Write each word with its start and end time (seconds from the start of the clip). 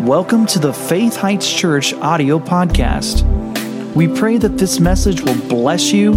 Welcome 0.00 0.46
to 0.46 0.60
the 0.60 0.72
Faith 0.72 1.16
Heights 1.16 1.52
Church 1.52 1.92
audio 1.92 2.38
podcast. 2.38 3.24
We 3.96 4.06
pray 4.06 4.38
that 4.38 4.56
this 4.56 4.78
message 4.78 5.22
will 5.22 5.36
bless 5.48 5.92
you 5.92 6.12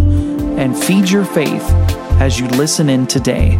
and 0.55 0.77
feed 0.77 1.09
your 1.09 1.25
faith 1.25 1.67
as 2.21 2.39
you 2.39 2.47
listen 2.49 2.89
in 2.89 3.07
today. 3.07 3.57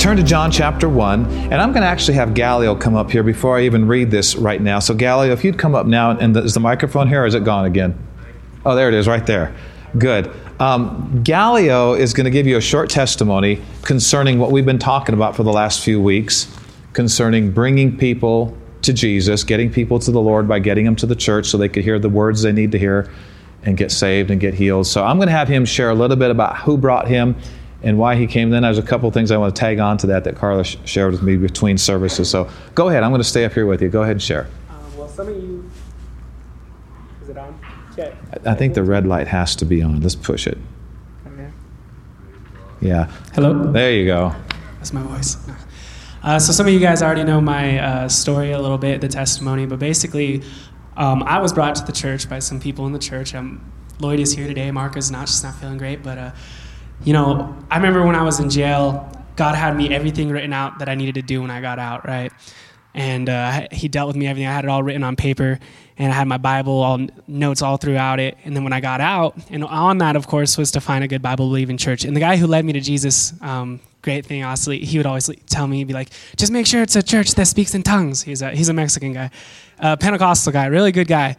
Turn 0.00 0.16
to 0.16 0.22
John 0.22 0.50
chapter 0.50 0.88
1, 0.88 1.26
and 1.26 1.54
I'm 1.54 1.72
going 1.72 1.82
to 1.82 1.88
actually 1.88 2.14
have 2.14 2.32
Galileo 2.32 2.74
come 2.74 2.96
up 2.96 3.10
here 3.10 3.22
before 3.22 3.58
I 3.58 3.64
even 3.64 3.86
read 3.86 4.10
this 4.10 4.34
right 4.34 4.60
now. 4.60 4.78
So, 4.78 4.94
Galileo, 4.94 5.30
if 5.34 5.44
you'd 5.44 5.58
come 5.58 5.74
up 5.74 5.84
now, 5.84 6.12
and 6.12 6.34
is 6.38 6.54
the 6.54 6.60
microphone 6.60 7.06
here 7.06 7.22
or 7.22 7.26
is 7.26 7.34
it 7.34 7.44
gone 7.44 7.66
again? 7.66 7.98
Oh, 8.64 8.74
there 8.74 8.88
it 8.88 8.94
is, 8.94 9.06
right 9.06 9.26
there. 9.26 9.54
Good. 9.98 10.32
Um, 10.58 11.20
Galileo 11.22 11.92
is 11.92 12.14
going 12.14 12.24
to 12.24 12.30
give 12.30 12.46
you 12.46 12.56
a 12.56 12.62
short 12.62 12.88
testimony 12.88 13.60
concerning 13.82 14.38
what 14.38 14.52
we've 14.52 14.64
been 14.64 14.78
talking 14.78 15.14
about 15.14 15.36
for 15.36 15.42
the 15.42 15.52
last 15.52 15.84
few 15.84 16.00
weeks 16.00 16.50
concerning 16.94 17.52
bringing 17.52 17.94
people 17.94 18.56
to 18.80 18.94
Jesus, 18.94 19.44
getting 19.44 19.70
people 19.70 19.98
to 19.98 20.10
the 20.10 20.20
Lord 20.20 20.48
by 20.48 20.60
getting 20.60 20.86
them 20.86 20.96
to 20.96 21.06
the 21.06 21.14
church 21.14 21.46
so 21.46 21.58
they 21.58 21.68
could 21.68 21.84
hear 21.84 21.98
the 21.98 22.08
words 22.08 22.40
they 22.40 22.52
need 22.52 22.72
to 22.72 22.78
hear 22.78 23.12
and 23.64 23.76
get 23.76 23.92
saved 23.92 24.30
and 24.30 24.40
get 24.40 24.54
healed. 24.54 24.86
So, 24.86 25.04
I'm 25.04 25.18
going 25.18 25.28
to 25.28 25.34
have 25.34 25.48
him 25.48 25.66
share 25.66 25.90
a 25.90 25.94
little 25.94 26.16
bit 26.16 26.30
about 26.30 26.56
who 26.56 26.78
brought 26.78 27.06
him 27.06 27.36
and 27.82 27.98
why 27.98 28.16
he 28.16 28.26
came. 28.26 28.50
Then 28.50 28.62
there's 28.62 28.78
a 28.78 28.82
couple 28.82 29.08
of 29.08 29.14
things 29.14 29.30
I 29.30 29.36
want 29.36 29.54
to 29.54 29.58
tag 29.58 29.78
on 29.78 29.96
to 29.98 30.06
that 30.08 30.24
that 30.24 30.36
Carla 30.36 30.64
sh- 30.64 30.76
shared 30.84 31.12
with 31.12 31.22
me 31.22 31.36
between 31.36 31.78
services. 31.78 32.28
So 32.28 32.48
go 32.74 32.88
ahead. 32.88 33.02
I'm 33.02 33.10
going 33.10 33.22
to 33.22 33.28
stay 33.28 33.44
up 33.44 33.52
here 33.52 33.66
with 33.66 33.82
you. 33.82 33.88
Go 33.88 34.02
ahead 34.02 34.12
and 34.12 34.22
share. 34.22 34.48
Um, 34.68 34.96
well, 34.96 35.08
some 35.08 35.28
of 35.28 35.36
you, 35.36 35.70
is 37.22 37.28
it 37.28 37.38
on? 37.38 37.58
Check. 37.96 38.14
I 38.46 38.54
think 38.54 38.74
the 38.74 38.82
red 38.82 39.06
light 39.06 39.28
has 39.28 39.56
to 39.56 39.64
be 39.64 39.82
on. 39.82 40.00
Let's 40.00 40.14
push 40.14 40.46
it. 40.46 40.58
Okay. 41.26 41.50
Yeah. 42.80 43.10
Hello. 43.34 43.72
There 43.72 43.92
you 43.92 44.06
go. 44.06 44.34
That's 44.76 44.92
my 44.92 45.02
voice. 45.02 45.36
Uh, 46.22 46.38
so 46.38 46.52
some 46.52 46.66
of 46.66 46.72
you 46.74 46.78
guys 46.78 47.02
already 47.02 47.24
know 47.24 47.40
my 47.40 47.78
uh, 47.78 48.06
story 48.06 48.52
a 48.52 48.58
little 48.58 48.76
bit, 48.76 49.00
the 49.00 49.08
testimony, 49.08 49.64
but 49.64 49.78
basically, 49.78 50.42
um, 50.98 51.22
I 51.22 51.38
was 51.38 51.50
brought 51.50 51.76
to 51.76 51.84
the 51.84 51.92
church 51.92 52.28
by 52.28 52.40
some 52.40 52.60
people 52.60 52.86
in 52.86 52.92
the 52.92 52.98
church. 52.98 53.34
Um, 53.34 53.72
Lloyd 54.00 54.20
is 54.20 54.34
here 54.34 54.46
today. 54.46 54.70
Mark 54.70 54.98
is 54.98 55.10
not. 55.10 55.30
She's 55.30 55.42
not 55.42 55.54
feeling 55.54 55.78
great, 55.78 56.02
but. 56.02 56.18
Uh, 56.18 56.30
you 57.04 57.12
know, 57.12 57.56
I 57.70 57.76
remember 57.76 58.04
when 58.04 58.14
I 58.14 58.22
was 58.22 58.40
in 58.40 58.50
jail, 58.50 59.10
God 59.36 59.54
had 59.54 59.76
me 59.76 59.94
everything 59.94 60.28
written 60.30 60.52
out 60.52 60.78
that 60.80 60.88
I 60.88 60.94
needed 60.94 61.14
to 61.14 61.22
do 61.22 61.40
when 61.40 61.50
I 61.50 61.60
got 61.60 61.78
out, 61.78 62.06
right? 62.06 62.32
And 62.94 63.28
uh, 63.28 63.68
He 63.70 63.88
dealt 63.88 64.08
with 64.08 64.16
me 64.16 64.26
everything. 64.26 64.48
I 64.48 64.52
had 64.52 64.64
it 64.64 64.68
all 64.68 64.82
written 64.82 65.02
on 65.02 65.16
paper, 65.16 65.58
and 65.96 66.12
I 66.12 66.14
had 66.14 66.26
my 66.26 66.36
Bible, 66.36 66.82
all 66.82 67.06
notes 67.26 67.62
all 67.62 67.76
throughout 67.76 68.20
it. 68.20 68.36
And 68.44 68.54
then 68.54 68.64
when 68.64 68.72
I 68.72 68.80
got 68.80 69.00
out, 69.00 69.36
and 69.50 69.64
on 69.64 69.98
that, 69.98 70.16
of 70.16 70.26
course, 70.26 70.58
was 70.58 70.70
to 70.72 70.80
find 70.80 71.04
a 71.04 71.08
good 71.08 71.22
Bible 71.22 71.46
believing 71.46 71.76
church. 71.76 72.04
And 72.04 72.14
the 72.14 72.20
guy 72.20 72.36
who 72.36 72.46
led 72.46 72.64
me 72.64 72.72
to 72.74 72.80
Jesus, 72.80 73.32
um, 73.40 73.80
great 74.02 74.26
thing, 74.26 74.42
honestly, 74.42 74.80
he 74.80 74.98
would 74.98 75.06
always 75.06 75.30
tell 75.46 75.66
me, 75.66 75.84
be 75.84 75.94
like, 75.94 76.10
just 76.36 76.52
make 76.52 76.66
sure 76.66 76.82
it's 76.82 76.96
a 76.96 77.02
church 77.02 77.34
that 77.34 77.46
speaks 77.46 77.74
in 77.74 77.82
tongues. 77.82 78.22
He's 78.22 78.42
a, 78.42 78.50
he's 78.50 78.68
a 78.68 78.74
Mexican 78.74 79.12
guy, 79.12 79.30
a 79.78 79.96
Pentecostal 79.96 80.52
guy, 80.52 80.66
really 80.66 80.92
good 80.92 81.08
guy. 81.08 81.36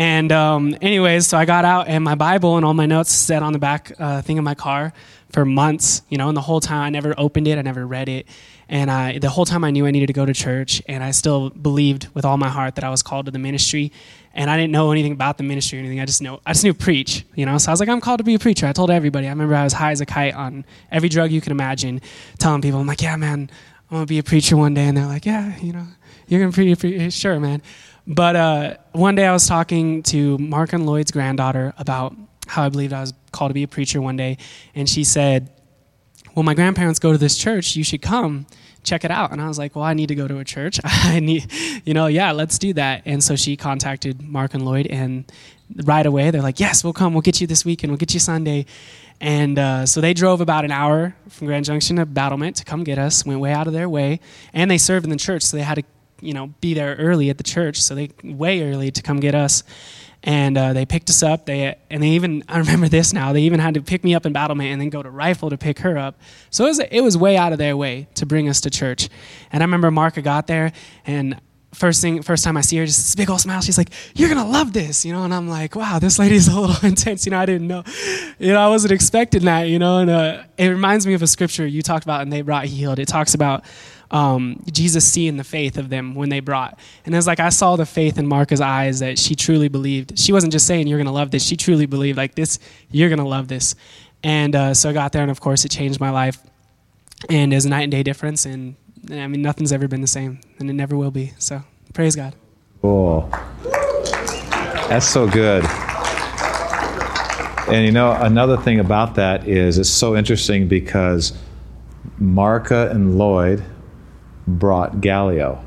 And 0.00 0.32
um, 0.32 0.74
anyways, 0.80 1.26
so 1.26 1.36
I 1.36 1.44
got 1.44 1.66
out, 1.66 1.86
and 1.86 2.02
my 2.02 2.14
Bible 2.14 2.56
and 2.56 2.64
all 2.64 2.72
my 2.72 2.86
notes 2.86 3.12
sat 3.12 3.42
on 3.42 3.52
the 3.52 3.58
back 3.58 3.92
uh, 3.98 4.22
thing 4.22 4.38
of 4.38 4.44
my 4.44 4.54
car 4.54 4.94
for 5.30 5.44
months, 5.44 6.00
you 6.08 6.16
know, 6.16 6.28
and 6.28 6.34
the 6.34 6.40
whole 6.40 6.58
time 6.58 6.80
I 6.80 6.88
never 6.88 7.14
opened 7.18 7.46
it, 7.46 7.58
I 7.58 7.60
never 7.60 7.86
read 7.86 8.08
it. 8.08 8.26
And 8.70 8.90
I, 8.90 9.18
the 9.18 9.28
whole 9.28 9.44
time 9.44 9.62
I 9.62 9.70
knew 9.70 9.84
I 9.84 9.90
needed 9.90 10.06
to 10.06 10.14
go 10.14 10.24
to 10.24 10.32
church, 10.32 10.80
and 10.88 11.04
I 11.04 11.10
still 11.10 11.50
believed 11.50 12.08
with 12.14 12.24
all 12.24 12.38
my 12.38 12.48
heart 12.48 12.76
that 12.76 12.84
I 12.84 12.88
was 12.88 13.02
called 13.02 13.26
to 13.26 13.30
the 13.30 13.38
ministry. 13.38 13.92
And 14.32 14.48
I 14.48 14.56
didn't 14.56 14.72
know 14.72 14.90
anything 14.90 15.12
about 15.12 15.36
the 15.36 15.44
ministry 15.44 15.76
or 15.76 15.80
anything. 15.80 16.00
I 16.00 16.06
just 16.06 16.22
know 16.22 16.40
I 16.46 16.54
just 16.54 16.64
knew 16.64 16.72
preach, 16.72 17.26
you 17.34 17.44
know. 17.44 17.58
So 17.58 17.70
I 17.70 17.74
was 17.74 17.80
like, 17.80 17.90
I'm 17.90 18.00
called 18.00 18.18
to 18.18 18.24
be 18.24 18.34
a 18.34 18.38
preacher. 18.38 18.66
I 18.66 18.72
told 18.72 18.90
everybody. 18.90 19.26
I 19.26 19.30
remember 19.30 19.54
I 19.54 19.64
was 19.64 19.74
high 19.74 19.90
as 19.90 20.00
a 20.00 20.06
kite 20.06 20.32
on 20.32 20.64
every 20.90 21.10
drug 21.10 21.30
you 21.30 21.42
can 21.42 21.52
imagine, 21.52 22.00
telling 22.38 22.62
people, 22.62 22.80
I'm 22.80 22.86
like, 22.86 23.02
yeah, 23.02 23.16
man, 23.16 23.50
I'm 23.90 23.96
gonna 23.96 24.06
be 24.06 24.18
a 24.18 24.22
preacher 24.22 24.56
one 24.56 24.72
day. 24.72 24.86
And 24.86 24.96
they're 24.96 25.04
like, 25.04 25.26
yeah, 25.26 25.58
you 25.58 25.74
know, 25.74 25.86
you're 26.26 26.40
gonna 26.40 26.56
be 26.56 26.72
a 26.72 26.76
preacher, 26.76 27.10
sure, 27.10 27.38
man. 27.38 27.60
But 28.06 28.36
uh, 28.36 28.74
one 28.92 29.14
day 29.14 29.26
I 29.26 29.32
was 29.32 29.46
talking 29.46 30.02
to 30.04 30.38
Mark 30.38 30.72
and 30.72 30.86
Lloyd's 30.86 31.10
granddaughter 31.10 31.72
about 31.78 32.14
how 32.46 32.64
I 32.64 32.68
believed 32.68 32.92
I 32.92 33.00
was 33.00 33.12
called 33.32 33.50
to 33.50 33.54
be 33.54 33.62
a 33.62 33.68
preacher 33.68 34.00
one 34.00 34.16
day, 34.16 34.38
and 34.74 34.88
she 34.88 35.04
said, 35.04 35.50
"Well, 36.34 36.42
my 36.42 36.54
grandparents 36.54 36.98
go 36.98 37.12
to 37.12 37.18
this 37.18 37.36
church. 37.36 37.76
You 37.76 37.84
should 37.84 38.02
come." 38.02 38.46
check 38.82 39.04
it 39.04 39.10
out 39.10 39.30
and 39.30 39.40
i 39.40 39.48
was 39.48 39.58
like 39.58 39.76
well 39.76 39.84
i 39.84 39.92
need 39.92 40.08
to 40.08 40.14
go 40.14 40.26
to 40.26 40.38
a 40.38 40.44
church 40.44 40.80
i 40.84 41.20
need 41.20 41.46
you 41.84 41.94
know 41.94 42.06
yeah 42.06 42.32
let's 42.32 42.58
do 42.58 42.72
that 42.72 43.02
and 43.04 43.22
so 43.22 43.36
she 43.36 43.56
contacted 43.56 44.22
mark 44.22 44.54
and 44.54 44.64
lloyd 44.64 44.86
and 44.86 45.30
right 45.84 46.06
away 46.06 46.30
they're 46.30 46.42
like 46.42 46.60
yes 46.60 46.82
we'll 46.82 46.92
come 46.92 47.12
we'll 47.12 47.20
get 47.20 47.40
you 47.40 47.46
this 47.46 47.64
weekend 47.64 47.90
we'll 47.90 47.98
get 47.98 48.14
you 48.14 48.20
sunday 48.20 48.64
and 49.22 49.58
uh, 49.58 49.84
so 49.84 50.00
they 50.00 50.14
drove 50.14 50.40
about 50.40 50.64
an 50.64 50.72
hour 50.72 51.14
from 51.28 51.46
grand 51.46 51.66
junction 51.66 51.96
to 51.96 52.06
battlement 52.06 52.56
to 52.56 52.64
come 52.64 52.82
get 52.82 52.98
us 52.98 53.24
went 53.26 53.38
way 53.38 53.52
out 53.52 53.66
of 53.66 53.72
their 53.72 53.88
way 53.88 54.18
and 54.54 54.70
they 54.70 54.78
served 54.78 55.04
in 55.04 55.10
the 55.10 55.16
church 55.16 55.42
so 55.42 55.56
they 55.56 55.62
had 55.62 55.74
to 55.74 55.82
you 56.20 56.34
know 56.34 56.48
be 56.60 56.74
there 56.74 56.94
early 56.96 57.30
at 57.30 57.38
the 57.38 57.44
church 57.44 57.80
so 57.80 57.94
they 57.94 58.10
way 58.22 58.62
early 58.62 58.90
to 58.90 59.02
come 59.02 59.20
get 59.20 59.34
us 59.34 59.62
and 60.22 60.58
uh, 60.58 60.72
they 60.72 60.84
picked 60.84 61.08
us 61.08 61.22
up. 61.22 61.46
They 61.46 61.76
and 61.88 62.02
they 62.02 62.10
even 62.10 62.44
I 62.48 62.58
remember 62.58 62.88
this 62.88 63.12
now. 63.12 63.32
They 63.32 63.42
even 63.42 63.60
had 63.60 63.74
to 63.74 63.82
pick 63.82 64.04
me 64.04 64.14
up 64.14 64.26
in 64.26 64.32
Battlement 64.32 64.70
and 64.70 64.80
then 64.80 64.90
go 64.90 65.02
to 65.02 65.10
Rifle 65.10 65.50
to 65.50 65.58
pick 65.58 65.78
her 65.80 65.96
up. 65.96 66.20
So 66.50 66.64
it 66.64 66.68
was 66.68 66.78
it 66.78 67.00
was 67.00 67.16
way 67.16 67.36
out 67.36 67.52
of 67.52 67.58
their 67.58 67.76
way 67.76 68.08
to 68.14 68.26
bring 68.26 68.48
us 68.48 68.60
to 68.62 68.70
church. 68.70 69.08
And 69.52 69.62
I 69.62 69.64
remember 69.64 69.90
Marka 69.90 70.22
got 70.22 70.46
there 70.46 70.72
and. 71.06 71.40
First 71.72 72.02
thing, 72.02 72.20
first 72.22 72.42
time 72.42 72.56
I 72.56 72.62
see 72.62 72.78
her, 72.78 72.84
just 72.84 72.98
this 72.98 73.14
big 73.14 73.30
old 73.30 73.40
smile. 73.40 73.60
She's 73.60 73.78
like, 73.78 73.90
"You're 74.16 74.28
gonna 74.28 74.44
love 74.44 74.72
this," 74.72 75.04
you 75.04 75.12
know. 75.12 75.22
And 75.22 75.32
I'm 75.32 75.46
like, 75.46 75.76
"Wow, 75.76 76.00
this 76.00 76.18
lady's 76.18 76.48
a 76.48 76.60
little 76.60 76.74
intense." 76.82 77.24
You 77.24 77.30
know, 77.30 77.38
I 77.38 77.46
didn't 77.46 77.68
know, 77.68 77.84
you 78.40 78.52
know, 78.52 78.58
I 78.60 78.66
wasn't 78.66 78.90
expecting 78.90 79.44
that, 79.44 79.68
you 79.68 79.78
know. 79.78 79.98
And 79.98 80.10
uh, 80.10 80.42
it 80.58 80.66
reminds 80.66 81.06
me 81.06 81.14
of 81.14 81.22
a 81.22 81.28
scripture 81.28 81.64
you 81.64 81.80
talked 81.80 82.04
about, 82.04 82.22
and 82.22 82.32
they 82.32 82.42
brought 82.42 82.64
healed. 82.64 82.98
It 82.98 83.06
talks 83.06 83.34
about 83.34 83.64
um, 84.10 84.62
Jesus 84.70 85.04
seeing 85.04 85.36
the 85.36 85.44
faith 85.44 85.78
of 85.78 85.88
them 85.88 86.14
when 86.14 86.28
they 86.28 86.40
brought. 86.40 86.78
And 87.04 87.14
it 87.14 87.18
was 87.18 87.26
like 87.26 87.40
I 87.40 87.48
saw 87.50 87.76
the 87.76 87.86
faith 87.86 88.18
in 88.18 88.26
Marka's 88.26 88.60
eyes 88.60 89.00
that 89.00 89.18
she 89.18 89.34
truly 89.34 89.68
believed. 89.68 90.18
She 90.18 90.32
wasn't 90.32 90.52
just 90.52 90.66
saying, 90.66 90.86
You're 90.86 90.98
going 90.98 91.06
to 91.06 91.12
love 91.12 91.30
this. 91.30 91.44
She 91.44 91.56
truly 91.56 91.86
believed, 91.86 92.16
like, 92.16 92.34
this, 92.34 92.58
you're 92.90 93.08
going 93.08 93.20
to 93.20 93.24
love 93.24 93.48
this. 93.48 93.74
And 94.22 94.54
uh, 94.54 94.74
so 94.74 94.90
I 94.90 94.92
got 94.92 95.12
there, 95.12 95.22
and 95.22 95.30
of 95.30 95.40
course, 95.40 95.64
it 95.64 95.70
changed 95.70 96.00
my 96.00 96.10
life. 96.10 96.38
And 97.28 97.52
there's 97.52 97.64
a 97.64 97.68
night 97.68 97.82
and 97.82 97.92
day 97.92 98.02
difference. 98.02 98.46
And 98.46 98.76
I 99.10 99.26
mean, 99.26 99.42
nothing's 99.42 99.72
ever 99.72 99.88
been 99.88 100.00
the 100.00 100.06
same, 100.06 100.40
and 100.58 100.68
it 100.68 100.74
never 100.74 100.96
will 100.96 101.10
be. 101.10 101.32
So 101.38 101.62
praise 101.94 102.16
God. 102.16 102.34
Cool. 102.82 103.28
That's 104.88 105.06
so 105.06 105.28
good. 105.28 105.64
And 107.68 107.86
you 107.86 107.92
know, 107.92 108.12
another 108.12 108.56
thing 108.56 108.80
about 108.80 109.14
that 109.14 109.46
is 109.46 109.78
it's 109.78 109.88
so 109.88 110.16
interesting 110.16 110.66
because 110.66 111.32
Marka 112.20 112.90
and 112.90 113.16
Lloyd 113.16 113.62
brought 114.58 115.00
Galileo. 115.00 115.62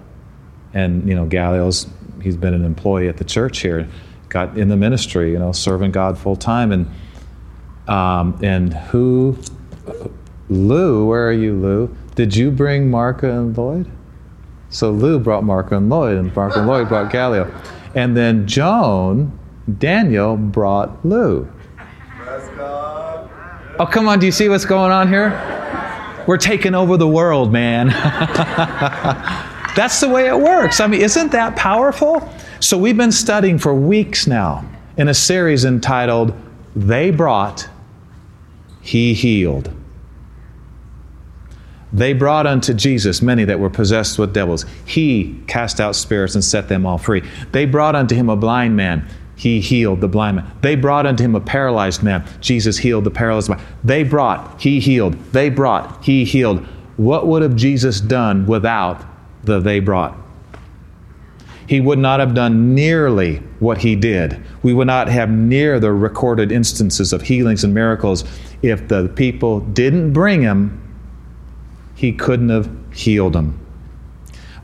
And, 0.74 1.08
you 1.08 1.16
know, 1.16 1.26
Galileo's, 1.26 1.88
he's 2.22 2.36
been 2.36 2.54
an 2.54 2.66
employee 2.66 3.08
at 3.08 3.18
the 3.18 3.24
church 3.24 3.60
here, 3.60 3.88
got 4.30 4.58
in 4.58 4.70
the 4.70 4.78
ministry, 4.78 5.32
you 5.32 5.40
know, 5.40 5.52
serving 5.52 5.92
God 5.92 6.18
full 6.18 6.36
time. 6.36 6.72
And, 6.72 6.90
um, 7.88 8.40
and 8.42 8.74
who, 8.74 9.38
Lou, 10.50 11.06
where 11.06 11.28
are 11.28 11.34
you, 11.34 11.54
Lou? 11.54 11.96
Did 12.16 12.36
you 12.36 12.52
bring 12.52 12.90
Marka 12.90 13.24
and 13.24 13.58
Lloyd? 13.58 13.90
So 14.70 14.92
Lou 14.92 15.20
brought 15.20 15.44
Marka 15.44 15.74
and 15.74 15.90
Lloyd, 15.90 16.18
and 16.18 16.32
Marka 16.34 16.58
and 16.58 16.68
Lloyd 16.68 16.90
brought 16.90 17.12
Galileo. 17.12 17.54
And 17.94 18.18
then 18.18 18.48
Joan, 18.48 19.38
Daniel 19.78 20.36
brought 20.36 21.06
Lou. 21.06 21.48
Oh, 23.80 23.88
come 23.90 24.08
on, 24.08 24.20
do 24.20 24.26
you 24.26 24.32
see 24.32 24.50
what's 24.50 24.66
going 24.66 24.92
on 24.92 25.08
here? 25.08 25.63
We're 26.28 26.38
taking 26.38 26.76
over 26.76 26.98
the 26.98 27.08
world, 27.08 27.52
man. 27.52 27.88
That's 29.76 30.00
the 30.00 30.10
way 30.10 30.28
it 30.28 30.40
works. 30.40 30.80
I 30.80 30.88
mean, 30.88 31.02
isn't 31.02 31.32
that 31.32 31.56
powerful? 31.56 32.32
So, 32.60 32.78
we've 32.78 32.98
been 32.98 33.12
studying 33.12 33.58
for 33.58 33.74
weeks 33.74 34.28
now 34.28 34.64
in 34.98 35.08
a 35.08 35.14
series 35.14 35.66
entitled 35.66 36.34
They 36.76 37.12
Brought, 37.12 37.68
He 38.82 39.14
Healed. 39.14 39.74
They 41.94 42.14
brought 42.14 42.48
unto 42.48 42.74
Jesus 42.74 43.22
many 43.22 43.46
that 43.46 43.60
were 43.60 43.70
possessed 43.70 44.18
with 44.18 44.34
devils. 44.34 44.66
He 44.86 45.40
cast 45.46 45.80
out 45.80 45.96
spirits 45.96 46.34
and 46.34 46.44
set 46.44 46.68
them 46.68 46.88
all 46.88 46.98
free. 46.98 47.22
They 47.52 47.66
brought 47.66 47.96
unto 47.96 48.16
him 48.16 48.30
a 48.30 48.36
blind 48.36 48.76
man. 48.76 49.08
He 49.36 49.60
healed 49.60 50.02
the 50.02 50.08
blind 50.08 50.38
man. 50.38 50.52
They 50.62 50.76
brought 50.76 51.06
unto 51.06 51.24
him 51.24 51.36
a 51.36 51.42
paralyzed 51.42 52.04
man. 52.04 52.28
Jesus 52.40 52.78
healed 52.78 53.04
the 53.04 53.12
paralyzed 53.12 53.50
man. 53.50 53.62
They 53.84 54.04
brought, 54.04 54.62
he 54.62 54.80
healed. 54.80 55.14
They 55.32 55.50
brought, 55.50 56.04
he 56.04 56.24
healed. 56.24 56.66
What 56.98 57.28
would 57.28 57.42
have 57.42 57.56
Jesus 57.56 58.00
done 58.00 58.46
without 58.46 59.04
the 59.44 59.60
they 59.60 59.80
brought? 59.80 60.16
He 61.66 61.80
would 61.80 62.00
not 62.00 62.20
have 62.20 62.34
done 62.36 62.76
nearly 62.76 63.38
what 63.60 63.80
he 63.80 63.96
did. 63.96 64.44
We 64.62 64.74
would 64.74 64.88
not 64.88 65.08
have 65.08 65.30
near 65.30 65.80
the 65.80 65.94
recorded 65.94 66.52
instances 66.52 67.14
of 67.14 67.22
healings 67.22 67.64
and 67.64 67.74
miracles 67.74 68.24
if 68.62 68.88
the 68.88 69.10
people 69.16 69.62
didn't 69.62 70.14
bring 70.14 70.42
him. 70.42 70.80
He 71.96 72.12
couldn't 72.12 72.50
have 72.50 72.70
healed 72.94 73.34
them. 73.34 73.63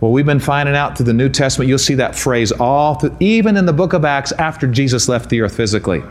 Well, 0.02 0.12
we've 0.12 0.26
been 0.26 0.40
finding 0.40 0.76
out 0.76 0.96
through 0.96 1.08
the 1.08 1.14
New 1.14 1.30
Testament, 1.30 1.68
you'll 1.68 1.78
see 1.78 1.96
that 1.96 2.16
phrase 2.16 2.52
all 2.54 2.96
through, 2.96 3.18
even 3.20 3.58
in 3.58 3.66
the 3.66 3.74
book 3.74 3.94
of 3.94 4.06
Acts 4.06 4.32
after 4.34 4.66
Jesus 4.66 5.10
left 5.10 5.30
the 5.30 5.42
earth 5.42 5.56
physically. 5.56 6.02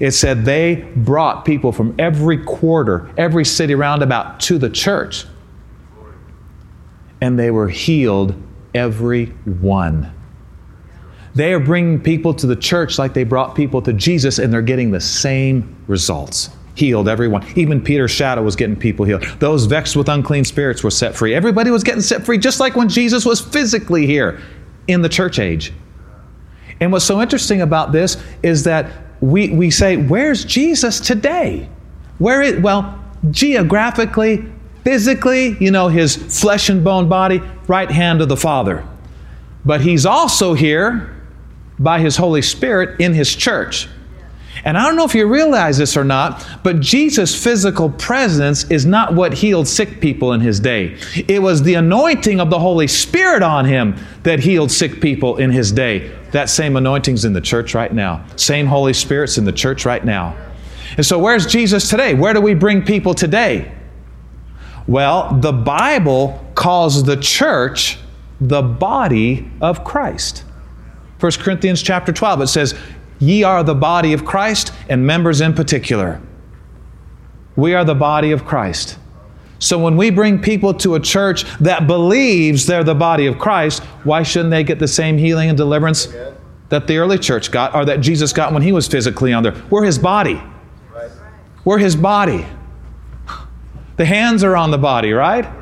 It 0.00 0.12
said 0.12 0.44
they 0.44 0.88
brought 0.96 1.44
people 1.44 1.72
from 1.72 1.94
every 1.98 2.44
quarter, 2.44 3.10
every 3.16 3.44
city 3.44 3.74
roundabout 3.74 4.40
to 4.40 4.58
the 4.58 4.70
church. 4.70 5.24
And 7.20 7.38
they 7.38 7.50
were 7.50 7.68
healed, 7.68 8.34
every 8.74 9.26
one. 9.26 10.12
They 11.34 11.52
are 11.52 11.60
bringing 11.60 12.00
people 12.00 12.34
to 12.34 12.46
the 12.46 12.56
church 12.56 12.98
like 12.98 13.14
they 13.14 13.24
brought 13.24 13.54
people 13.54 13.82
to 13.82 13.92
Jesus, 13.92 14.38
and 14.38 14.52
they're 14.52 14.62
getting 14.62 14.90
the 14.90 15.00
same 15.00 15.76
results. 15.86 16.50
Healed 16.78 17.08
everyone. 17.08 17.44
Even 17.56 17.82
Peter's 17.82 18.12
shadow 18.12 18.40
was 18.40 18.54
getting 18.54 18.76
people 18.76 19.04
healed. 19.04 19.24
Those 19.40 19.66
vexed 19.66 19.96
with 19.96 20.08
unclean 20.08 20.44
spirits 20.44 20.84
were 20.84 20.92
set 20.92 21.16
free. 21.16 21.34
Everybody 21.34 21.72
was 21.72 21.82
getting 21.82 22.00
set 22.00 22.24
free, 22.24 22.38
just 22.38 22.60
like 22.60 22.76
when 22.76 22.88
Jesus 22.88 23.26
was 23.26 23.40
physically 23.40 24.06
here 24.06 24.40
in 24.86 25.02
the 25.02 25.08
church 25.08 25.40
age. 25.40 25.72
And 26.78 26.92
what's 26.92 27.04
so 27.04 27.20
interesting 27.20 27.62
about 27.62 27.90
this 27.90 28.16
is 28.44 28.62
that 28.62 28.92
we, 29.20 29.48
we 29.48 29.72
say, 29.72 29.96
Where's 29.96 30.44
Jesus 30.44 31.00
today? 31.00 31.68
Where 32.18 32.42
is, 32.42 32.60
well, 32.60 33.02
geographically, 33.32 34.44
physically, 34.84 35.56
you 35.58 35.72
know, 35.72 35.88
his 35.88 36.14
flesh 36.40 36.68
and 36.68 36.84
bone 36.84 37.08
body, 37.08 37.42
right 37.66 37.90
hand 37.90 38.20
of 38.22 38.28
the 38.28 38.36
Father. 38.36 38.86
But 39.64 39.80
he's 39.80 40.06
also 40.06 40.54
here 40.54 41.12
by 41.76 41.98
his 41.98 42.16
Holy 42.16 42.42
Spirit 42.42 43.00
in 43.00 43.14
his 43.14 43.34
church. 43.34 43.88
And 44.64 44.76
I 44.76 44.84
don't 44.84 44.96
know 44.96 45.04
if 45.04 45.14
you 45.14 45.26
realize 45.26 45.78
this 45.78 45.96
or 45.96 46.04
not, 46.04 46.46
but 46.62 46.80
Jesus' 46.80 47.40
physical 47.40 47.90
presence 47.90 48.64
is 48.70 48.86
not 48.86 49.14
what 49.14 49.34
healed 49.34 49.68
sick 49.68 50.00
people 50.00 50.32
in 50.32 50.40
his 50.40 50.60
day. 50.60 50.98
It 51.28 51.40
was 51.42 51.62
the 51.62 51.74
anointing 51.74 52.40
of 52.40 52.50
the 52.50 52.58
Holy 52.58 52.88
Spirit 52.88 53.42
on 53.42 53.64
him 53.64 53.96
that 54.22 54.40
healed 54.40 54.70
sick 54.70 55.00
people 55.00 55.36
in 55.36 55.50
his 55.50 55.72
day. 55.72 56.12
That 56.32 56.50
same 56.50 56.76
anointing's 56.76 57.24
in 57.24 57.32
the 57.32 57.40
church 57.40 57.74
right 57.74 57.92
now. 57.92 58.24
Same 58.36 58.66
Holy 58.66 58.92
Spirit's 58.92 59.38
in 59.38 59.44
the 59.44 59.52
church 59.52 59.84
right 59.84 60.04
now. 60.04 60.36
And 60.96 61.04
so, 61.04 61.18
where's 61.18 61.46
Jesus 61.46 61.88
today? 61.88 62.14
Where 62.14 62.34
do 62.34 62.40
we 62.40 62.54
bring 62.54 62.84
people 62.84 63.14
today? 63.14 63.72
Well, 64.86 65.38
the 65.38 65.52
Bible 65.52 66.44
calls 66.54 67.04
the 67.04 67.16
church 67.16 67.98
the 68.40 68.62
body 68.62 69.50
of 69.60 69.84
Christ. 69.84 70.44
1 71.20 71.32
Corinthians 71.32 71.82
chapter 71.82 72.12
12, 72.12 72.42
it 72.42 72.46
says, 72.46 72.74
Ye 73.18 73.42
are 73.42 73.62
the 73.64 73.74
body 73.74 74.12
of 74.12 74.24
Christ, 74.24 74.72
and 74.88 75.06
members 75.06 75.40
in 75.40 75.54
particular. 75.54 76.20
We 77.56 77.74
are 77.74 77.84
the 77.84 77.94
body 77.94 78.30
of 78.30 78.44
Christ. 78.44 78.98
So 79.58 79.78
when 79.78 79.96
we 79.96 80.10
bring 80.10 80.40
people 80.40 80.72
to 80.74 80.94
a 80.94 81.00
church 81.00 81.44
that 81.58 81.86
believes 81.88 82.66
they're 82.66 82.84
the 82.84 82.94
body 82.94 83.26
of 83.26 83.38
Christ, 83.38 83.82
why 84.04 84.22
shouldn't 84.22 84.50
they 84.50 84.62
get 84.62 84.78
the 84.78 84.86
same 84.86 85.18
healing 85.18 85.48
and 85.48 85.58
deliverance 85.58 86.08
that 86.68 86.86
the 86.86 86.98
early 86.98 87.18
church 87.18 87.50
got 87.50 87.74
or 87.74 87.84
that 87.86 88.00
Jesus 88.00 88.32
got 88.32 88.52
when 88.52 88.62
he 88.62 88.70
was 88.70 88.86
physically 88.86 89.32
on 89.32 89.42
there? 89.42 89.60
We're 89.68 89.84
his 89.84 89.98
body. 89.98 90.40
We're 91.64 91.78
his 91.78 91.96
body. 91.96 92.46
The 93.96 94.04
hands 94.04 94.44
are 94.44 94.56
on 94.56 94.70
the 94.70 94.78
body, 94.78 95.12
right? 95.12 95.52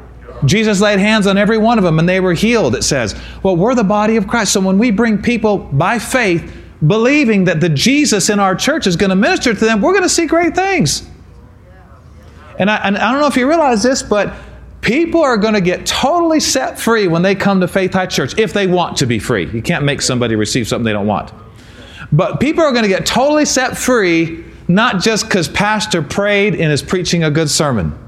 Jesus 0.44 0.82
laid 0.82 0.98
hands 0.98 1.26
on 1.26 1.38
every 1.38 1.56
one 1.56 1.78
of 1.78 1.84
them 1.84 1.98
and 1.98 2.06
they 2.06 2.20
were 2.20 2.34
healed, 2.34 2.76
it 2.76 2.84
says. 2.84 3.18
Well, 3.42 3.56
we're 3.56 3.74
the 3.74 3.82
body 3.82 4.16
of 4.16 4.28
Christ. 4.28 4.52
So 4.52 4.60
when 4.60 4.76
we 4.76 4.90
bring 4.90 5.22
people 5.22 5.56
by 5.56 5.98
faith, 5.98 6.54
believing 6.84 7.44
that 7.44 7.60
the 7.60 7.68
Jesus 7.68 8.28
in 8.28 8.38
our 8.38 8.54
church 8.54 8.86
is 8.86 8.96
going 8.96 9.10
to 9.10 9.16
minister 9.16 9.54
to 9.54 9.64
them, 9.64 9.80
we're 9.80 9.92
going 9.92 10.02
to 10.02 10.08
see 10.08 10.26
great 10.26 10.54
things. 10.54 11.08
And 12.58 12.70
I, 12.70 12.76
and 12.76 12.96
I 12.96 13.12
don't 13.12 13.20
know 13.20 13.26
if 13.26 13.36
you 13.36 13.48
realize 13.48 13.82
this, 13.82 14.02
but 14.02 14.34
people 14.80 15.22
are 15.22 15.36
going 15.36 15.54
to 15.54 15.60
get 15.60 15.86
totally 15.86 16.40
set 16.40 16.78
free 16.78 17.06
when 17.08 17.22
they 17.22 17.34
come 17.34 17.60
to 17.60 17.68
Faith 17.68 17.92
Heights 17.92 18.14
Church 18.14 18.38
if 18.38 18.52
they 18.52 18.66
want 18.66 18.96
to 18.98 19.06
be 19.06 19.18
free. 19.18 19.46
You 19.50 19.62
can't 19.62 19.84
make 19.84 20.00
somebody 20.00 20.36
receive 20.36 20.66
something 20.68 20.84
they 20.84 20.92
don't 20.92 21.06
want. 21.06 21.32
But 22.12 22.40
people 22.40 22.62
are 22.62 22.72
going 22.72 22.84
to 22.84 22.88
get 22.88 23.04
totally 23.04 23.44
set 23.44 23.76
free 23.76 24.44
not 24.68 25.00
just 25.00 25.26
because 25.26 25.48
Pastor 25.48 26.02
prayed 26.02 26.54
and 26.54 26.72
is 26.72 26.82
preaching 26.82 27.24
a 27.24 27.30
good 27.30 27.50
sermon. 27.50 27.98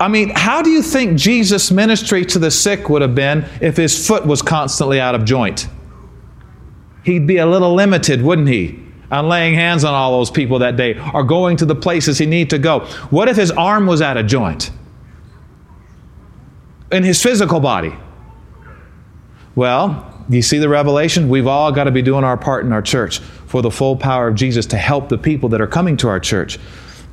I 0.00 0.08
mean, 0.08 0.30
how 0.30 0.60
do 0.60 0.70
you 0.70 0.82
think 0.82 1.18
Jesus' 1.18 1.70
ministry 1.70 2.24
to 2.26 2.38
the 2.38 2.50
sick 2.50 2.88
would 2.88 3.00
have 3.00 3.14
been 3.14 3.48
if 3.60 3.76
his 3.76 4.06
foot 4.06 4.26
was 4.26 4.42
constantly 4.42 5.00
out 5.00 5.14
of 5.14 5.24
joint? 5.24 5.68
He'd 7.04 7.26
be 7.26 7.36
a 7.36 7.46
little 7.46 7.74
limited, 7.74 8.22
wouldn't 8.22 8.48
he? 8.48 8.80
On 9.10 9.28
laying 9.28 9.54
hands 9.54 9.84
on 9.84 9.94
all 9.94 10.18
those 10.18 10.30
people 10.30 10.60
that 10.60 10.76
day 10.76 10.98
or 11.12 11.22
going 11.22 11.56
to 11.58 11.66
the 11.66 11.74
places 11.74 12.18
he 12.18 12.26
need 12.26 12.50
to 12.50 12.58
go. 12.58 12.80
What 13.10 13.28
if 13.28 13.36
his 13.36 13.50
arm 13.50 13.86
was 13.86 14.02
out 14.02 14.16
of 14.16 14.26
joint? 14.26 14.70
In 16.90 17.04
his 17.04 17.22
physical 17.22 17.60
body? 17.60 17.94
Well, 19.54 20.10
you 20.28 20.42
see 20.42 20.58
the 20.58 20.68
revelation? 20.68 21.28
We've 21.28 21.46
all 21.46 21.70
got 21.70 21.84
to 21.84 21.90
be 21.90 22.02
doing 22.02 22.24
our 22.24 22.36
part 22.36 22.64
in 22.64 22.72
our 22.72 22.82
church 22.82 23.18
for 23.18 23.62
the 23.62 23.70
full 23.70 23.96
power 23.96 24.26
of 24.28 24.34
Jesus 24.34 24.66
to 24.66 24.76
help 24.76 25.08
the 25.08 25.18
people 25.18 25.50
that 25.50 25.60
are 25.60 25.66
coming 25.66 25.96
to 25.98 26.08
our 26.08 26.18
church. 26.18 26.58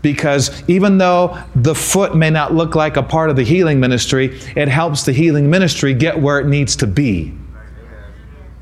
Because 0.01 0.67
even 0.67 0.97
though 0.97 1.37
the 1.53 1.75
foot 1.75 2.15
may 2.15 2.29
not 2.29 2.53
look 2.53 2.73
like 2.73 2.97
a 2.97 3.03
part 3.03 3.29
of 3.29 3.35
the 3.35 3.43
healing 3.43 3.79
ministry, 3.79 4.39
it 4.55 4.67
helps 4.67 5.03
the 5.03 5.11
healing 5.11 5.49
ministry 5.49 5.93
get 5.93 6.19
where 6.19 6.39
it 6.39 6.47
needs 6.47 6.75
to 6.77 6.87
be. 6.87 7.37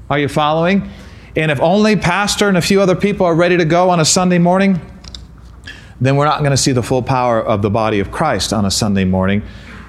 Are 0.09 0.19
you 0.19 0.27
following? 0.27 0.89
And 1.39 1.51
if 1.51 1.61
only 1.61 1.95
pastor 1.95 2.49
and 2.49 2.57
a 2.57 2.61
few 2.61 2.81
other 2.81 2.97
people 2.97 3.25
are 3.25 3.33
ready 3.33 3.55
to 3.55 3.63
go 3.63 3.91
on 3.91 4.01
a 4.01 4.05
Sunday 4.05 4.39
morning, 4.39 4.81
then 6.01 6.17
we're 6.17 6.25
not 6.25 6.39
going 6.39 6.51
to 6.51 6.57
see 6.57 6.73
the 6.73 6.83
full 6.83 7.01
power 7.01 7.41
of 7.41 7.61
the 7.61 7.69
body 7.69 8.01
of 8.01 8.11
Christ 8.11 8.51
on 8.51 8.65
a 8.65 8.71
Sunday 8.71 9.05
morning. 9.05 9.43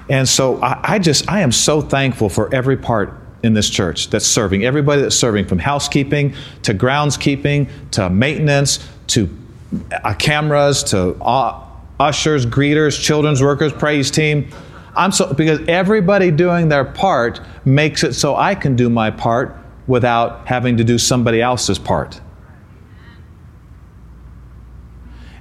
And 0.09 0.29
so 0.29 0.63
I, 0.63 0.93
I 0.93 0.99
just, 0.99 1.29
I 1.29 1.41
am 1.41 1.51
so 1.51 1.81
thankful 1.81 2.29
for 2.29 2.55
every 2.55 2.77
part 2.77 3.13
in 3.43 3.53
this 3.53 3.69
church 3.69 4.09
that's 4.09 4.25
serving, 4.25 4.63
everybody 4.63 5.01
that's 5.01 5.17
serving 5.17 5.45
from 5.45 5.59
housekeeping 5.59 6.35
to 6.63 6.73
groundskeeping 6.73 7.67
to 7.91 8.09
maintenance 8.09 8.87
to 9.07 9.29
uh, 9.91 10.13
cameras 10.13 10.85
to 10.85 11.21
uh, 11.21 11.65
ushers, 11.99 12.45
greeters, 12.45 12.97
children's 12.97 13.43
workers, 13.43 13.73
praise 13.73 14.09
team. 14.09 14.49
I'm 14.95 15.11
so 15.11 15.33
because 15.33 15.59
everybody 15.67 16.31
doing 16.31 16.69
their 16.69 16.85
part 16.85 17.41
makes 17.65 18.05
it 18.05 18.13
so 18.13 18.37
I 18.37 18.55
can 18.55 18.77
do 18.77 18.89
my 18.89 19.11
part 19.11 19.57
without 19.87 20.47
having 20.47 20.77
to 20.77 20.83
do 20.83 20.97
somebody 20.97 21.41
else's 21.41 21.79
part. 21.79 22.21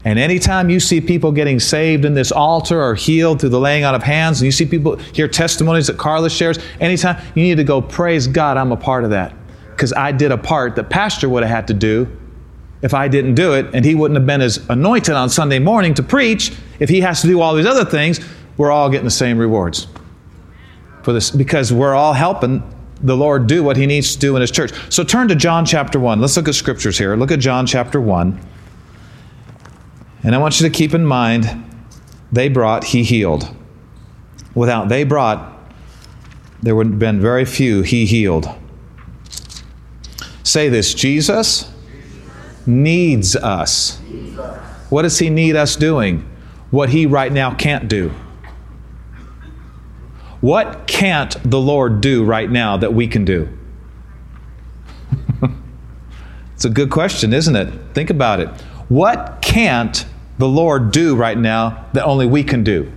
And 0.04 0.18
anytime 0.18 0.70
you 0.70 0.80
see 0.80 1.00
people 1.00 1.30
getting 1.30 1.60
saved 1.60 2.06
in 2.06 2.14
this 2.14 2.32
altar 2.32 2.82
or 2.82 2.94
healed 2.94 3.40
through 3.40 3.50
the 3.50 3.60
laying 3.60 3.84
on 3.84 3.94
of 3.94 4.02
hands, 4.02 4.40
and 4.40 4.46
you 4.46 4.52
see 4.52 4.64
people 4.64 4.96
hear 4.96 5.28
testimonies 5.28 5.88
that 5.88 5.98
Carla 5.98 6.30
shares, 6.30 6.58
anytime 6.80 7.22
you 7.34 7.42
need 7.42 7.56
to 7.56 7.64
go, 7.64 7.82
praise 7.82 8.26
God, 8.26 8.56
I'm 8.56 8.72
a 8.72 8.76
part 8.76 9.04
of 9.04 9.10
that. 9.10 9.34
Because 9.72 9.92
I 9.92 10.12
did 10.12 10.32
a 10.32 10.38
part 10.38 10.76
that 10.76 10.88
Pastor 10.88 11.28
would 11.28 11.42
have 11.42 11.50
had 11.50 11.68
to 11.68 11.74
do 11.74 12.08
if 12.80 12.94
I 12.94 13.08
didn't 13.08 13.34
do 13.34 13.52
it, 13.52 13.66
and 13.74 13.84
he 13.84 13.94
wouldn't 13.94 14.16
have 14.16 14.26
been 14.26 14.40
as 14.40 14.56
anointed 14.70 15.14
on 15.14 15.28
Sunday 15.28 15.58
morning 15.58 15.92
to 15.94 16.02
preach 16.02 16.52
if 16.78 16.88
he 16.88 17.02
has 17.02 17.20
to 17.20 17.26
do 17.26 17.42
all 17.42 17.54
these 17.54 17.66
other 17.66 17.84
things. 17.84 18.20
We're 18.56 18.70
all 18.70 18.88
getting 18.88 19.04
the 19.04 19.10
same 19.10 19.36
rewards 19.36 19.86
for 21.02 21.12
this 21.12 21.30
because 21.30 21.72
we're 21.72 21.94
all 21.94 22.14
helping 22.14 22.62
the 23.02 23.16
Lord 23.16 23.46
do 23.46 23.62
what 23.62 23.76
he 23.76 23.86
needs 23.86 24.14
to 24.14 24.18
do 24.18 24.36
in 24.36 24.40
his 24.40 24.50
church. 24.50 24.72
So 24.92 25.04
turn 25.04 25.28
to 25.28 25.34
John 25.34 25.64
chapter 25.64 25.98
1. 25.98 26.20
Let's 26.20 26.36
look 26.36 26.48
at 26.48 26.54
scriptures 26.54 26.98
here. 26.98 27.16
Look 27.16 27.30
at 27.30 27.40
John 27.40 27.66
chapter 27.66 28.00
1. 28.00 28.40
And 30.22 30.34
I 30.34 30.38
want 30.38 30.60
you 30.60 30.68
to 30.68 30.74
keep 30.74 30.92
in 30.92 31.06
mind, 31.06 31.64
they 32.30 32.48
brought, 32.48 32.84
he 32.84 33.02
healed. 33.02 33.54
Without 34.54 34.88
they 34.88 35.04
brought, 35.04 35.58
there 36.62 36.76
would 36.76 36.88
have 36.88 36.98
been 36.98 37.20
very 37.20 37.44
few 37.44 37.82
he 37.82 38.04
healed. 38.04 38.48
Say 40.42 40.68
this 40.68 40.92
Jesus 40.92 41.72
needs 42.66 43.34
us. 43.36 43.98
What 44.90 45.02
does 45.02 45.18
he 45.18 45.30
need 45.30 45.56
us 45.56 45.76
doing? 45.76 46.28
What 46.70 46.90
he 46.90 47.06
right 47.06 47.32
now 47.32 47.54
can't 47.54 47.88
do. 47.88 48.12
What 50.40 50.86
can't 50.86 51.36
the 51.48 51.60
Lord 51.60 52.00
do 52.00 52.24
right 52.24 52.50
now 52.50 52.76
that 52.78 52.94
we 52.94 53.06
can 53.06 53.24
do? 53.24 53.48
it's 56.54 56.64
a 56.64 56.70
good 56.70 56.90
question, 56.90 57.32
isn't 57.32 57.54
it? 57.54 57.72
Think 57.92 58.10
about 58.10 58.40
it. 58.40 58.48
What 58.88 59.42
can't 59.42 60.04
the 60.38 60.48
Lord 60.48 60.92
do 60.92 61.14
right 61.14 61.36
now 61.36 61.86
that 61.92 62.04
only 62.04 62.26
we 62.26 62.42
can 62.42 62.64
do? 62.64 62.90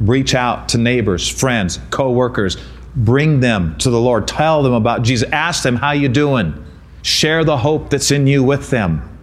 Reach 0.00 0.34
out 0.34 0.70
to 0.70 0.78
neighbors, 0.78 1.28
friends, 1.28 1.80
co-workers, 1.90 2.56
bring 2.94 3.40
them 3.40 3.76
to 3.78 3.90
the 3.90 4.00
Lord. 4.00 4.26
Tell 4.26 4.62
them 4.62 4.72
about 4.72 5.02
Jesus. 5.02 5.28
Ask 5.30 5.62
them 5.62 5.76
how 5.76 5.92
you 5.92 6.08
doing. 6.08 6.64
Share 7.02 7.44
the 7.44 7.58
hope 7.58 7.90
that's 7.90 8.10
in 8.10 8.26
you 8.26 8.42
with 8.42 8.70
them. 8.70 9.15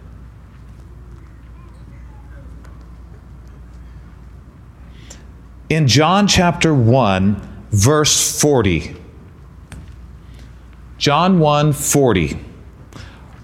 In 5.70 5.88
John 5.88 6.26
chapter 6.26 6.74
1, 6.74 7.66
verse 7.70 8.40
40. 8.40 8.96
John 10.98 11.38
1 11.38 11.72
40. 11.72 12.38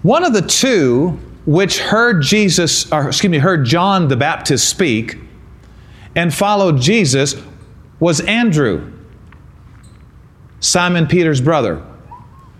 One 0.03 0.23
of 0.23 0.33
the 0.33 0.41
two 0.41 1.19
which 1.45 1.79
heard 1.79 2.21
Jesus, 2.21 2.91
or 2.91 3.07
excuse 3.07 3.31
me, 3.31 3.39
heard 3.39 3.65
John 3.65 4.07
the 4.07 4.15
Baptist 4.15 4.69
speak 4.69 5.17
and 6.15 6.33
followed 6.33 6.79
Jesus 6.79 7.35
was 7.99 8.19
Andrew, 8.21 8.91
Simon 10.59 11.07
Peter's 11.07 11.41
brother. 11.41 11.85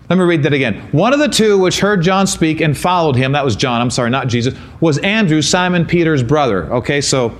Let 0.08 0.18
me 0.18 0.24
read 0.24 0.42
that 0.42 0.52
again. 0.52 0.88
One 0.92 1.12
of 1.12 1.20
the 1.20 1.28
two 1.28 1.58
which 1.58 1.80
heard 1.80 2.02
John 2.02 2.26
speak 2.26 2.60
and 2.60 2.76
followed 2.76 3.16
him, 3.16 3.32
that 3.32 3.44
was 3.44 3.56
John, 3.56 3.80
I'm 3.80 3.90
sorry, 3.90 4.10
not 4.10 4.26
Jesus, 4.26 4.54
was 4.80 4.98
Andrew, 4.98 5.40
Simon 5.40 5.86
Peter's 5.86 6.22
brother. 6.22 6.72
Okay, 6.72 7.00
so 7.00 7.36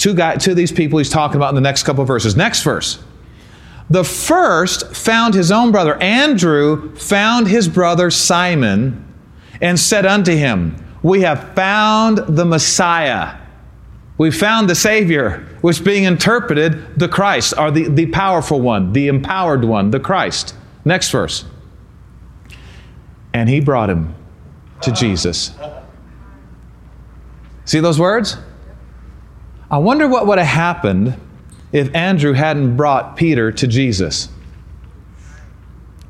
two 0.00 0.50
of 0.50 0.56
these 0.56 0.72
people 0.72 0.98
he's 0.98 1.10
talking 1.10 1.36
about 1.36 1.50
in 1.50 1.54
the 1.54 1.60
next 1.60 1.82
couple 1.82 2.04
verses. 2.04 2.34
Next 2.34 2.62
verse. 2.62 3.02
The 3.90 4.04
first 4.04 4.94
found 4.96 5.34
his 5.34 5.52
own 5.52 5.72
brother. 5.72 6.00
Andrew 6.00 6.94
found 6.94 7.48
his 7.48 7.68
brother 7.68 8.10
Simon 8.10 9.04
and 9.60 9.78
said 9.78 10.06
unto 10.06 10.32
him, 10.32 10.82
We 11.02 11.20
have 11.22 11.54
found 11.54 12.18
the 12.18 12.44
Messiah. 12.44 13.36
We 14.16 14.30
found 14.30 14.70
the 14.70 14.74
Savior, 14.74 15.46
which 15.60 15.84
being 15.84 16.04
interpreted 16.04 16.98
the 16.98 17.08
Christ, 17.08 17.54
or 17.58 17.70
the, 17.70 17.88
the 17.88 18.06
powerful 18.06 18.60
one, 18.60 18.92
the 18.92 19.08
empowered 19.08 19.64
one, 19.64 19.90
the 19.90 20.00
Christ. 20.00 20.54
Next 20.84 21.10
verse. 21.10 21.44
And 23.34 23.48
he 23.48 23.60
brought 23.60 23.90
him 23.90 24.14
to 24.82 24.92
Jesus. 24.92 25.52
See 27.64 27.80
those 27.80 27.98
words? 27.98 28.36
I 29.70 29.78
wonder 29.78 30.08
what 30.08 30.26
would 30.26 30.38
have 30.38 30.46
happened 30.48 31.18
if 31.72 31.94
Andrew 31.94 32.32
hadn't 32.32 32.76
brought 32.76 33.16
Peter 33.16 33.52
to 33.52 33.66
Jesus. 33.68 34.28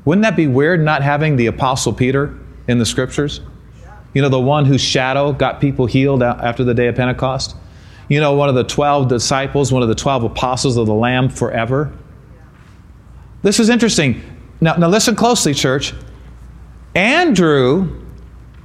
Wouldn't 0.03 0.23
that 0.23 0.35
be 0.35 0.47
weird 0.47 0.83
not 0.83 1.03
having 1.03 1.35
the 1.35 1.45
Apostle 1.45 1.93
Peter 1.93 2.35
in 2.67 2.79
the 2.79 2.85
scriptures? 2.85 3.41
You 4.13 4.23
know, 4.23 4.29
the 4.29 4.39
one 4.39 4.65
whose 4.65 4.81
shadow 4.81 5.31
got 5.31 5.61
people 5.61 5.85
healed 5.85 6.23
after 6.23 6.63
the 6.63 6.73
day 6.73 6.87
of 6.87 6.95
Pentecost? 6.95 7.55
You 8.09 8.19
know, 8.19 8.33
one 8.33 8.49
of 8.49 8.55
the 8.55 8.63
12 8.63 9.07
disciples, 9.07 9.71
one 9.71 9.83
of 9.83 9.89
the 9.89 9.95
12 9.95 10.23
apostles 10.23 10.75
of 10.75 10.87
the 10.87 10.93
Lamb 10.93 11.29
forever? 11.29 11.93
This 13.43 13.59
is 13.59 13.69
interesting. 13.69 14.21
Now, 14.59 14.75
now 14.75 14.87
listen 14.87 15.15
closely, 15.15 15.53
church. 15.53 15.93
Andrew 16.95 18.03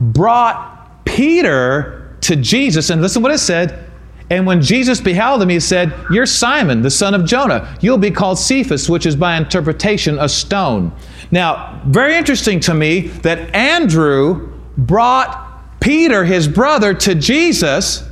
brought 0.00 1.05
Peter 1.05 2.17
to 2.23 2.35
Jesus, 2.35 2.91
and 2.91 3.03
listen 3.03 3.23
what 3.23 3.31
it 3.31 3.38
said 3.38 3.86
and 4.28 4.45
when 4.45 4.61
Jesus 4.61 5.00
beheld 5.00 5.40
him, 5.40 5.49
he 5.49 5.61
said, 5.61 5.95
You're 6.11 6.26
Simon, 6.26 6.83
the 6.83 6.90
son 6.90 7.14
of 7.14 7.25
Jonah. 7.25 7.76
You'll 7.80 7.99
be 7.99 8.11
called 8.11 8.38
Cephas, 8.38 8.90
which 8.90 9.06
is 9.06 9.14
by 9.14 9.37
interpretation 9.37 10.18
a 10.18 10.28
stone. 10.28 10.92
Now, 11.30 11.80
very 11.87 12.16
interesting 12.16 12.59
to 12.61 12.75
me 12.75 13.09
that 13.23 13.54
Andrew 13.54 14.52
brought 14.76 15.80
Peter, 15.80 16.25
his 16.25 16.49
brother, 16.49 16.92
to 16.92 17.14
Jesus 17.14 18.02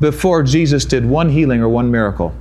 before 0.00 0.42
Jesus 0.42 0.86
did 0.86 1.04
one 1.04 1.28
healing 1.28 1.60
or 1.60 1.68
one 1.68 1.90
miracle. 1.90 2.34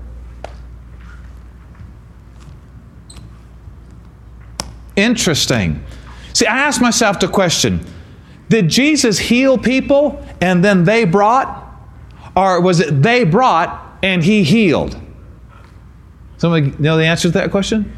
Interesting. 4.95 5.83
See, 6.33 6.45
I 6.45 6.57
asked 6.57 6.79
myself 6.79 7.19
the 7.19 7.27
question 7.27 7.85
Did 8.47 8.69
Jesus 8.69 9.19
heal 9.19 9.57
people 9.57 10.25
and 10.39 10.63
then 10.63 10.85
they 10.85 11.03
brought? 11.03 11.60
Or 12.35 12.61
was 12.61 12.79
it 12.79 13.01
they 13.01 13.23
brought 13.23 13.99
and 14.03 14.23
he 14.23 14.43
healed? 14.43 14.99
Somebody 16.37 16.73
know 16.79 16.97
the 16.97 17.05
answer 17.05 17.27
to 17.27 17.33
that 17.33 17.51
question? 17.51 17.95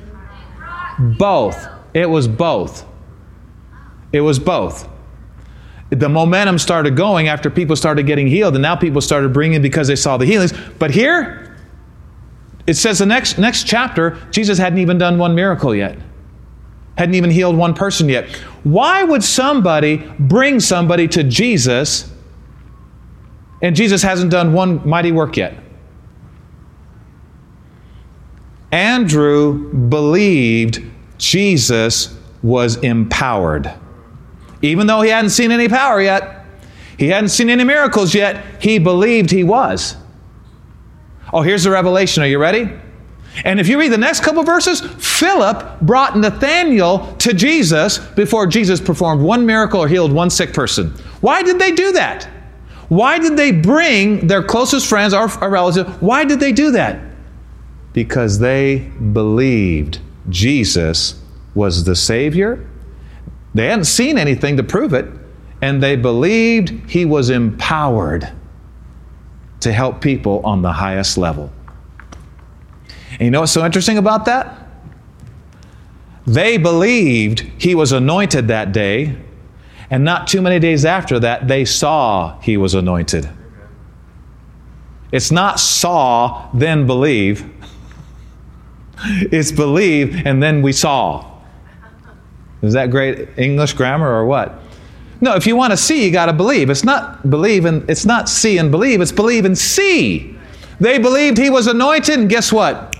Both. 1.17 1.67
It 1.93 2.09
was 2.09 2.27
both. 2.27 2.85
It 4.11 4.21
was 4.21 4.39
both. 4.39 4.89
The 5.89 6.09
momentum 6.09 6.57
started 6.57 6.95
going 6.95 7.27
after 7.27 7.49
people 7.49 7.75
started 7.75 8.07
getting 8.07 8.27
healed, 8.27 8.55
and 8.55 8.61
now 8.61 8.75
people 8.75 9.01
started 9.01 9.31
bringing 9.31 9.61
because 9.61 9.87
they 9.87 9.95
saw 9.95 10.17
the 10.17 10.25
healings. 10.25 10.53
But 10.79 10.91
here, 10.91 11.55
it 12.65 12.75
says 12.75 12.99
the 12.99 13.05
next, 13.05 13.37
next 13.37 13.65
chapter, 13.65 14.17
Jesus 14.31 14.57
hadn't 14.57 14.79
even 14.79 14.97
done 14.97 15.17
one 15.17 15.35
miracle 15.35 15.75
yet, 15.75 15.97
hadn't 16.97 17.15
even 17.15 17.29
healed 17.29 17.57
one 17.57 17.73
person 17.73 18.09
yet. 18.09 18.29
Why 18.63 19.03
would 19.03 19.23
somebody 19.23 19.97
bring 20.19 20.59
somebody 20.59 21.07
to 21.09 21.23
Jesus 21.23 22.11
and 23.63 23.75
Jesus 23.77 24.03
hasn't 24.03 24.29
done 24.29 24.51
one 24.53 24.87
mighty 24.87 25.13
work 25.13 25.37
yet. 25.37 25.55
Andrew 28.71 29.73
believed 29.73 30.83
Jesus 31.17 32.15
was 32.43 32.75
empowered. 32.77 33.73
Even 34.61 34.85
though 34.85 35.01
he 35.01 35.09
hadn't 35.09 35.29
seen 35.29 35.51
any 35.51 35.69
power 35.69 36.01
yet, 36.01 36.45
he 36.97 37.07
hadn't 37.07 37.29
seen 37.29 37.49
any 37.49 37.63
miracles 37.63 38.13
yet, 38.13 38.43
he 38.61 38.79
believed 38.79 39.31
he 39.31 39.43
was. 39.43 39.95
Oh, 41.31 41.41
here's 41.41 41.63
the 41.63 41.71
revelation. 41.71 42.21
Are 42.21 42.27
you 42.27 42.39
ready? 42.39 42.69
And 43.45 43.59
if 43.59 43.67
you 43.67 43.79
read 43.79 43.91
the 43.91 43.97
next 43.97 44.23
couple 44.23 44.43
verses, 44.43 44.81
Philip 44.81 45.81
brought 45.81 46.17
Nathanael 46.17 47.15
to 47.15 47.33
Jesus 47.33 47.97
before 47.97 48.45
Jesus 48.45 48.79
performed 48.81 49.21
one 49.21 49.45
miracle 49.45 49.79
or 49.79 49.87
healed 49.87 50.11
one 50.11 50.29
sick 50.29 50.53
person. 50.53 50.89
Why 51.21 51.41
did 51.43 51.59
they 51.59 51.71
do 51.71 51.93
that? 51.93 52.29
Why 52.93 53.17
did 53.17 53.37
they 53.37 53.51
bring 53.51 54.27
their 54.27 54.43
closest 54.43 54.85
friends 54.85 55.15
or, 55.15 55.27
relatives? 55.49 55.89
Why 55.99 56.25
did 56.25 56.39
they 56.39 56.51
do 56.51 56.69
that? 56.73 57.01
Because 57.91 58.37
they 58.37 58.91
believed 59.13 59.97
Jesus 60.29 61.19
was 61.55 61.85
the 61.85 61.95
Savior. 61.95 62.63
They 63.55 63.65
hadn't 63.65 63.85
seen 63.85 64.19
anything 64.19 64.57
to 64.57 64.63
prove 64.63 64.93
it, 64.93 65.07
and 65.59 65.81
they 65.81 65.95
believed 65.95 66.87
He 66.87 67.03
was 67.03 67.31
empowered 67.31 68.31
to 69.61 69.73
help 69.73 69.99
people 69.99 70.41
on 70.45 70.61
the 70.61 70.73
highest 70.73 71.17
level. 71.17 71.51
And 73.13 73.21
you 73.21 73.31
know 73.31 73.39
what's 73.39 73.51
so 73.51 73.65
interesting 73.65 73.97
about 73.97 74.25
that? 74.25 74.67
They 76.27 76.57
believed 76.57 77.39
He 77.57 77.73
was 77.73 77.91
anointed 77.91 78.49
that 78.49 78.71
day 78.71 79.17
and 79.93 80.03
not 80.03 80.27
too 80.27 80.41
many 80.41 80.57
days 80.57 80.85
after 80.85 81.19
that, 81.19 81.47
they 81.47 81.63
saw 81.63 82.39
he 82.39 82.57
was 82.57 82.73
anointed. 82.73 83.29
It's 85.11 85.29
not 85.29 85.59
saw, 85.59 86.49
then 86.51 86.87
believe. 86.87 87.47
It's 89.05 89.51
believe, 89.51 90.25
and 90.25 90.41
then 90.41 90.63
we 90.63 90.71
saw. 90.71 91.31
Is 92.63 92.73
that 92.73 92.89
great 92.89 93.37
English 93.37 93.73
grammar 93.73 94.11
or 94.11 94.25
what? 94.25 94.59
No, 95.21 95.35
if 95.35 95.45
you 95.45 95.55
want 95.55 95.69
to 95.69 95.77
see, 95.77 96.03
you 96.03 96.11
got 96.11 96.25
to 96.25 96.33
believe. 96.33 96.71
It's 96.71 96.83
not 96.83 97.29
believe 97.29 97.65
and 97.65 97.87
it's 97.87 98.03
not 98.03 98.27
see 98.27 98.57
and 98.57 98.71
believe, 98.71 98.99
it's 98.99 99.11
believe 99.11 99.45
and 99.45 99.55
see. 99.55 100.35
They 100.79 100.97
believed 100.97 101.37
he 101.37 101.51
was 101.51 101.67
anointed, 101.67 102.17
and 102.17 102.27
guess 102.27 102.51
what? 102.51 102.92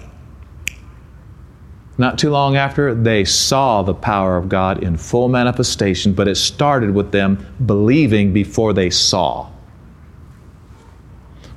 Not 1.98 2.18
too 2.18 2.32
long 2.32 2.56
after, 2.56 2.96
they 2.96 3.24
saw 3.24 3.84
the 3.84 3.94
power 3.94 4.36
of 4.36 4.50
God 4.50 4.82
in 4.84 4.98
full 4.98 5.30
manifestation, 5.30 6.14
but 6.14 6.28
it 6.28 6.36
started 6.36 6.94
with 6.94 7.12
them 7.12 7.46
believing 7.66 8.34
before 8.34 8.74
they 8.74 8.90
saw. 8.90 9.50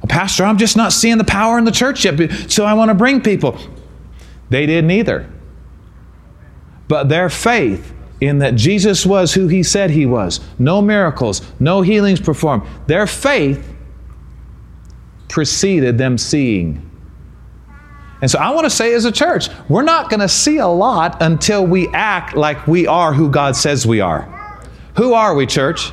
Well, 0.00 0.08
Pastor, 0.08 0.44
I'm 0.44 0.58
just 0.58 0.76
not 0.76 0.92
seeing 0.92 1.16
the 1.16 1.24
power 1.24 1.58
in 1.58 1.64
the 1.64 1.72
church 1.72 2.04
yet, 2.04 2.50
so 2.50 2.66
I 2.66 2.74
want 2.74 2.90
to 2.90 2.94
bring 2.94 3.22
people. 3.22 3.58
They 4.50 4.66
didn't 4.66 4.90
either. 4.90 5.30
But 6.86 7.08
their 7.08 7.30
faith 7.30 7.94
in 8.20 8.38
that 8.38 8.54
Jesus 8.54 9.04
was 9.06 9.32
who 9.34 9.48
he 9.48 9.62
said 9.62 9.90
he 9.90 10.06
was, 10.06 10.40
no 10.58 10.80
miracles, 10.82 11.42
no 11.58 11.80
healings 11.80 12.20
performed, 12.20 12.62
their 12.86 13.06
faith 13.06 13.74
preceded 15.28 15.98
them 15.98 16.16
seeing. 16.18 16.82
And 18.22 18.30
so 18.30 18.38
I 18.38 18.50
want 18.50 18.64
to 18.64 18.70
say 18.70 18.94
as 18.94 19.04
a 19.04 19.12
church, 19.12 19.48
we're 19.68 19.82
not 19.82 20.08
going 20.08 20.20
to 20.20 20.28
see 20.28 20.58
a 20.58 20.66
lot 20.66 21.20
until 21.20 21.66
we 21.66 21.88
act 21.88 22.34
like 22.34 22.66
we 22.66 22.86
are 22.86 23.12
who 23.12 23.30
God 23.30 23.56
says 23.56 23.86
we 23.86 24.00
are. 24.00 24.22
Who 24.96 25.12
are 25.12 25.34
we, 25.34 25.46
church? 25.46 25.90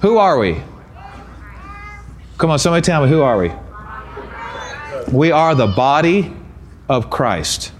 Who 0.00 0.18
are 0.18 0.38
we? 0.38 0.60
Come 2.38 2.50
on, 2.50 2.58
somebody 2.58 2.82
tell 2.82 3.04
me, 3.04 3.08
who 3.08 3.22
are 3.22 3.38
we? 3.38 3.52
We 5.12 5.30
are 5.30 5.54
the 5.54 5.68
body 5.68 6.34
of 6.88 7.08
Christ. 7.08 7.72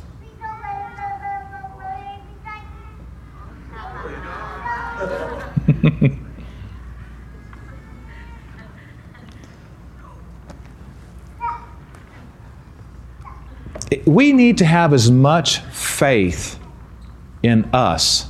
We 14.07 14.33
need 14.33 14.59
to 14.59 14.65
have 14.65 14.93
as 14.93 15.11
much 15.11 15.59
faith 15.59 16.59
in 17.43 17.65
us 17.73 18.29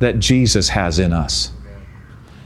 that 0.00 0.18
Jesus 0.18 0.70
has 0.70 0.98
in 0.98 1.12
us. 1.12 1.52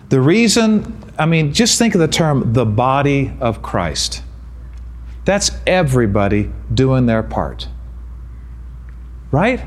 The 0.09 0.21
reason, 0.21 1.13
I 1.19 1.27
mean, 1.27 1.53
just 1.53 1.79
think 1.79 1.95
of 1.95 2.01
the 2.01 2.09
term 2.09 2.53
the 2.53 2.67
body 2.67 3.33
of 3.41 3.63
Christ. 3.63 4.23
That's 5.25 5.51
everybody 5.67 6.51
doing 6.73 7.07
their 7.07 7.23
part. 7.23 7.69
Right? 9.31 9.65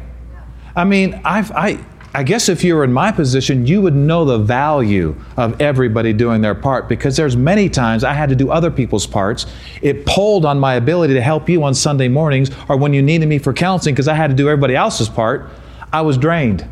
I 0.75 0.83
mean, 0.83 1.21
I've, 1.23 1.51
I, 1.51 1.85
I 2.15 2.21
guess 2.21 2.47
if 2.47 2.63
you 2.63 2.75
were 2.75 2.83
in 2.83 2.93
my 2.93 3.11
position, 3.11 3.65
you 3.65 3.81
would 3.81 3.95
know 3.95 4.23
the 4.23 4.37
value 4.37 5.15
of 5.35 5.59
everybody 5.59 6.13
doing 6.13 6.41
their 6.41 6.53
part 6.53 6.87
because 6.87 7.17
there's 7.17 7.35
many 7.35 7.69
times 7.69 8.03
I 8.03 8.13
had 8.13 8.29
to 8.29 8.35
do 8.35 8.51
other 8.51 8.69
people's 8.69 9.07
parts. 9.07 9.47
It 9.81 10.05
pulled 10.05 10.45
on 10.45 10.59
my 10.59 10.75
ability 10.75 11.15
to 11.15 11.21
help 11.21 11.49
you 11.49 11.63
on 11.63 11.73
Sunday 11.73 12.07
mornings 12.07 12.51
or 12.69 12.77
when 12.77 12.93
you 12.93 13.01
needed 13.01 13.27
me 13.27 13.39
for 13.39 13.51
counseling 13.51 13.95
because 13.95 14.07
I 14.07 14.13
had 14.13 14.29
to 14.29 14.35
do 14.35 14.47
everybody 14.47 14.75
else's 14.75 15.09
part. 15.09 15.49
I 15.91 16.01
was 16.01 16.17
drained. 16.17 16.67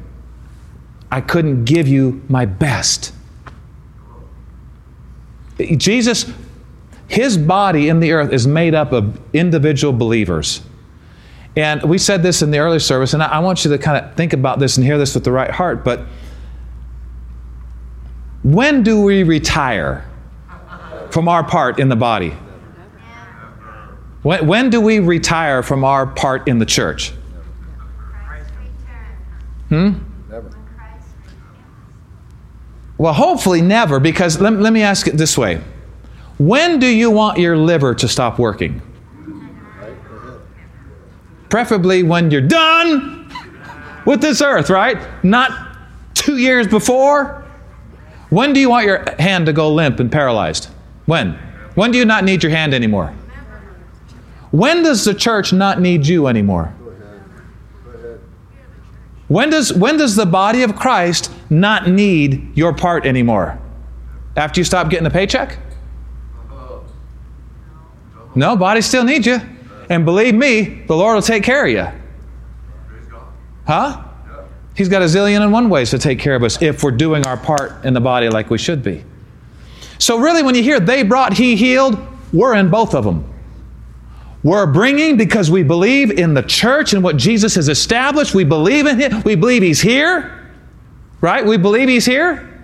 I 1.12 1.22
couldn't 1.22 1.66
give 1.66 1.88
you 1.88 2.22
my 2.30 2.46
best. 2.46 3.12
Jesus, 5.58 6.32
his 7.08 7.38
body 7.38 7.90
in 7.90 8.00
the 8.00 8.12
earth 8.12 8.32
is 8.32 8.46
made 8.46 8.76
up 8.76 8.92
of 8.92 9.20
individual 9.34 9.92
believers. 9.92 10.62
And 11.56 11.84
we 11.84 11.98
said 11.98 12.24
this 12.24 12.42
in 12.42 12.52
the 12.52 12.60
early 12.60 12.80
service, 12.80 13.14
and 13.14 13.22
I, 13.22 13.40
want 13.40 13.66
you 13.66 13.72
to 13.72 13.78
kind 13.78 14.04
of 14.04 14.16
think 14.16 14.32
about 14.32 14.60
this 14.60 14.78
and 14.78 14.86
hear 14.86 14.98
this 14.98 15.14
with 15.16 15.26
the 15.26 15.32
right 15.32 15.52
heart. 15.52 15.84
But 15.84 16.06
when 18.44 18.84
do 18.84 19.02
we 19.02 19.24
retire 19.24 20.10
from 21.10 21.28
our 21.28 21.44
part 21.44 21.78
in 21.78 21.90
the 21.90 21.96
body? 21.96 22.34
When, 24.24 24.48
when 24.48 24.70
do 24.70 24.80
we 24.80 25.00
retire 25.00 25.62
from 25.62 25.84
our 25.84 26.08
part 26.08 26.48
in 26.48 26.58
the 26.60 26.66
church? 26.66 27.12
Hmm? 29.68 29.94
Well, 32.98 33.14
hopefully 33.14 33.62
never, 33.62 34.00
because 34.00 34.40
let, 34.40 34.54
let 34.54 34.72
me 34.72 34.84
ask 34.84 35.08
it 35.08 35.18
this 35.18 35.38
way 35.38 35.62
When 36.38 36.80
do 36.80 36.86
you 36.88 37.10
want 37.10 37.40
your 37.40 37.58
liver 37.58 37.96
to 37.96 38.08
stop 38.08 38.38
working? 38.38 38.82
Preferably 41.52 42.02
when 42.02 42.32
you're 42.32 42.40
done 42.40 43.30
with 44.06 44.22
this 44.22 44.42
earth, 44.42 44.70
right? 44.70 44.98
Not 45.22 45.52
two 46.14 46.38
years 46.38 46.66
before. 46.66 47.46
When 48.30 48.54
do 48.54 48.62
you 48.62 48.70
want 48.70 48.86
your 48.86 49.04
hand 49.20 49.46
to 49.48 49.54
go 49.54 49.72
limp 49.74 50.00
and 50.00 50.10
paralyzed? 50.10 50.70
When? 51.08 51.34
When 51.76 51.92
do 51.92 51.98
you 51.98 52.06
not 52.06 52.24
need 52.24 52.42
your 52.42 52.54
hand 52.54 52.74
anymore? 52.74 53.14
When 54.52 54.82
does 54.82 55.04
the 55.04 55.14
church 55.14 55.52
not 55.52 55.82
need 55.82 56.08
you 56.08 56.28
anymore? 56.28 56.74
When 59.28 59.50
does, 59.50 59.74
when 59.74 59.98
does 59.98 60.16
the 60.16 60.26
body 60.26 60.64
of 60.64 60.78
Christ 60.78 61.32
not 61.50 61.90
need 61.90 62.58
your 62.58 62.74
part 62.74 63.06
anymore? 63.06 63.60
After 64.38 64.62
you 64.62 64.64
stop 64.64 64.90
getting 64.90 65.06
a 65.06 65.12
paycheck? 65.12 65.58
No, 68.36 68.56
body 68.56 68.80
still 68.80 69.04
needs 69.04 69.26
you. 69.26 69.42
And 69.92 70.06
believe 70.06 70.34
me, 70.34 70.84
the 70.88 70.96
Lord 70.96 71.16
will 71.16 71.22
take 71.22 71.44
care 71.44 71.66
of 71.66 71.70
you. 71.70 71.86
Huh? 73.68 74.02
He's 74.74 74.88
got 74.88 75.02
a 75.02 75.06
zillion 75.06 75.42
and 75.42 75.52
one 75.52 75.70
ways 75.70 75.90
to 75.90 76.00
take 76.00 76.18
care 76.18 76.34
of 76.34 76.44
us 76.44 76.62
if 76.62 76.82
we're 76.82 76.92
doing 76.92 77.28
our 77.28 77.36
part 77.36 77.84
in 77.84 77.94
the 77.94 78.00
body 78.00 78.30
like 78.30 78.50
we 78.50 78.58
should 78.58 78.84
be. 78.84 79.04
So, 80.00 80.18
really, 80.18 80.44
when 80.44 80.56
you 80.56 80.64
hear 80.64 80.80
they 80.80 81.04
brought, 81.04 81.34
he 81.34 81.58
healed, 81.58 82.00
we're 82.32 82.56
in 82.56 82.70
both 82.70 82.96
of 82.96 83.04
them. 83.04 83.34
We're 84.44 84.66
bringing 84.66 85.18
because 85.18 85.52
we 85.52 85.62
believe 85.62 86.10
in 86.10 86.36
the 86.36 86.44
church 86.44 86.94
and 86.94 87.04
what 87.04 87.18
Jesus 87.18 87.56
has 87.56 87.68
established. 87.68 88.34
We 88.34 88.46
believe 88.46 88.86
in 88.86 88.98
Him. 88.98 89.22
We 89.24 89.36
believe 89.36 89.62
He's 89.62 89.82
here, 89.82 90.50
right? 91.20 91.46
We 91.46 91.58
believe 91.58 91.90
He's 91.90 92.06
here. 92.06 92.64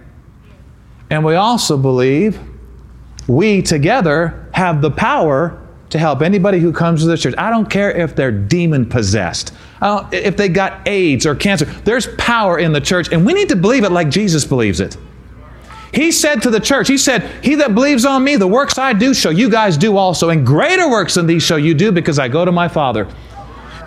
And 1.10 1.26
we 1.26 1.36
also 1.36 1.78
believe 1.78 2.40
we 3.28 3.62
together 3.62 4.50
have 4.54 4.82
the 4.82 4.92
power 4.92 5.67
to 5.90 6.00
help 6.00 6.22
anybody 6.22 6.60
who 6.60 6.74
comes 6.74 7.02
to 7.02 7.08
the 7.08 7.18
church. 7.18 7.34
I 7.38 7.50
don't 7.50 7.70
care 7.70 7.92
if 7.92 8.16
they're 8.16 8.32
demon 8.32 8.86
possessed, 8.86 9.54
uh, 9.82 10.08
if 10.12 10.36
they 10.36 10.50
got 10.50 10.88
AIDS 10.88 11.26
or 11.26 11.36
cancer. 11.36 11.66
There's 11.66 12.08
power 12.18 12.60
in 12.60 12.74
the 12.74 12.82
church, 12.82 13.12
and 13.12 13.26
we 13.26 13.34
need 13.34 13.50
to 13.50 13.56
believe 13.56 13.84
it 13.84 13.92
like 13.92 14.10
Jesus 14.10 14.46
believes 14.46 14.80
it. 14.80 14.98
He 15.94 16.12
said 16.12 16.42
to 16.42 16.50
the 16.50 16.60
church, 16.60 16.88
He 16.88 16.98
said, 16.98 17.24
He 17.44 17.56
that 17.56 17.74
believes 17.74 18.06
on 18.06 18.24
me, 18.24 18.36
the 18.36 18.48
works 18.48 18.78
I 18.78 18.94
do 18.94 19.14
shall 19.14 19.32
you 19.32 19.50
guys 19.50 19.78
do 19.78 19.98
also, 19.98 20.30
and 20.30 20.46
greater 20.46 20.90
works 20.90 21.16
than 21.16 21.26
these 21.26 21.44
shall 21.44 21.60
you 21.60 21.74
do 21.74 21.92
because 21.92 22.20
I 22.20 22.28
go 22.28 22.44
to 22.44 22.52
my 22.52 22.68
Father. 22.68 23.08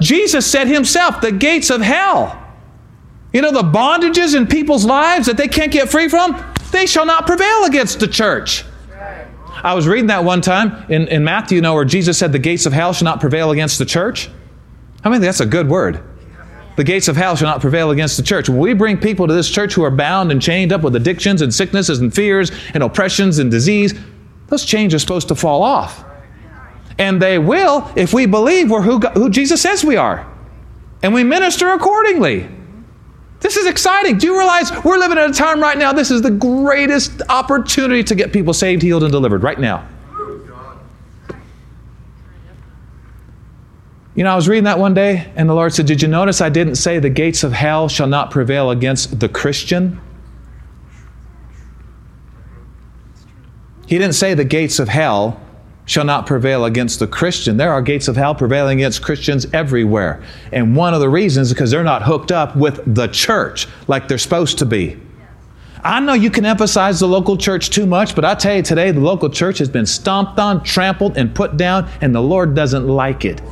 Jesus 0.01 0.51
said 0.51 0.67
Himself, 0.67 1.21
the 1.21 1.31
gates 1.31 1.69
of 1.69 1.83
hell, 1.83 2.37
you 3.33 3.43
know, 3.43 3.53
the 3.53 3.63
bondages 3.63 4.35
in 4.35 4.47
people's 4.47 4.85
lives 4.85 5.27
that 5.27 5.37
they 5.37 5.47
can't 5.47 5.71
get 5.71 5.91
free 5.91 6.09
from, 6.09 6.43
they 6.73 6.87
shall 6.87 7.07
not 7.07 7.27
prevail 7.27 7.65
against 7.65 8.01
the 8.01 8.09
church. 8.09 8.65
I 9.63 9.75
was 9.75 9.87
reading 9.87 10.07
that 10.07 10.25
one 10.25 10.41
time 10.41 10.91
in, 10.91 11.09
in 11.09 11.25
Matthew, 11.25 11.57
you 11.57 11.63
know, 11.63 11.75
where 11.75 11.85
Jesus 11.85 12.19
said, 12.19 12.33
The 12.33 12.39
gates 12.39 12.67
of 12.67 12.73
hell 12.73 12.93
shall 12.93 13.05
not 13.05 13.21
prevail 13.21 13.51
against 13.51 13.79
the 13.79 13.85
church. 13.85 14.31
I 15.05 15.09
mean, 15.09 15.21
that's 15.21 15.41
a 15.41 15.47
good 15.47 15.69
word. 15.69 16.03
The 16.77 16.85
gates 16.85 17.09
of 17.09 17.17
hell 17.17 17.37
shall 17.37 17.49
not 17.49 17.61
prevail 17.61 17.91
against 17.91 18.17
the 18.17 18.23
church. 18.23 18.49
When 18.49 18.59
we 18.59 18.73
bring 18.75 18.99
people 18.99 19.27
to 19.27 19.35
this 19.35 19.51
church 19.51 19.75
who 19.75 19.83
are 19.83 19.91
bound 19.91 20.33
and 20.33 20.41
chained 20.41 20.73
up 20.73 20.83
with 20.83 20.97
addictions 20.97 21.43
and 21.43 21.53
sicknesses 21.53 21.99
and 21.99 22.15
fears 22.15 22.51
and 22.73 22.83
oppressions 22.83 23.39
and 23.39 23.51
disease, 23.51 23.99
those 24.47 24.65
chains 24.65 24.95
are 24.95 24.99
supposed 24.99 25.29
to 25.29 25.35
fall 25.35 25.63
off. 25.63 26.05
And 26.99 27.21
they 27.21 27.39
will 27.39 27.91
if 27.97 28.13
we 28.13 28.27
believe 28.27 28.71
we're 28.71 28.83
who, 28.83 28.99
who 28.99 29.31
Jesus 29.31 29.61
says 29.61 29.85
we 29.85 29.97
are. 29.97 30.27
And 31.03 31.15
we 31.15 31.25
minister 31.25 31.71
accordingly. 31.71 32.49
This 33.41 33.57
is 33.57 33.67
exciting. 33.67 34.19
Do 34.19 34.27
you 34.27 34.39
realize 34.39 34.71
we're 34.85 34.99
living 34.99 35.17
at 35.19 35.31
a 35.31 35.33
time 35.33 35.61
right 35.61 35.77
now? 35.77 35.93
This 35.93 36.11
is 36.11 36.21
the 36.21 36.31
greatest 36.31 37.23
opportunity 37.29 38.05
to 38.05 38.15
get 38.15 38.33
people 38.33 38.53
saved, 38.53 38.83
healed, 38.83 39.03
and 39.03 39.11
delivered 39.11 39.43
right 39.43 39.59
now. 39.59 39.89
You 44.15 44.25
know, 44.25 44.33
I 44.33 44.37
was 44.37 44.49
reading 44.49 44.65
that 44.65 44.79
one 44.79 44.93
day, 44.93 45.33
and 45.37 45.49
the 45.49 45.55
Lord 45.55 45.73
said, 45.73 45.87
Did 45.87 46.03
you 46.03 46.09
notice 46.09 46.43
I 46.43 46.51
didn't 46.51 46.75
say 46.75 46.99
the 46.99 47.09
gates 47.09 47.43
of 47.43 47.53
hell 47.53 47.89
shall 47.89 48.07
not 48.07 48.31
prevail 48.31 48.71
against 48.71 49.21
the 49.21 49.29
Christian? 49.29 49.99
He 53.87 53.97
didn't 53.97 54.15
say 54.15 54.35
the 54.35 54.45
gates 54.45 54.79
of 54.79 54.89
hell 54.89 55.41
shall 55.91 56.05
not 56.05 56.25
prevail 56.25 56.67
against 56.67 57.01
the 57.01 57.07
Christian. 57.09 57.57
There 57.57 57.73
are 57.73 57.83
gates 57.83 58.07
of 58.07 58.15
hell 58.15 58.33
prevailing 58.33 58.79
against 58.79 59.03
Christians 59.03 59.45
everywhere. 59.53 60.23
And 60.53 60.77
one 60.77 60.95
of 60.95 61.01
the 61.01 61.09
reasons 61.09 61.49
is 61.49 61.53
because 61.53 61.73
they're 61.73 61.83
not 61.83 62.05
hooked 62.05 62.31
up 62.31 62.55
with 62.55 62.95
the 62.95 63.09
church 63.09 63.67
like 63.89 64.07
they're 64.07 64.17
supposed 64.17 64.59
to 64.59 64.67
be. 64.67 64.97
I 65.83 65.99
know 65.99 66.13
you 66.13 66.31
can 66.31 66.47
emphasize 66.47 67.01
the 67.01 67.09
local 67.09 67.37
church 67.37 67.71
too 67.71 67.87
much, 67.87 68.15
but 68.15 68.25
I 68.25 68.37
tell 68.37 68.55
you 68.55 68.63
today, 68.63 68.93
the 68.93 69.01
local 69.01 69.29
church 69.29 69.59
has 69.59 69.69
been 69.69 69.85
stomped 69.85 70.39
on, 70.39 70.63
trampled, 70.63 71.19
and 71.19 71.35
put 71.35 71.57
down, 71.57 71.91
and 72.01 72.15
the 72.15 72.23
Lord 72.23 72.55
doesn't 72.55 72.87
like 72.87 73.25
it. 73.25 73.43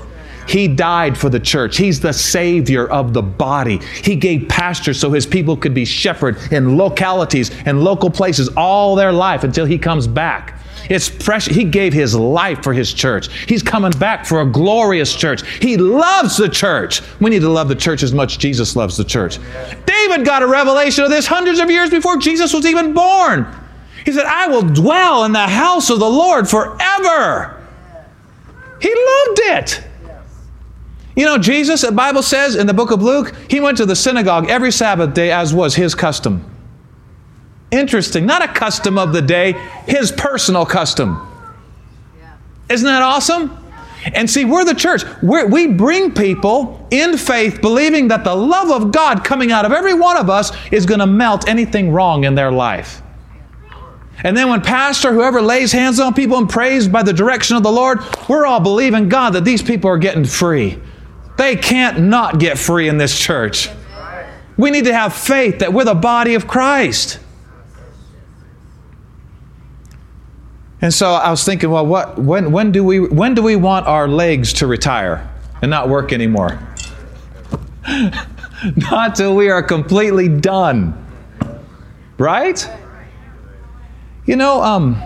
He 0.46 0.68
died 0.68 1.18
for 1.18 1.29
the 1.29 1.40
church. 1.40 1.77
He's 1.77 1.98
the 1.98 2.12
savior 2.12 2.87
of 2.87 3.14
the 3.14 3.22
body. 3.22 3.79
He 4.05 4.14
gave 4.14 4.48
pastors 4.48 5.01
so 5.01 5.11
his 5.11 5.27
people 5.27 5.57
could 5.57 5.74
be 5.74 5.85
shepherded 5.85 6.53
in 6.53 6.77
localities 6.77 7.51
and 7.66 7.83
local 7.83 8.11
places 8.11 8.48
all 8.57 8.94
their 8.94 9.12
life 9.12 9.42
until 9.42 9.66
he 9.66 9.77
comes 9.77 10.07
back. 10.07 10.58
It's 10.88 11.09
precious. 11.09 11.55
He 11.55 11.64
gave 11.64 11.92
his 11.92 12.14
life 12.14 12.62
for 12.62 12.72
his 12.72 12.92
church. 12.92 13.29
He's 13.46 13.62
coming 13.62 13.92
back 13.92 14.24
for 14.24 14.40
a 14.40 14.46
glorious 14.46 15.14
church. 15.14 15.46
He 15.59 15.77
loves 15.77 16.37
the 16.37 16.48
church. 16.48 17.03
We 17.20 17.31
need 17.31 17.40
to 17.40 17.48
love 17.48 17.68
the 17.68 17.74
church 17.74 18.03
as 18.03 18.12
much 18.12 18.38
Jesus 18.38 18.74
loves 18.74 18.96
the 18.96 19.05
church. 19.05 19.38
David 19.87 20.24
got 20.24 20.42
a 20.42 20.46
revelation 20.46 21.05
of 21.05 21.11
this 21.11 21.27
hundreds 21.27 21.59
of 21.59 21.70
years 21.70 21.90
before 21.90 22.16
Jesus 22.16 22.55
was 22.55 22.64
even 22.64 22.94
born. 22.94 23.46
He 24.05 24.12
said, 24.12 24.27
I 24.27 24.48
will 24.48 24.62
dwell 24.62 25.24
in 25.24 25.33
the 25.33 25.46
house 25.46 25.90
of 25.90 25.98
the 25.98 26.09
Lord 26.09 26.48
forever. 26.48 27.62
He 28.81 28.88
loved 28.88 29.40
it. 29.40 29.85
You 31.16 31.24
know, 31.24 31.37
Jesus, 31.37 31.83
the 31.83 31.90
Bible 31.90 32.22
says 32.22 32.55
in 32.55 32.66
the 32.66 32.72
book 32.72 32.92
of 32.92 33.03
Luke, 33.03 33.35
he 33.51 33.61
went 33.61 33.77
to 33.79 33.87
the 33.87 33.96
synagogue 33.96 34.48
every 34.48 34.70
Sabbath 34.70 35.14
day 35.14 35.33
as 35.33 35.53
was 35.53 35.74
his 35.74 35.94
custom. 35.94 36.48
Interesting. 37.70 38.26
Not 38.26 38.42
a 38.42 38.48
custom 38.48 38.98
of 38.98 39.12
the 39.12 39.22
day, 39.22 39.52
his 39.87 40.11
personal 40.12 40.64
custom. 40.64 41.26
Isn't 42.68 42.87
that 42.87 43.02
awesome? 43.02 43.57
And 44.14 44.31
see, 44.31 44.44
we're 44.44 44.64
the 44.64 44.74
church. 44.74 45.02
We're, 45.22 45.46
we 45.46 45.66
bring 45.66 46.14
people 46.14 46.87
in 46.90 47.18
faith, 47.18 47.61
believing 47.61 48.09
that 48.09 48.24
the 48.24 48.35
love 48.35 48.70
of 48.70 48.92
God 48.92 49.24
coming 49.24 49.52
out 49.52 49.64
of 49.64 49.72
every 49.72 49.94
one 49.94 50.16
of 50.16 50.31
us 50.31 50.52
is 50.70 50.87
going 50.87 51.00
to 51.00 51.07
melt 51.07 51.48
anything 51.48 51.90
wrong 51.90 52.24
in 52.24 52.35
their 52.35 52.52
life. 52.52 53.02
And 54.24 54.37
then 54.37 54.48
when 54.48 54.62
pastor, 54.62 55.12
whoever 55.12 55.40
lays 55.40 55.72
hands 55.72 56.00
on 56.00 56.14
people 56.14 56.38
and 56.38 56.48
prays 56.48 56.88
by 56.88 57.02
the 57.02 57.12
direction 57.12 57.57
of 57.57 57.62
the 57.62 57.70
Lord, 57.70 58.00
we're 58.28 58.46
all 58.46 58.61
believing 58.61 59.09
God 59.09 59.35
that 59.35 59.44
these 59.44 59.62
people 59.62 59.90
are 59.90 59.98
getting 59.98 60.24
free. 60.24 60.78
They 61.37 61.54
can't 61.54 62.00
not 62.00 62.40
get 62.40 62.59
free 62.59 62.88
in 62.88 62.98
this 62.98 63.16
church. 63.16 63.68
We 64.57 64.72
need 64.72 64.87
to 64.87 64.92
have 64.92 65.14
faith 65.14 65.61
that 65.61 65.72
we're 65.72 65.85
the 65.85 65.94
body 65.94 66.35
of 66.35 66.48
Christ. 66.48 67.20
And 70.81 70.95
so 70.95 71.12
I 71.12 71.31
was 71.31 71.45
thinking, 71.45 71.71
well, 71.71 71.87
what, 71.87 72.19
when, 72.19 72.53
when, 72.53 72.71
do 72.71 72.85
we, 72.85 73.01
when 73.01 73.35
do 73.35 73.43
we 73.43 73.57
want 73.57 73.87
our 73.87 74.07
legs 74.07 74.53
to 74.55 74.67
retire 74.67 75.29
and 75.61 75.71
not 75.71 75.88
work 75.88 76.12
anymore? 76.12 76.59
not 78.77 79.17
till 79.17 79.35
we 79.35 79.51
are 79.51 79.62
completely 79.62 80.29
done. 80.29 81.05
Right? 82.17 82.69
You 84.25 84.37
know, 84.37 84.62
um, 84.62 85.03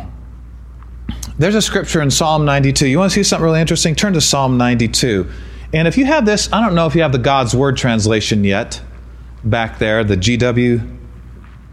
there's 1.38 1.54
a 1.54 1.62
scripture 1.62 2.02
in 2.02 2.10
Psalm 2.10 2.44
92. 2.44 2.86
You 2.86 2.98
want 2.98 3.12
to 3.12 3.14
see 3.14 3.22
something 3.22 3.44
really 3.44 3.60
interesting? 3.60 3.94
Turn 3.94 4.12
to 4.12 4.20
Psalm 4.20 4.58
92. 4.58 5.28
And 5.72 5.88
if 5.88 5.96
you 5.96 6.04
have 6.04 6.26
this, 6.26 6.52
I 6.52 6.60
don't 6.60 6.74
know 6.74 6.86
if 6.86 6.94
you 6.94 7.02
have 7.02 7.12
the 7.12 7.18
God's 7.18 7.54
Word 7.56 7.78
translation 7.78 8.44
yet, 8.44 8.82
back 9.42 9.78
there, 9.78 10.04
the 10.04 10.16
GW 10.16 11.01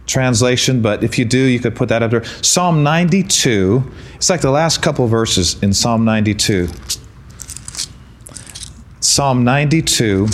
translation, 0.10 0.82
but 0.82 1.04
if 1.04 1.18
you 1.18 1.26
do, 1.26 1.38
you 1.38 1.60
could 1.60 1.76
put 1.76 1.90
that 1.90 2.04
up 2.04 2.12
there. 2.12 2.24
Psalm 2.44 2.84
92. 2.84 3.84
It's 4.16 4.30
like 4.30 4.42
the 4.42 4.52
last 4.52 4.82
couple 4.82 5.08
verses 5.08 5.62
in 5.64 5.74
Psalm 5.74 6.04
92. 6.04 6.68
Psalm 9.00 9.44
92. 9.44 10.28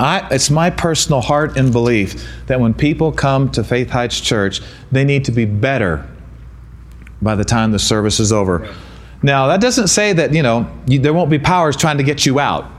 I, 0.00 0.26
it's 0.30 0.50
my 0.50 0.70
personal 0.70 1.20
heart 1.20 1.56
and 1.56 1.72
belief 1.72 2.28
that 2.46 2.60
when 2.60 2.74
people 2.74 3.12
come 3.12 3.50
to 3.52 3.62
Faith 3.62 3.90
Heights 3.90 4.20
Church, 4.20 4.60
they 4.90 5.04
need 5.04 5.24
to 5.26 5.32
be 5.32 5.44
better 5.44 6.06
by 7.22 7.36
the 7.36 7.44
time 7.44 7.70
the 7.70 7.78
service 7.78 8.18
is 8.20 8.32
over. 8.32 8.74
Now, 9.22 9.46
that 9.46 9.60
doesn't 9.60 9.88
say 9.88 10.12
that, 10.12 10.34
you 10.34 10.42
know, 10.42 10.70
you, 10.86 10.98
there 10.98 11.14
won't 11.14 11.30
be 11.30 11.38
powers 11.38 11.76
trying 11.76 11.96
to 11.98 12.02
get 12.02 12.26
you 12.26 12.40
out. 12.40 12.70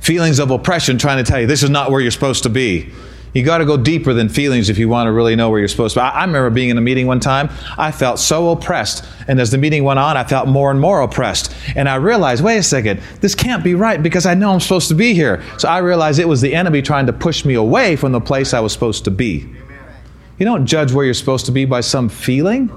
Feelings 0.00 0.38
of 0.38 0.50
oppression 0.50 0.98
trying 0.98 1.22
to 1.22 1.30
tell 1.30 1.40
you 1.40 1.46
this 1.46 1.62
is 1.62 1.70
not 1.70 1.90
where 1.90 2.00
you're 2.00 2.10
supposed 2.10 2.42
to 2.42 2.48
be. 2.48 2.90
You 3.32 3.44
got 3.44 3.58
to 3.58 3.64
go 3.64 3.76
deeper 3.76 4.12
than 4.12 4.28
feelings 4.28 4.68
if 4.68 4.78
you 4.78 4.88
want 4.88 5.06
to 5.06 5.12
really 5.12 5.36
know 5.36 5.50
where 5.50 5.60
you're 5.60 5.68
supposed 5.68 5.94
to 5.94 6.00
be. 6.00 6.02
I, 6.02 6.10
I, 6.10 6.24
remember 6.24 6.50
being 6.50 6.68
in 6.68 6.78
a 6.78 6.80
meeting 6.80 7.06
one 7.06 7.20
time. 7.20 7.48
I 7.78 7.92
felt 7.92 8.18
so 8.18 8.50
oppressed. 8.50 9.04
And 9.28 9.40
as 9.40 9.52
the 9.52 9.58
meeting 9.58 9.84
went 9.84 10.00
on, 10.00 10.16
I 10.16 10.24
felt 10.24 10.48
more 10.48 10.70
and 10.70 10.80
more 10.80 11.02
oppressed. 11.02 11.54
And 11.76 11.88
I 11.88 11.96
realized, 11.96 12.42
wait 12.42 12.56
a 12.56 12.62
second, 12.62 13.00
this 13.20 13.36
can't 13.36 13.62
be 13.62 13.74
right 13.74 14.02
because 14.02 14.26
I 14.26 14.34
know 14.34 14.52
I'm 14.52 14.60
supposed 14.60 14.88
to 14.88 14.94
be 14.94 15.14
here. 15.14 15.42
So 15.58 15.68
I 15.68 15.78
realized 15.78 16.18
it 16.18 16.28
was 16.28 16.40
the 16.40 16.54
enemy 16.54 16.82
trying 16.82 17.06
to 17.06 17.12
push 17.12 17.44
me 17.44 17.54
away 17.54 17.94
from 17.94 18.10
the 18.12 18.20
place 18.20 18.52
I 18.52 18.60
was 18.60 18.72
supposed 18.72 19.04
to 19.04 19.10
be. 19.10 19.54
You 20.38 20.46
don't 20.46 20.66
judge 20.66 20.92
where 20.92 21.04
you're 21.04 21.14
supposed 21.14 21.46
to 21.46 21.52
be 21.52 21.66
by 21.66 21.82
some 21.82 22.08
feeling. 22.08 22.68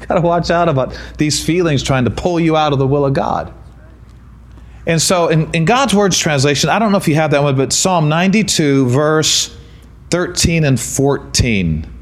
You 0.00 0.06
got 0.06 0.14
to 0.14 0.20
watch 0.20 0.50
out 0.50 0.68
about 0.68 0.98
these 1.18 1.44
feelings 1.44 1.82
trying 1.82 2.04
to 2.06 2.10
pull 2.10 2.40
you 2.40 2.56
out 2.56 2.72
of 2.72 2.78
the 2.78 2.86
will 2.86 3.04
of 3.04 3.12
God. 3.12 3.52
And 4.88 5.00
so 5.00 5.28
in, 5.28 5.54
in 5.54 5.66
God's 5.66 5.94
Words 5.94 6.18
translation, 6.18 6.70
I 6.70 6.78
don't 6.78 6.90
know 6.90 6.98
if 6.98 7.06
you 7.06 7.14
have 7.16 7.30
that 7.32 7.42
one, 7.42 7.54
but 7.54 7.74
Psalm 7.74 8.08
92, 8.08 8.88
verse 8.88 9.54
13 10.10 10.64
and 10.64 10.80
14. 10.80 11.94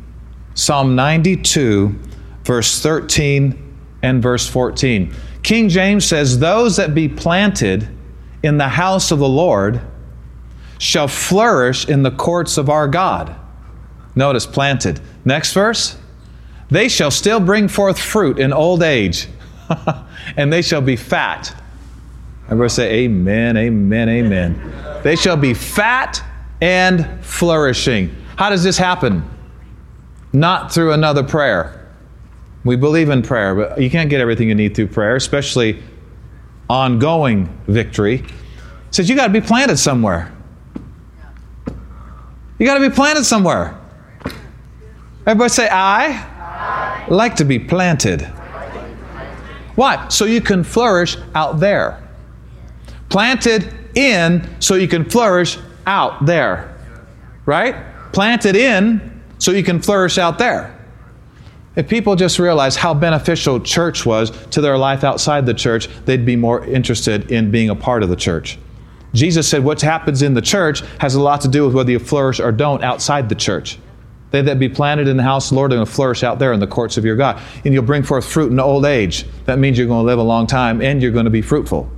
Psalm 0.55 0.95
92, 0.95 1.99
verse 2.45 2.81
13 2.81 3.77
and 4.03 4.23
verse 4.23 4.49
14. 4.49 5.13
King 5.43 5.69
James 5.69 6.07
says, 6.07 6.39
Those 6.39 6.77
that 6.77 6.95
be 6.95 7.09
planted 7.09 7.89
in 8.45 8.57
the 8.57 8.69
house 8.69 9.11
of 9.11 9.19
the 9.19 9.29
Lord 9.29 9.81
shall 10.79 11.09
flourish 11.09 11.89
in 11.89 12.05
the 12.05 12.13
courts 12.13 12.57
of 12.57 12.71
our 12.71 12.87
God. 12.87 13.35
Notice 14.15 14.47
planted. 14.47 15.01
Next 15.25 15.53
verse. 15.53 15.99
They 16.71 16.89
shall 16.89 17.11
still 17.11 17.41
bring 17.41 17.67
forth 17.67 17.99
fruit 17.99 18.39
in 18.39 18.53
old 18.53 18.83
age, 18.83 19.29
and 20.37 20.53
they 20.53 20.63
shall 20.63 20.81
be 20.81 20.97
fat 20.97 21.53
Everybody 22.47 22.69
say 22.69 22.95
amen, 23.01 23.57
amen, 23.57 24.09
amen. 24.09 25.01
They 25.03 25.17
shall 25.17 25.37
be 25.37 25.53
fat 25.53 26.23
and 26.61 27.25
flourishing. 27.25 28.15
How 28.37 28.51
does 28.51 28.63
this 28.63 28.79
happen? 28.79 29.29
Not 30.33 30.73
through 30.73 30.93
another 30.93 31.25
prayer. 31.25 31.89
We 32.65 32.77
believe 32.77 33.09
in 33.11 33.23
prayer, 33.23 33.55
but 33.55 33.81
you 33.81 33.91
can't 33.91 34.09
get 34.09 34.21
everything 34.21 34.49
you 34.49 34.55
need 34.55 34.77
through 34.77 34.89
prayer, 34.89 35.17
especially 35.17 35.83
ongoing 36.71 37.49
victory. 37.67 38.17
It 38.17 38.95
says 38.95 39.11
you 39.11 39.17
got 39.17 39.27
to 39.27 39.33
be 39.33 39.41
planted 39.41 39.77
somewhere. 39.79 40.33
You 42.59 42.67
got 42.67 42.79
to 42.79 42.89
be 42.89 42.95
planted 42.95 43.25
somewhere. 43.25 43.77
Everybody 45.27 45.49
say, 45.49 45.69
I, 45.69 46.13
I 46.15 47.07
like 47.09 47.35
to 47.37 47.45
be 47.45 47.59
planted. 47.59 48.23
Why? 49.75 50.09
So 50.09 50.25
you 50.25 50.41
can 50.41 50.63
flourish 50.63 51.17
out 51.35 51.59
there 51.59 52.06
planted 53.09 53.73
in 53.95 54.49
so 54.61 54.75
you 54.75 54.89
can 54.89 55.05
flourish 55.05 55.59
out 55.87 56.27
there. 56.27 56.77
Right? 57.45 57.77
Planted 58.13 58.57
in 58.57 59.23
so 59.39 59.53
you 59.53 59.63
can 59.63 59.81
flourish 59.81 60.19
out 60.19 60.39
there. 60.39 60.73
If 61.77 61.89
people 61.89 62.17
just 62.17 62.39
realized 62.39 62.79
how 62.79 62.95
beneficial 62.95 63.61
church 63.61 64.07
was 64.07 64.31
to 64.49 64.63
their 64.63 64.79
life 64.79 65.05
outside 65.05 65.45
the 65.45 65.55
church, 65.55 65.89
they'd 66.07 66.25
be 66.25 66.35
more 66.35 66.65
interested 66.65 67.31
in 67.31 67.51
being 67.51 67.69
a 67.69 67.75
part 67.75 68.03
of 68.03 68.09
the 68.09 68.17
church. 68.17 68.59
Jesus 69.13 69.47
said 69.47 69.63
what 69.63 69.81
happens 69.81 70.23
in 70.23 70.35
the 70.35 70.43
church 70.43 70.81
has 71.01 71.15
a 71.15 71.21
lot 71.21 71.43
to 71.43 71.49
do 71.49 71.67
with 71.67 71.75
whether 71.75 71.91
you 71.91 71.99
flourish 71.99 72.41
or 72.41 72.51
don't 72.51 72.83
outside 72.83 73.29
the 73.29 73.35
church. 73.35 73.79
They 74.31 74.43
that 74.43 74.59
be 74.59 74.69
planted 74.69 75.07
in 75.07 75.17
the 75.17 75.23
house 75.23 75.47
of 75.47 75.51
the 75.51 75.57
Lord 75.57 75.73
are 75.73 75.77
going 75.77 75.87
to 75.87 75.93
flourish 75.93 76.23
out 76.23 76.39
there 76.39 76.53
in 76.53 76.61
the 76.61 76.67
courts 76.67 76.97
of 76.97 77.05
your 77.05 77.17
God. 77.17 77.41
And 77.65 77.73
you'll 77.73 77.85
bring 77.85 78.03
forth 78.03 78.27
fruit 78.27 78.51
in 78.51 78.59
old 78.59 78.85
age. 78.85 79.25
That 79.45 79.59
means 79.59 79.79
you're 79.79 79.87
going 79.87 80.03
to 80.03 80.07
live 80.07 80.19
a 80.19 80.23
long 80.23 80.47
time 80.47 80.83
and 80.83 81.01
you're 81.01 81.13
going 81.13 81.25
to 81.27 81.31
be 81.31 81.43
fruitful. 81.43 81.91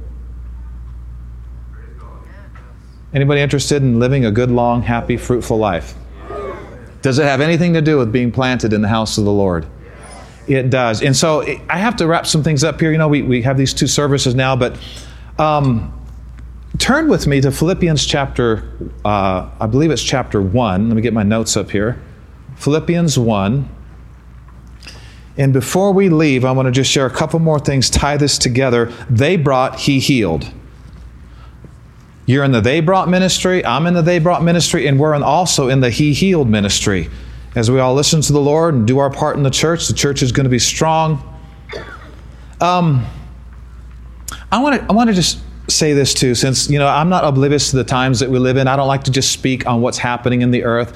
Anybody 3.14 3.40
interested 3.40 3.82
in 3.82 3.98
living 3.98 4.26
a 4.26 4.30
good, 4.30 4.50
long, 4.50 4.82
happy, 4.82 5.16
fruitful 5.16 5.56
life? 5.56 5.94
Does 7.00 7.18
it 7.18 7.24
have 7.24 7.40
anything 7.40 7.72
to 7.74 7.80
do 7.80 7.96
with 7.98 8.12
being 8.12 8.30
planted 8.30 8.72
in 8.72 8.82
the 8.82 8.88
house 8.88 9.16
of 9.18 9.24
the 9.24 9.32
Lord? 9.32 9.66
It 10.46 10.70
does. 10.70 11.02
And 11.02 11.16
so 11.16 11.42
I 11.70 11.78
have 11.78 11.96
to 11.96 12.06
wrap 12.06 12.26
some 12.26 12.42
things 12.42 12.64
up 12.64 12.80
here. 12.80 12.90
You 12.90 12.98
know, 12.98 13.08
we, 13.08 13.22
we 13.22 13.42
have 13.42 13.56
these 13.56 13.72
two 13.72 13.86
services 13.86 14.34
now, 14.34 14.56
but 14.56 14.78
um, 15.38 15.92
turn 16.78 17.08
with 17.08 17.26
me 17.26 17.40
to 17.40 17.50
Philippians 17.50 18.04
chapter, 18.04 18.70
uh, 19.04 19.48
I 19.60 19.66
believe 19.66 19.90
it's 19.90 20.02
chapter 20.02 20.42
1. 20.42 20.88
Let 20.88 20.96
me 20.96 21.02
get 21.02 21.12
my 21.12 21.22
notes 21.22 21.56
up 21.56 21.70
here. 21.70 22.00
Philippians 22.56 23.18
1. 23.18 23.68
And 25.36 25.52
before 25.52 25.92
we 25.92 26.08
leave, 26.08 26.44
I 26.44 26.50
want 26.50 26.66
to 26.66 26.72
just 26.72 26.90
share 26.90 27.06
a 27.06 27.10
couple 27.10 27.38
more 27.38 27.60
things, 27.60 27.88
tie 27.88 28.16
this 28.16 28.38
together. 28.38 28.86
They 29.08 29.36
brought, 29.36 29.78
he 29.78 30.00
healed. 30.00 30.52
You're 32.28 32.44
in 32.44 32.52
the 32.52 32.60
They 32.60 32.80
Brought 32.80 33.08
ministry, 33.08 33.64
I'm 33.64 33.86
in 33.86 33.94
the 33.94 34.02
They 34.02 34.18
Brought 34.18 34.42
ministry, 34.42 34.86
and 34.86 35.00
we're 35.00 35.14
also 35.14 35.70
in 35.70 35.80
the 35.80 35.88
He 35.88 36.12
Healed 36.12 36.46
ministry. 36.46 37.08
As 37.54 37.70
we 37.70 37.80
all 37.80 37.94
listen 37.94 38.20
to 38.20 38.34
the 38.34 38.40
Lord 38.40 38.74
and 38.74 38.86
do 38.86 38.98
our 38.98 39.08
part 39.08 39.38
in 39.38 39.42
the 39.42 39.50
church, 39.50 39.88
the 39.88 39.94
church 39.94 40.20
is 40.20 40.30
going 40.30 40.44
to 40.44 40.50
be 40.50 40.58
strong. 40.58 41.22
Um, 42.60 43.06
I 44.52 44.58
want 44.58 44.78
to 44.78 44.86
I 44.90 44.92
want 44.92 45.08
to 45.08 45.14
just 45.14 45.40
say 45.68 45.94
this 45.94 46.12
too, 46.12 46.34
since 46.34 46.68
you 46.68 46.78
know 46.78 46.86
I'm 46.86 47.08
not 47.08 47.24
oblivious 47.24 47.70
to 47.70 47.76
the 47.76 47.84
times 47.84 48.20
that 48.20 48.28
we 48.28 48.38
live 48.38 48.58
in. 48.58 48.68
I 48.68 48.76
don't 48.76 48.88
like 48.88 49.04
to 49.04 49.10
just 49.10 49.32
speak 49.32 49.66
on 49.66 49.80
what's 49.80 49.96
happening 49.96 50.42
in 50.42 50.50
the 50.50 50.64
earth. 50.64 50.94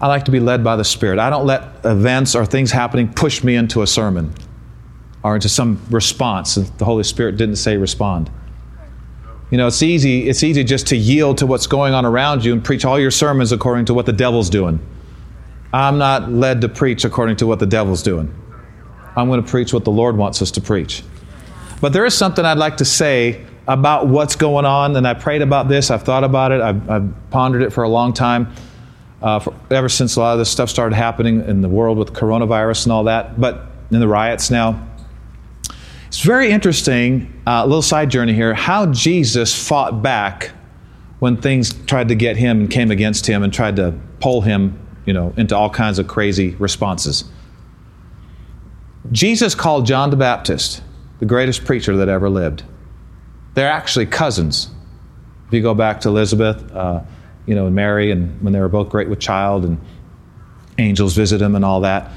I 0.00 0.06
like 0.06 0.26
to 0.26 0.30
be 0.30 0.38
led 0.38 0.62
by 0.62 0.76
the 0.76 0.84
Spirit. 0.84 1.18
I 1.18 1.28
don't 1.28 1.44
let 1.44 1.84
events 1.84 2.36
or 2.36 2.46
things 2.46 2.70
happening 2.70 3.12
push 3.12 3.42
me 3.42 3.56
into 3.56 3.82
a 3.82 3.86
sermon 3.88 4.32
or 5.24 5.34
into 5.34 5.48
some 5.48 5.82
response. 5.90 6.54
The 6.54 6.84
Holy 6.84 7.02
Spirit 7.02 7.36
didn't 7.36 7.56
say 7.56 7.76
respond. 7.76 8.30
You 9.50 9.56
know, 9.56 9.66
it's 9.66 9.82
easy, 9.82 10.28
it's 10.28 10.42
easy 10.42 10.62
just 10.62 10.86
to 10.88 10.96
yield 10.96 11.38
to 11.38 11.46
what's 11.46 11.66
going 11.66 11.94
on 11.94 12.04
around 12.04 12.44
you 12.44 12.52
and 12.52 12.62
preach 12.62 12.84
all 12.84 13.00
your 13.00 13.10
sermons 13.10 13.50
according 13.50 13.86
to 13.86 13.94
what 13.94 14.04
the 14.04 14.12
devil's 14.12 14.50
doing. 14.50 14.78
I'm 15.72 15.98
not 15.98 16.30
led 16.30 16.60
to 16.62 16.68
preach 16.68 17.04
according 17.04 17.36
to 17.36 17.46
what 17.46 17.58
the 17.58 17.66
devil's 17.66 18.02
doing. 18.02 18.34
I'm 19.16 19.28
going 19.28 19.42
to 19.42 19.50
preach 19.50 19.72
what 19.72 19.84
the 19.84 19.90
Lord 19.90 20.16
wants 20.16 20.42
us 20.42 20.50
to 20.52 20.60
preach. 20.60 21.02
But 21.80 21.92
there 21.92 22.04
is 22.04 22.14
something 22.14 22.44
I'd 22.44 22.58
like 22.58 22.76
to 22.78 22.84
say 22.84 23.44
about 23.66 24.06
what's 24.06 24.36
going 24.36 24.64
on, 24.64 24.96
and 24.96 25.06
I 25.06 25.14
prayed 25.14 25.42
about 25.42 25.68
this. 25.68 25.90
I've 25.90 26.02
thought 26.02 26.24
about 26.24 26.52
it. 26.52 26.60
I've, 26.60 26.88
I've 26.90 27.30
pondered 27.30 27.62
it 27.62 27.72
for 27.72 27.84
a 27.84 27.88
long 27.88 28.12
time, 28.12 28.52
uh, 29.22 29.38
for, 29.38 29.54
ever 29.70 29.88
since 29.88 30.16
a 30.16 30.20
lot 30.20 30.32
of 30.32 30.38
this 30.38 30.50
stuff 30.50 30.70
started 30.70 30.94
happening 30.94 31.46
in 31.46 31.60
the 31.60 31.68
world 31.68 31.98
with 31.98 32.12
coronavirus 32.12 32.84
and 32.84 32.92
all 32.92 33.04
that, 33.04 33.40
but 33.40 33.66
in 33.90 34.00
the 34.00 34.08
riots 34.08 34.50
now. 34.50 34.86
It's 36.08 36.20
very 36.20 36.50
interesting, 36.50 37.40
a 37.46 37.50
uh, 37.50 37.64
little 37.64 37.82
side 37.82 38.10
journey 38.10 38.32
here, 38.32 38.54
how 38.54 38.86
Jesus 38.86 39.54
fought 39.54 40.02
back 40.02 40.50
when 41.18 41.36
things 41.36 41.72
tried 41.84 42.08
to 42.08 42.14
get 42.14 42.36
him 42.36 42.60
and 42.60 42.70
came 42.70 42.90
against 42.90 43.26
him 43.26 43.42
and 43.42 43.52
tried 43.52 43.76
to 43.76 43.94
pull 44.20 44.40
him, 44.40 44.78
you 45.04 45.12
know, 45.12 45.34
into 45.36 45.54
all 45.54 45.70
kinds 45.70 45.98
of 45.98 46.08
crazy 46.08 46.54
responses. 46.56 47.24
Jesus 49.12 49.54
called 49.54 49.86
John 49.86 50.10
the 50.10 50.16
Baptist 50.16 50.82
the 51.18 51.26
greatest 51.26 51.64
preacher 51.64 51.96
that 51.96 52.08
ever 52.08 52.30
lived. 52.30 52.62
They're 53.54 53.70
actually 53.70 54.06
cousins. 54.06 54.70
If 55.48 55.54
you 55.54 55.62
go 55.62 55.74
back 55.74 56.00
to 56.02 56.08
Elizabeth, 56.08 56.72
uh, 56.72 57.00
you 57.46 57.54
know, 57.54 57.66
and 57.66 57.74
Mary, 57.74 58.10
and 58.10 58.40
when 58.42 58.52
they 58.52 58.60
were 58.60 58.68
both 58.68 58.88
great 58.88 59.08
with 59.08 59.18
child, 59.18 59.64
and 59.64 59.80
angels 60.78 61.14
visit 61.14 61.42
him 61.42 61.54
and 61.54 61.64
all 61.64 61.80
that. 61.80 62.12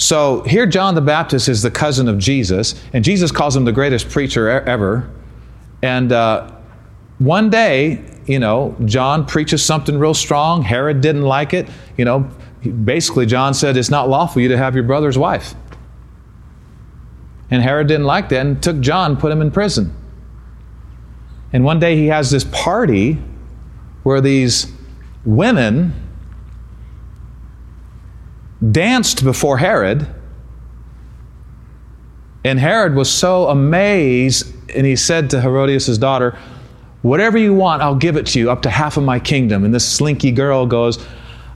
So 0.00 0.40
here, 0.44 0.64
John 0.64 0.94
the 0.94 1.02
Baptist 1.02 1.46
is 1.46 1.60
the 1.60 1.70
cousin 1.70 2.08
of 2.08 2.16
Jesus, 2.16 2.74
and 2.94 3.04
Jesus 3.04 3.30
calls 3.30 3.54
him 3.54 3.66
the 3.66 3.72
greatest 3.72 4.08
preacher 4.08 4.48
ever. 4.48 5.10
And 5.82 6.10
uh, 6.10 6.52
one 7.18 7.50
day, 7.50 8.02
you 8.24 8.38
know, 8.38 8.74
John 8.86 9.26
preaches 9.26 9.62
something 9.62 9.98
real 9.98 10.14
strong. 10.14 10.62
Herod 10.62 11.02
didn't 11.02 11.24
like 11.24 11.52
it. 11.52 11.68
You 11.98 12.06
know, 12.06 12.20
basically, 12.84 13.26
John 13.26 13.52
said, 13.52 13.76
It's 13.76 13.90
not 13.90 14.08
lawful 14.08 14.40
you 14.40 14.48
to 14.48 14.56
have 14.56 14.74
your 14.74 14.84
brother's 14.84 15.18
wife. 15.18 15.54
And 17.50 17.62
Herod 17.62 17.86
didn't 17.86 18.06
like 18.06 18.30
that 18.30 18.46
and 18.46 18.62
took 18.62 18.80
John, 18.80 19.18
put 19.18 19.30
him 19.30 19.42
in 19.42 19.50
prison. 19.50 19.94
And 21.52 21.62
one 21.62 21.78
day 21.78 21.96
he 21.96 22.06
has 22.06 22.30
this 22.30 22.44
party 22.44 23.18
where 24.02 24.22
these 24.22 24.72
women 25.26 25.92
danced 28.68 29.24
before 29.24 29.58
Herod. 29.58 30.06
And 32.44 32.58
Herod 32.58 32.94
was 32.94 33.10
so 33.10 33.48
amazed, 33.48 34.54
and 34.74 34.86
he 34.86 34.96
said 34.96 35.30
to 35.30 35.40
Herodias' 35.40 35.98
daughter, 35.98 36.38
Whatever 37.02 37.38
you 37.38 37.54
want, 37.54 37.82
I'll 37.82 37.94
give 37.94 38.16
it 38.16 38.26
to 38.26 38.38
you, 38.38 38.50
up 38.50 38.62
to 38.62 38.70
half 38.70 38.96
of 38.96 39.04
my 39.04 39.18
kingdom. 39.18 39.64
And 39.64 39.74
this 39.74 39.88
slinky 39.88 40.30
girl 40.30 40.66
goes, 40.66 41.04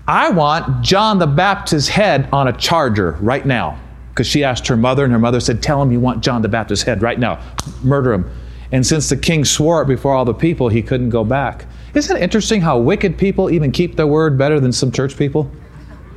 I 0.09 0.31
want 0.31 0.83
John 0.83 1.19
the 1.19 1.27
Baptist's 1.27 1.89
head 1.89 2.29
on 2.33 2.49
a 2.49 2.53
charger 2.53 3.13
right 3.21 3.45
now. 3.45 3.79
Because 4.11 4.27
she 4.27 4.45
asked 4.45 4.67
her 4.69 4.77
mother, 4.77 5.05
and 5.05 5.13
her 5.13 5.19
mother 5.19 5.41
said, 5.41 5.63
Tell 5.63 5.83
him 5.83 5.91
you 5.93 6.01
want 6.01 6.23
John 6.23 6.41
the 6.41 6.49
Baptist's 6.49 6.85
head 6.85 7.03
right 7.03 7.19
now. 7.19 7.43
Murder 7.83 8.13
him. 8.13 8.31
And 8.73 8.87
since 8.87 9.09
the 9.09 9.17
king 9.17 9.45
swore 9.45 9.83
it 9.83 9.89
before 9.89 10.15
all 10.15 10.25
the 10.25 10.35
people, 10.35 10.69
he 10.69 10.83
couldn't 10.83 11.11
go 11.11 11.25
back. 11.25 11.67
Isn't 11.95 12.17
it 12.17 12.23
interesting 12.23 12.61
how 12.61 12.79
wicked 12.79 13.19
people 13.19 13.51
even 13.51 13.71
keep 13.71 13.97
their 13.97 14.07
word 14.07 14.39
better 14.39 14.61
than 14.61 14.73
some 14.73 14.91
church 14.91 15.17
people? 15.17 15.51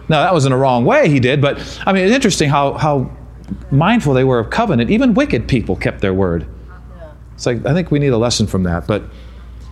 Now, 0.09 0.23
that 0.23 0.33
was 0.33 0.45
in 0.45 0.51
a 0.51 0.57
wrong 0.57 0.85
way, 0.85 1.09
he 1.09 1.19
did, 1.19 1.41
but 1.41 1.59
I 1.85 1.91
mean, 1.91 2.05
it's 2.05 2.15
interesting 2.15 2.49
how, 2.49 2.73
how 2.73 3.11
mindful 3.71 4.13
they 4.13 4.23
were 4.23 4.39
of 4.39 4.49
covenant. 4.49 4.89
Even 4.89 5.13
wicked 5.13 5.47
people 5.47 5.75
kept 5.75 6.01
their 6.01 6.13
word. 6.13 6.47
It's 7.33 7.45
like, 7.45 7.65
I 7.65 7.73
think 7.73 7.91
we 7.91 7.99
need 7.99 8.07
a 8.07 8.17
lesson 8.17 8.47
from 8.47 8.63
that. 8.63 8.87
But 8.87 9.03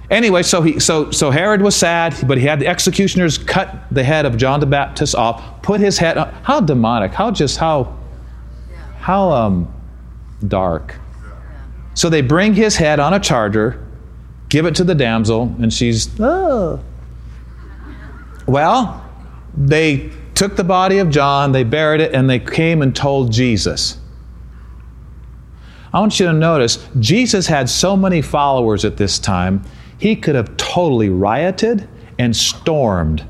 anyway, 0.09 0.43
so, 0.43 0.61
he, 0.61 0.79
so, 0.79 1.09
so 1.11 1.31
Herod 1.31 1.61
was 1.61 1.75
sad, 1.75 2.15
but 2.27 2.37
he 2.37 2.45
had 2.45 2.59
the 2.59 2.67
executioners 2.67 3.37
cut 3.37 3.75
the 3.91 4.03
head 4.03 4.25
of 4.25 4.37
John 4.37 4.59
the 4.59 4.65
Baptist 4.65 5.15
off, 5.15 5.61
put 5.61 5.79
his 5.79 5.97
head, 5.97 6.17
on. 6.17 6.31
how 6.43 6.59
demonic, 6.59 7.11
how 7.11 7.31
just, 7.31 7.57
how, 7.57 7.97
how 8.99 9.31
um, 9.31 9.73
dark. 10.47 10.95
So 11.93 12.09
they 12.09 12.21
bring 12.21 12.53
his 12.53 12.75
head 12.75 12.99
on 12.99 13.13
a 13.13 13.19
charger, 13.19 13.83
give 14.49 14.65
it 14.65 14.75
to 14.75 14.83
the 14.83 14.95
damsel, 14.95 15.55
and 15.59 15.73
she's, 15.73 16.09
oh. 16.19 16.83
Well, 18.47 19.09
they 19.57 20.11
took 20.35 20.55
the 20.55 20.63
body 20.63 20.99
of 20.99 21.09
John, 21.09 21.53
they 21.53 21.63
buried 21.63 22.01
it, 22.01 22.13
and 22.13 22.29
they 22.29 22.39
came 22.39 22.81
and 22.81 22.95
told 22.95 23.31
Jesus. 23.31 23.97
I 25.93 25.99
want 25.99 26.19
you 26.19 26.25
to 26.27 26.33
notice, 26.33 26.85
Jesus 26.99 27.47
had 27.47 27.69
so 27.69 27.95
many 27.95 28.21
followers 28.21 28.83
at 28.83 28.97
this 28.97 29.17
time, 29.17 29.63
he 29.97 30.15
could 30.15 30.35
have 30.35 30.57
totally 30.57 31.07
rioted 31.07 31.87
and 32.19 32.35
stormed 32.35 33.25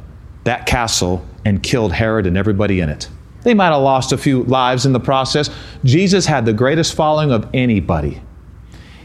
that 0.46 0.66
castle 0.66 1.24
and 1.46 1.62
killed 1.62 1.94
Herod 1.94 2.26
and 2.26 2.36
everybody 2.36 2.80
in 2.80 2.90
it. 2.90 3.08
They 3.44 3.54
might 3.54 3.72
have 3.72 3.84
lost 3.84 4.12
a 4.12 4.18
few 4.18 4.44
lives 4.44 4.88
in 4.88 4.94
the 4.94 5.00
process. 5.00 5.52
Jesus 5.84 6.26
had 6.26 6.46
the 6.46 6.54
greatest 6.54 6.96
following 6.96 7.32
of 7.32 7.48
anybody. 7.54 8.20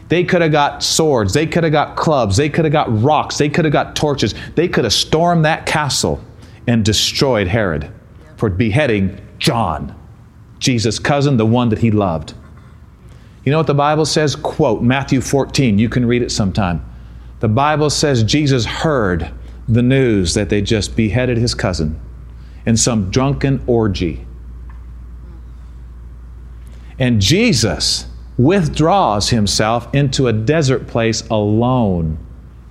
They 0.07 0.23
could 0.23 0.41
have 0.41 0.51
got 0.51 0.81
swords, 0.81 1.33
they 1.33 1.45
could 1.45 1.63
have 1.63 1.71
got 1.71 1.95
clubs, 1.95 2.37
they 2.37 2.49
could 2.49 2.65
have 2.65 2.71
got 2.71 3.01
rocks, 3.01 3.37
they 3.37 3.47
could 3.47 3.65
have 3.65 3.71
got 3.71 3.95
torches. 3.95 4.33
They 4.55 4.67
could 4.67 4.83
have 4.83 4.93
stormed 4.93 5.45
that 5.45 5.67
castle 5.67 6.19
and 6.67 6.85
destroyed 6.85 7.47
Herod 7.47 7.91
for 8.37 8.49
beheading 8.49 9.19
John, 9.39 9.95
Jesus' 10.59 10.99
cousin, 10.99 11.37
the 11.37 11.45
one 11.45 11.69
that 11.69 11.79
he 11.79 11.91
loved. 11.91 12.33
You 13.43 13.51
know 13.51 13.57
what 13.57 13.67
the 13.67 13.73
Bible 13.73 14.05
says? 14.05 14.35
Quote 14.35 14.83
Matthew 14.83 15.21
14. 15.21 15.79
You 15.79 15.89
can 15.89 16.05
read 16.05 16.21
it 16.21 16.31
sometime. 16.31 16.85
The 17.39 17.47
Bible 17.47 17.89
says 17.89 18.23
Jesus 18.23 18.65
heard 18.65 19.31
the 19.67 19.81
news 19.81 20.33
that 20.35 20.49
they 20.49 20.61
just 20.61 20.95
beheaded 20.95 21.37
his 21.37 21.55
cousin 21.55 21.99
in 22.65 22.77
some 22.77 23.09
drunken 23.09 23.63
orgy. 23.65 24.25
And 26.99 27.19
Jesus 27.19 28.05
withdraws 28.37 29.29
himself 29.29 29.93
into 29.93 30.27
a 30.27 30.33
desert 30.33 30.87
place 30.87 31.27
alone 31.29 32.17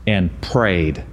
and 0.06 0.40
prayed. 0.40 1.04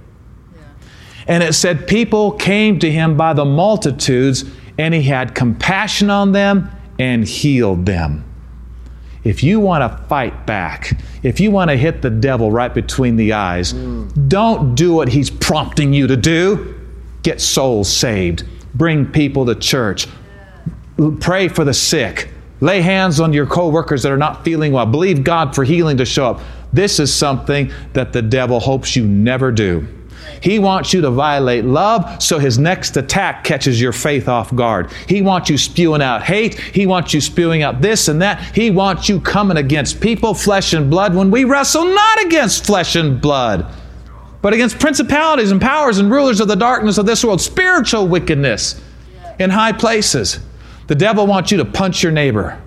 And 1.28 1.42
it 1.42 1.52
said, 1.52 1.86
People 1.86 2.32
came 2.32 2.78
to 2.80 2.90
him 2.90 3.16
by 3.16 3.34
the 3.34 3.44
multitudes, 3.44 4.44
and 4.78 4.94
he 4.94 5.02
had 5.02 5.34
compassion 5.34 6.10
on 6.10 6.32
them 6.32 6.70
and 6.98 7.24
healed 7.24 7.86
them. 7.86 8.24
If 9.24 9.42
you 9.42 9.60
want 9.60 9.82
to 9.82 10.04
fight 10.06 10.46
back, 10.46 10.98
if 11.22 11.38
you 11.38 11.50
want 11.50 11.70
to 11.70 11.76
hit 11.76 12.00
the 12.00 12.10
devil 12.10 12.50
right 12.50 12.72
between 12.72 13.16
the 13.16 13.34
eyes, 13.34 13.72
don't 13.72 14.74
do 14.74 14.94
what 14.94 15.08
he's 15.08 15.28
prompting 15.28 15.92
you 15.92 16.06
to 16.06 16.16
do. 16.16 16.74
Get 17.22 17.40
souls 17.40 17.94
saved, 17.94 18.44
bring 18.74 19.04
people 19.04 19.44
to 19.46 19.54
church, 19.54 20.06
pray 21.20 21.48
for 21.48 21.64
the 21.64 21.74
sick, 21.74 22.30
lay 22.60 22.80
hands 22.80 23.20
on 23.20 23.32
your 23.32 23.44
coworkers 23.44 24.02
that 24.04 24.12
are 24.12 24.16
not 24.16 24.44
feeling 24.44 24.72
well, 24.72 24.86
believe 24.86 25.24
God 25.24 25.54
for 25.54 25.64
healing 25.64 25.98
to 25.98 26.06
show 26.06 26.30
up. 26.30 26.40
This 26.72 26.98
is 26.98 27.12
something 27.12 27.72
that 27.92 28.12
the 28.12 28.22
devil 28.22 28.60
hopes 28.60 28.96
you 28.96 29.06
never 29.06 29.52
do. 29.52 29.86
He 30.40 30.58
wants 30.58 30.92
you 30.92 31.00
to 31.00 31.10
violate 31.10 31.64
love 31.64 32.22
so 32.22 32.38
his 32.38 32.58
next 32.58 32.96
attack 32.96 33.44
catches 33.44 33.80
your 33.80 33.92
faith 33.92 34.28
off 34.28 34.54
guard. 34.54 34.90
He 35.08 35.22
wants 35.22 35.50
you 35.50 35.58
spewing 35.58 36.02
out 36.02 36.22
hate. 36.22 36.58
He 36.58 36.86
wants 36.86 37.14
you 37.14 37.20
spewing 37.20 37.62
out 37.62 37.80
this 37.80 38.08
and 38.08 38.22
that. 38.22 38.54
He 38.54 38.70
wants 38.70 39.08
you 39.08 39.20
coming 39.20 39.56
against 39.56 40.00
people, 40.00 40.34
flesh 40.34 40.72
and 40.72 40.90
blood, 40.90 41.14
when 41.14 41.30
we 41.30 41.44
wrestle 41.44 41.84
not 41.84 42.24
against 42.24 42.66
flesh 42.66 42.96
and 42.96 43.20
blood, 43.20 43.66
but 44.42 44.52
against 44.52 44.78
principalities 44.78 45.50
and 45.50 45.60
powers 45.60 45.98
and 45.98 46.10
rulers 46.10 46.40
of 46.40 46.48
the 46.48 46.56
darkness 46.56 46.98
of 46.98 47.06
this 47.06 47.24
world, 47.24 47.40
spiritual 47.40 48.06
wickedness 48.06 48.80
in 49.38 49.50
high 49.50 49.72
places. 49.72 50.40
The 50.86 50.94
devil 50.94 51.26
wants 51.26 51.50
you 51.50 51.58
to 51.58 51.64
punch 51.64 52.02
your 52.02 52.12
neighbor. 52.12 52.60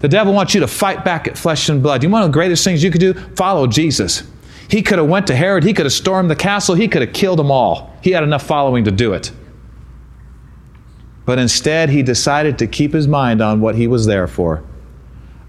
The 0.00 0.08
devil 0.08 0.32
wants 0.32 0.54
you 0.54 0.60
to 0.60 0.66
fight 0.66 1.04
back 1.04 1.28
at 1.28 1.36
flesh 1.36 1.68
and 1.68 1.82
blood. 1.82 2.02
You 2.02 2.08
know 2.08 2.14
one 2.14 2.22
of 2.22 2.28
the 2.28 2.32
greatest 2.32 2.64
things 2.64 2.82
you 2.82 2.90
could 2.90 3.00
do? 3.00 3.14
Follow 3.36 3.66
Jesus. 3.66 4.22
He 4.70 4.82
could 4.82 4.98
have 4.98 5.08
went 5.08 5.26
to 5.26 5.34
Herod, 5.34 5.64
he 5.64 5.74
could 5.74 5.86
have 5.86 5.92
stormed 5.92 6.30
the 6.30 6.36
castle, 6.36 6.76
he 6.76 6.86
could 6.86 7.02
have 7.02 7.12
killed 7.12 7.38
them 7.38 7.50
all. 7.50 7.92
He 8.02 8.12
had 8.12 8.22
enough 8.22 8.44
following 8.44 8.84
to 8.84 8.92
do 8.92 9.12
it. 9.12 9.32
But 11.26 11.38
instead, 11.38 11.90
he 11.90 12.02
decided 12.02 12.58
to 12.58 12.66
keep 12.66 12.92
his 12.92 13.08
mind 13.08 13.42
on 13.42 13.60
what 13.60 13.74
he 13.74 13.86
was 13.86 14.06
there 14.06 14.26
for. 14.26 14.64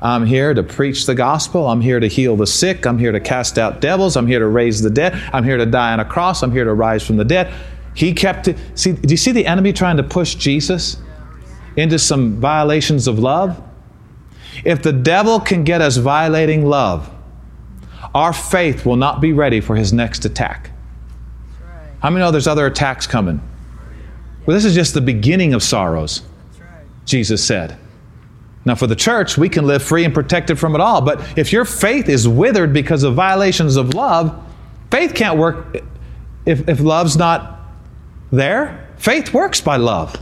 I'm 0.02 0.26
here 0.26 0.56
to 0.56 0.64
preach 0.64 1.06
the 1.06 1.14
gospel. 1.14 1.68
I'm 1.68 1.82
here 1.82 2.00
to 2.00 2.08
heal 2.08 2.36
the 2.36 2.48
sick. 2.48 2.88
I'm 2.88 2.98
here 2.98 3.12
to 3.12 3.20
cast 3.20 3.60
out 3.60 3.82
devils. 3.82 4.18
I'm 4.18 4.26
here 4.26 4.40
to 4.40 4.48
raise 4.48 4.82
the 4.82 4.90
dead. 4.90 5.14
I'm 5.32 5.44
here 5.44 5.58
to 5.58 5.66
die 5.68 5.94
on 5.94 6.00
a 6.00 6.06
cross. 6.06 6.42
I'm 6.42 6.52
here 6.52 6.64
to 6.64 6.74
rise 6.74 7.06
from 7.06 7.18
the 7.18 7.26
dead. 7.26 7.54
He 7.94 8.14
kept 8.14 8.48
it. 8.48 8.58
See, 8.74 8.94
do 8.94 9.12
you 9.12 9.18
see 9.18 9.32
the 9.32 9.46
enemy 9.46 9.74
trying 9.74 9.98
to 9.98 10.04
push 10.04 10.34
Jesus 10.34 10.98
into 11.78 12.00
some 12.00 12.40
violations 12.40 13.08
of 13.08 13.20
love? 13.20 13.62
If 14.66 14.82
the 14.82 14.94
devil 14.94 15.40
can 15.40 15.64
get 15.64 15.82
us 15.82 15.98
violating 15.98 16.66
love, 16.66 17.12
our 18.14 18.34
faith 18.34 18.86
will 18.86 18.96
not 18.96 19.22
be 19.22 19.34
ready 19.34 19.62
for 19.62 19.76
his 19.76 19.94
next 19.94 20.26
attack. 20.26 20.72
How 22.02 22.10
many 22.10 22.22
know 22.22 22.32
there's 22.32 22.48
other 22.48 22.66
attacks 22.66 23.08
coming? 23.08 23.42
Well, 24.46 24.56
this 24.56 24.66
is 24.66 24.74
just 24.74 24.94
the 24.94 25.02
beginning 25.02 25.54
of 25.54 25.62
sorrows, 25.62 26.24
Jesus 27.06 27.44
said. 27.44 27.78
Now, 28.66 28.76
for 28.76 28.88
the 28.88 28.96
church, 28.96 29.38
we 29.38 29.50
can 29.50 29.66
live 29.66 29.82
free 29.82 30.04
and 30.04 30.14
protected 30.14 30.60
from 30.60 30.76
it 30.76 30.82
all. 30.82 31.02
But 31.02 31.38
if 31.38 31.52
your 31.52 31.66
faith 31.66 32.10
is 32.10 32.28
withered 32.28 32.74
because 32.74 33.04
of 33.04 33.16
violations 33.16 33.76
of 33.76 33.94
love, 33.94 34.44
faith 34.92 35.16
can't 35.16 35.38
work 35.38 35.78
if, 36.46 36.68
if 36.68 36.80
love's 36.80 37.18
not 37.18 37.60
there. 38.32 38.88
Faith 38.98 39.34
works 39.34 39.62
by 39.62 39.78
love. 39.78 40.16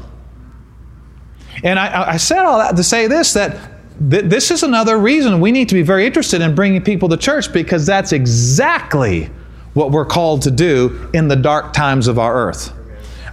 And 1.63 1.77
I, 1.77 2.11
I 2.11 2.17
said 2.17 2.39
all 2.39 2.59
that 2.59 2.77
to 2.77 2.83
say 2.83 3.07
this 3.07 3.33
that 3.33 3.71
th- 4.09 4.25
this 4.25 4.51
is 4.51 4.63
another 4.63 4.97
reason 4.97 5.39
we 5.39 5.51
need 5.51 5.69
to 5.69 5.75
be 5.75 5.81
very 5.81 6.05
interested 6.05 6.41
in 6.41 6.55
bringing 6.55 6.81
people 6.81 7.09
to 7.09 7.17
church 7.17 7.51
because 7.51 7.85
that's 7.85 8.11
exactly 8.11 9.29
what 9.73 9.91
we're 9.91 10.05
called 10.05 10.41
to 10.43 10.51
do 10.51 11.09
in 11.13 11.27
the 11.27 11.35
dark 11.35 11.73
times 11.73 12.07
of 12.07 12.17
our 12.19 12.35
earth. 12.35 12.73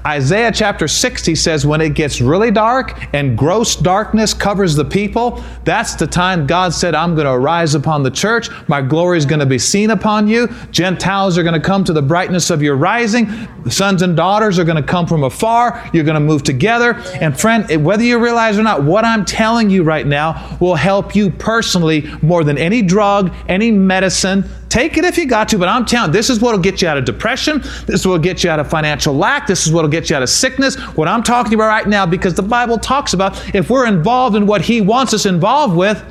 Isaiah 0.07 0.53
chapter 0.53 0.87
60 0.87 1.35
says, 1.35 1.67
when 1.67 1.81
it 1.81 1.95
gets 1.95 2.21
really 2.21 2.53
dark 2.53 3.13
and 3.13 3.37
gross 3.37 3.75
darkness 3.75 4.33
covers 4.33 4.77
the 4.77 4.85
people, 4.85 5.43
that's 5.65 5.97
the 5.97 6.07
time 6.07 6.47
God 6.47 6.73
said, 6.73 6.95
I'm 6.95 7.17
going 7.17 7.25
to 7.25 7.33
arise 7.33 7.75
upon 7.75 8.05
the 8.05 8.11
church. 8.13 8.49
My 8.69 8.81
glory 8.81 9.19
is 9.19 9.27
going 9.27 9.41
to 9.41 9.47
be 9.47 9.59
seen 9.59 9.91
upon 9.91 10.29
you. 10.29 10.47
Gentiles 10.71 11.37
are 11.37 11.43
going 11.43 11.61
to 11.61 11.67
come 11.67 11.83
to 11.83 11.93
the 11.93 12.03
brightness 12.03 12.51
of 12.51 12.63
your 12.63 12.77
rising. 12.77 13.27
Sons 13.69 14.03
and 14.03 14.17
daughters 14.17 14.61
are 14.61 14.65
going 14.65 14.81
to 14.81 14.89
come 14.89 15.09
from 15.09 15.25
afar. 15.25 15.91
You're 15.93 16.05
going 16.05 16.15
to 16.15 16.21
move 16.21 16.45
together. 16.45 16.95
And 17.21 17.39
friend, 17.39 17.85
whether 17.85 18.05
you 18.05 18.21
realize 18.21 18.61
or 18.61 18.63
not, 18.63 18.85
what 18.85 19.05
I'm 19.05 19.25
telling 19.25 19.71
you 19.71 19.83
right 19.83 20.07
now 20.07 20.57
will 20.61 20.77
help 20.77 21.17
you 21.17 21.31
personally 21.31 22.09
more 22.23 22.45
than 22.45 22.59
any 22.59 22.81
drug, 22.81 23.35
any 23.49 23.73
medicine, 23.73 24.49
Take 24.69 24.99
it 24.99 25.05
if 25.05 25.17
you 25.17 25.27
got 25.27 25.49
to, 25.51 25.59
but 25.59 25.69
I'm 25.69 25.85
telling 25.87 26.13
this 26.13 26.29
is 26.29 26.41
what 26.41 26.53
will 26.53 26.63
get 26.63 26.83
you 26.83 26.89
out 26.89 26.99
of 26.99 27.05
depression. 27.05 27.63
This 27.87 28.05
will 28.05 28.19
get 28.19 28.43
you 28.43 28.51
out 28.51 28.59
of 28.59 28.69
financial 28.69 29.15
lack. 29.15 29.47
This 29.47 29.67
is 29.67 29.73
what 29.73 29.83
will 29.83 29.91
get 30.01 30.11
you 30.11 30.17
out 30.17 30.23
of 30.23 30.29
sickness. 30.29 30.77
What 30.97 31.09
I'm 31.09 31.23
talking 31.23 31.55
about 31.55 31.69
right 31.69 31.87
now, 31.87 32.07
because 32.07 32.35
the 32.35 32.43
Bible 32.43 32.79
talks 32.79 33.13
about 33.13 33.55
if 33.55 33.71
we're 33.71 33.87
involved 33.87 34.37
in 34.37 34.47
what 34.47 34.63
He 34.63 34.81
wants 34.81 35.15
us 35.15 35.27
involved 35.27 35.77
with, 35.77 36.05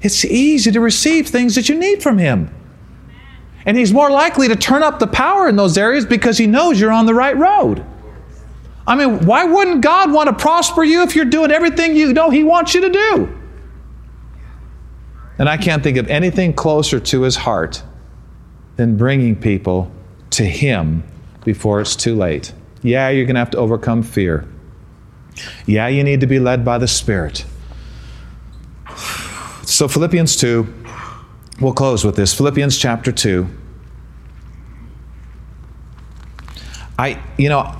it's 0.00 0.24
easy 0.24 0.70
to 0.72 0.80
receive 0.80 1.28
things 1.28 1.54
that 1.54 1.68
you 1.68 1.74
need 1.78 2.02
from 2.02 2.18
Him. 2.18 2.54
And 3.66 3.76
He's 3.76 3.92
more 3.92 4.10
likely 4.10 4.48
to 4.48 4.56
turn 4.56 4.82
up 4.82 4.98
the 4.98 5.06
power 5.06 5.48
in 5.48 5.56
those 5.56 5.78
areas 5.78 6.04
because 6.04 6.38
He 6.38 6.46
knows 6.46 6.80
you're 6.80 6.92
on 6.92 7.06
the 7.06 7.14
right 7.14 7.36
road. 7.36 7.84
I 8.86 8.96
mean, 8.96 9.24
why 9.24 9.44
wouldn't 9.44 9.80
God 9.80 10.12
want 10.12 10.28
to 10.28 10.34
prosper 10.34 10.84
you 10.84 11.02
if 11.02 11.16
you're 11.16 11.24
doing 11.24 11.50
everything 11.50 11.96
you 11.96 12.12
know 12.12 12.30
He 12.30 12.44
wants 12.44 12.74
you 12.74 12.82
to 12.82 12.90
do? 12.90 13.40
And 15.38 15.48
I 15.48 15.56
can't 15.56 15.82
think 15.82 15.96
of 15.96 16.08
anything 16.08 16.52
closer 16.52 17.00
to 17.00 17.22
his 17.22 17.36
heart 17.36 17.82
than 18.76 18.96
bringing 18.96 19.36
people 19.36 19.90
to 20.30 20.44
him 20.44 21.02
before 21.44 21.80
it's 21.80 21.96
too 21.96 22.14
late. 22.14 22.52
Yeah, 22.84 23.08
you're 23.08 23.24
going 23.24 23.34
to 23.34 23.40
have 23.40 23.50
to 23.52 23.58
overcome 23.58 24.02
fear. 24.02 24.46
Yeah, 25.66 25.88
you 25.88 26.04
need 26.04 26.20
to 26.20 26.26
be 26.26 26.38
led 26.38 26.66
by 26.66 26.76
the 26.76 26.86
Spirit. 26.86 27.46
So, 29.62 29.88
Philippians 29.88 30.36
2, 30.36 30.84
we'll 31.62 31.72
close 31.72 32.04
with 32.04 32.14
this. 32.14 32.34
Philippians 32.34 32.76
chapter 32.76 33.10
2. 33.10 33.48
I, 36.98 37.20
you 37.38 37.48
know, 37.48 37.74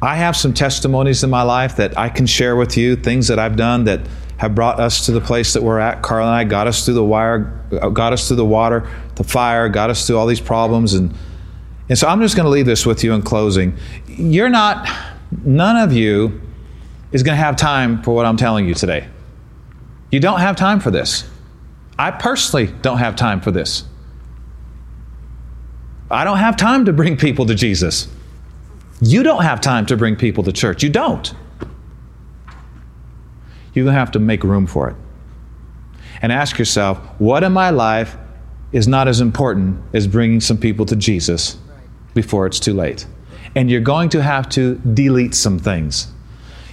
I 0.00 0.16
have 0.16 0.34
some 0.34 0.54
testimonies 0.54 1.22
in 1.22 1.28
my 1.28 1.42
life 1.42 1.76
that 1.76 1.96
I 1.98 2.08
can 2.08 2.26
share 2.26 2.56
with 2.56 2.78
you, 2.78 2.96
things 2.96 3.28
that 3.28 3.38
I've 3.38 3.56
done 3.56 3.84
that 3.84 4.00
have 4.38 4.54
brought 4.54 4.80
us 4.80 5.04
to 5.06 5.12
the 5.12 5.20
place 5.20 5.52
that 5.52 5.62
we're 5.62 5.78
at. 5.78 6.00
Carl 6.00 6.26
and 6.26 6.34
I 6.34 6.44
got 6.44 6.66
us 6.66 6.86
through 6.86 6.94
the 6.94 7.04
wire, 7.04 7.62
got 7.92 8.14
us 8.14 8.28
through 8.28 8.38
the 8.38 8.46
water, 8.46 8.88
the 9.16 9.24
fire, 9.24 9.68
got 9.68 9.90
us 9.90 10.06
through 10.06 10.16
all 10.16 10.26
these 10.26 10.40
problems. 10.40 10.94
And, 10.94 11.14
and 11.88 11.96
so 11.96 12.08
I'm 12.08 12.20
just 12.20 12.34
going 12.34 12.44
to 12.44 12.50
leave 12.50 12.66
this 12.66 12.84
with 12.84 13.04
you 13.04 13.12
in 13.14 13.22
closing. 13.22 13.76
You're 14.08 14.48
not, 14.48 14.88
none 15.44 15.76
of 15.76 15.92
you 15.92 16.40
is 17.12 17.22
going 17.22 17.36
to 17.36 17.42
have 17.42 17.56
time 17.56 18.02
for 18.02 18.14
what 18.14 18.26
I'm 18.26 18.36
telling 18.36 18.66
you 18.66 18.74
today. 18.74 19.06
You 20.10 20.20
don't 20.20 20.40
have 20.40 20.56
time 20.56 20.80
for 20.80 20.90
this. 20.90 21.28
I 21.98 22.10
personally 22.10 22.66
don't 22.82 22.98
have 22.98 23.14
time 23.16 23.40
for 23.40 23.50
this. 23.50 23.84
I 26.10 26.24
don't 26.24 26.38
have 26.38 26.56
time 26.56 26.84
to 26.84 26.92
bring 26.92 27.16
people 27.16 27.46
to 27.46 27.54
Jesus. 27.54 28.08
You 29.00 29.22
don't 29.22 29.42
have 29.42 29.60
time 29.60 29.86
to 29.86 29.96
bring 29.96 30.16
people 30.16 30.44
to 30.44 30.52
church. 30.52 30.82
You 30.82 30.90
don't. 30.90 31.32
You're 33.74 33.84
going 33.84 33.94
to 33.94 33.98
have 33.98 34.12
to 34.12 34.18
make 34.18 34.42
room 34.42 34.66
for 34.66 34.90
it. 34.90 34.96
And 36.22 36.32
ask 36.32 36.58
yourself, 36.58 36.98
what 37.18 37.44
in 37.44 37.52
my 37.52 37.70
life 37.70 38.16
is 38.72 38.88
not 38.88 39.06
as 39.06 39.20
important 39.20 39.80
as 39.92 40.06
bringing 40.06 40.40
some 40.40 40.56
people 40.56 40.86
to 40.86 40.96
Jesus 40.96 41.58
before 42.16 42.46
it's 42.46 42.58
too 42.58 42.74
late? 42.74 43.06
And 43.54 43.70
you're 43.70 43.80
going 43.80 44.08
to 44.08 44.22
have 44.22 44.48
to 44.50 44.74
delete 44.74 45.36
some 45.36 45.60
things. 45.60 46.08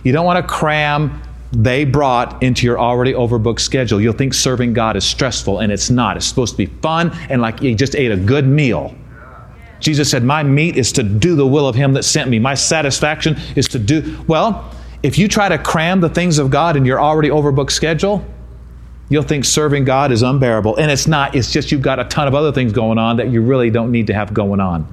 You 0.03 0.11
don't 0.11 0.25
want 0.25 0.43
to 0.43 0.51
cram 0.51 1.21
they 1.55 1.85
brought 1.85 2.41
into 2.41 2.65
your 2.65 2.79
already 2.79 3.13
overbooked 3.13 3.59
schedule. 3.59 4.01
You'll 4.01 4.13
think 4.13 4.33
serving 4.33 4.73
God 4.73 4.95
is 4.95 5.03
stressful, 5.03 5.59
and 5.59 5.71
it's 5.71 5.91
not. 5.91 6.17
It's 6.17 6.25
supposed 6.25 6.53
to 6.53 6.57
be 6.57 6.65
fun 6.65 7.15
and 7.29 7.41
like 7.41 7.61
you 7.61 7.75
just 7.75 7.95
ate 7.95 8.11
a 8.11 8.17
good 8.17 8.47
meal. 8.47 8.95
Jesus 9.79 10.09
said, 10.09 10.23
My 10.23 10.41
meat 10.41 10.77
is 10.77 10.91
to 10.93 11.03
do 11.03 11.35
the 11.35 11.45
will 11.45 11.67
of 11.67 11.75
Him 11.75 11.93
that 11.93 12.03
sent 12.03 12.29
me. 12.29 12.39
My 12.39 12.55
satisfaction 12.55 13.37
is 13.55 13.67
to 13.69 13.79
do. 13.79 14.19
Well, 14.27 14.73
if 15.03 15.17
you 15.17 15.27
try 15.27 15.49
to 15.49 15.57
cram 15.57 15.99
the 15.99 16.09
things 16.09 16.39
of 16.39 16.49
God 16.49 16.75
in 16.75 16.85
your 16.85 16.99
already 16.99 17.29
overbooked 17.29 17.71
schedule, 17.71 18.25
you'll 19.09 19.23
think 19.23 19.45
serving 19.45 19.83
God 19.83 20.11
is 20.11 20.23
unbearable. 20.23 20.77
And 20.77 20.89
it's 20.89 21.05
not. 21.05 21.35
It's 21.35 21.51
just 21.51 21.71
you've 21.71 21.81
got 21.81 21.99
a 21.99 22.05
ton 22.05 22.27
of 22.27 22.33
other 22.33 22.51
things 22.51 22.71
going 22.71 22.97
on 22.97 23.17
that 23.17 23.29
you 23.29 23.41
really 23.41 23.69
don't 23.69 23.91
need 23.91 24.07
to 24.07 24.13
have 24.13 24.33
going 24.33 24.59
on. 24.59 24.87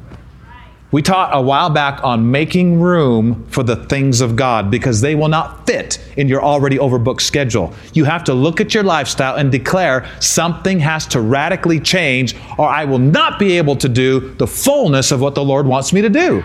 We 0.93 1.03
taught 1.03 1.31
a 1.33 1.41
while 1.41 1.71
back 1.71 2.03
on 2.03 2.33
making 2.33 2.81
room 2.81 3.47
for 3.49 3.63
the 3.63 3.77
things 3.77 4.21
of 4.21 4.35
God 4.35 4.73
because 4.73 5.01
they 5.01 5.15
will 5.15 5.29
not 5.29 5.65
fit 5.65 6.01
in 6.17 6.27
your 6.27 6.43
already 6.43 6.79
overbooked 6.79 7.21
schedule. 7.21 7.73
You 7.93 8.05
have 8.05 8.25
to 8.25 8.35
look 8.35 8.61
at 8.61 8.75
your 8.75 8.83
lifestyle 8.83 9.37
and 9.37 9.53
declare 9.53 10.11
something 10.19 10.81
has 10.81 11.07
to 11.09 11.21
radically 11.21 11.79
change, 11.79 12.35
or 12.59 12.69
I 12.69 12.87
will 12.87 12.99
not 12.99 13.39
be 13.39 13.57
able 13.57 13.77
to 13.77 13.89
do 13.89 14.35
the 14.35 14.49
fullness 14.49 15.13
of 15.13 15.21
what 15.21 15.37
the 15.37 15.45
Lord 15.45 15.65
wants 15.65 15.93
me 15.93 16.03
to 16.03 16.09
do. 16.09 16.43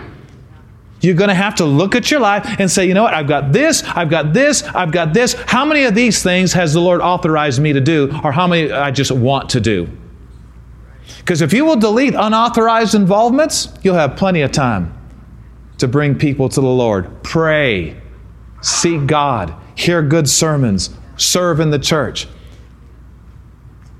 You're 1.00 1.14
going 1.14 1.28
to 1.28 1.34
have 1.34 1.56
to 1.56 1.64
look 1.64 1.96
at 1.96 2.10
your 2.10 2.20
life 2.20 2.46
and 2.60 2.70
say, 2.70 2.86
you 2.86 2.94
know 2.94 3.02
what, 3.02 3.14
I've 3.14 3.28
got 3.28 3.52
this, 3.52 3.82
I've 3.82 4.10
got 4.10 4.32
this, 4.32 4.62
I've 4.62 4.92
got 4.92 5.12
this. 5.12 5.34
How 5.46 5.64
many 5.64 5.84
of 5.84 5.96
these 5.96 6.22
things 6.22 6.52
has 6.52 6.72
the 6.72 6.80
Lord 6.80 7.00
authorized 7.00 7.60
me 7.60 7.72
to 7.72 7.80
do, 7.80 8.16
or 8.22 8.30
how 8.30 8.46
many 8.46 8.70
I 8.70 8.92
just 8.92 9.10
want 9.10 9.50
to 9.50 9.60
do? 9.60 9.88
Because 11.18 11.40
if 11.40 11.52
you 11.52 11.64
will 11.64 11.76
delete 11.76 12.14
unauthorized 12.14 12.94
involvements, 12.94 13.68
you'll 13.82 13.94
have 13.94 14.16
plenty 14.16 14.42
of 14.42 14.52
time 14.52 14.92
to 15.78 15.88
bring 15.88 16.14
people 16.16 16.48
to 16.48 16.60
the 16.60 16.66
Lord. 16.66 17.22
Pray, 17.22 18.00
seek 18.62 19.06
God, 19.06 19.54
hear 19.74 20.02
good 20.02 20.28
sermons, 20.28 20.90
serve 21.16 21.60
in 21.60 21.70
the 21.70 21.78
church. 21.78 22.28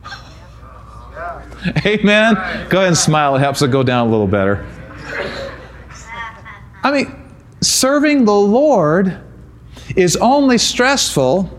Amen. 1.86 2.34
Go 2.68 2.78
ahead 2.78 2.88
and 2.88 2.96
smile. 2.96 3.36
It 3.36 3.40
helps 3.40 3.62
it 3.62 3.70
go 3.70 3.82
down 3.82 4.08
a 4.08 4.10
little 4.10 4.26
better. 4.26 4.66
I 6.82 6.92
mean, 6.92 7.32
serving 7.60 8.24
the 8.24 8.34
Lord 8.34 9.20
is 9.96 10.16
only 10.16 10.58
stressful 10.58 11.50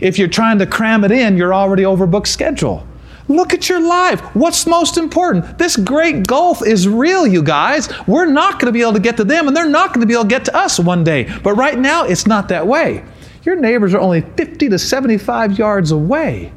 if 0.00 0.18
you're 0.18 0.28
trying 0.28 0.58
to 0.58 0.66
cram 0.66 1.04
it 1.04 1.10
in 1.10 1.36
your 1.36 1.52
already 1.52 1.82
overbooked 1.82 2.26
schedule. 2.26 2.86
Look 3.30 3.54
at 3.54 3.68
your 3.68 3.80
life. 3.80 4.20
What's 4.34 4.66
most 4.66 4.98
important? 4.98 5.56
This 5.56 5.76
great 5.76 6.26
gulf 6.26 6.66
is 6.66 6.88
real, 6.88 7.28
you 7.28 7.44
guys. 7.44 7.88
We're 8.08 8.26
not 8.26 8.54
going 8.54 8.66
to 8.66 8.72
be 8.72 8.82
able 8.82 8.94
to 8.94 8.98
get 8.98 9.16
to 9.18 9.24
them, 9.24 9.46
and 9.46 9.56
they're 9.56 9.70
not 9.70 9.94
going 9.94 10.00
to 10.00 10.06
be 10.06 10.14
able 10.14 10.24
to 10.24 10.28
get 10.28 10.46
to 10.46 10.56
us 10.56 10.80
one 10.80 11.04
day. 11.04 11.32
But 11.44 11.54
right 11.54 11.78
now, 11.78 12.02
it's 12.02 12.26
not 12.26 12.48
that 12.48 12.66
way. 12.66 13.04
Your 13.44 13.54
neighbors 13.54 13.94
are 13.94 14.00
only 14.00 14.22
50 14.22 14.70
to 14.70 14.78
75 14.80 15.56
yards 15.56 15.92
away. 15.92 16.52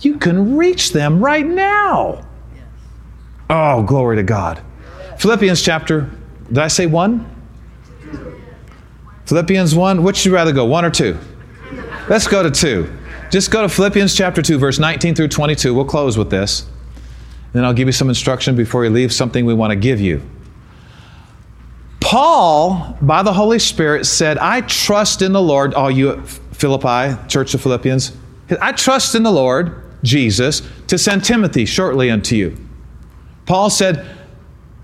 You 0.00 0.18
can 0.18 0.56
reach 0.56 0.92
them 0.92 1.22
right 1.22 1.46
now. 1.46 2.26
Oh, 3.48 3.84
glory 3.84 4.16
to 4.16 4.24
God. 4.24 4.60
Philippians 5.18 5.62
chapter, 5.62 6.10
did 6.48 6.58
I 6.58 6.66
say 6.66 6.86
one? 6.86 7.24
Philippians 9.26 9.76
1, 9.76 10.02
which 10.02 10.18
would 10.18 10.24
you 10.24 10.34
rather 10.34 10.52
go, 10.52 10.64
one 10.64 10.84
or 10.84 10.90
two? 10.90 11.16
Let's 12.08 12.26
go 12.26 12.42
to 12.42 12.50
two. 12.50 12.92
Just 13.30 13.50
go 13.50 13.62
to 13.62 13.68
Philippians 13.68 14.16
chapter 14.16 14.42
2, 14.42 14.58
verse 14.58 14.78
19 14.78 15.14
through 15.14 15.28
22. 15.28 15.72
We'll 15.72 15.84
close 15.84 16.18
with 16.18 16.30
this. 16.30 16.62
And 16.62 17.52
Then 17.54 17.64
I'll 17.64 17.72
give 17.72 17.86
you 17.86 17.92
some 17.92 18.08
instruction 18.08 18.56
before 18.56 18.84
you 18.84 18.90
leave, 18.90 19.12
something 19.12 19.46
we 19.46 19.54
want 19.54 19.70
to 19.70 19.76
give 19.76 20.00
you. 20.00 20.22
Paul, 22.00 22.98
by 23.00 23.22
the 23.22 23.32
Holy 23.32 23.58
Spirit, 23.58 24.04
said, 24.04 24.36
I 24.38 24.62
trust 24.62 25.22
in 25.22 25.32
the 25.32 25.40
Lord, 25.42 25.74
all 25.74 25.90
you 25.90 26.20
Philippi, 26.22 27.16
Church 27.28 27.54
of 27.54 27.60
Philippians. 27.60 28.12
I 28.60 28.72
trust 28.72 29.14
in 29.14 29.22
the 29.22 29.30
Lord, 29.30 29.80
Jesus, 30.02 30.62
to 30.88 30.98
send 30.98 31.24
Timothy 31.24 31.66
shortly 31.66 32.10
unto 32.10 32.34
you. 32.34 32.56
Paul 33.46 33.70
said, 33.70 34.16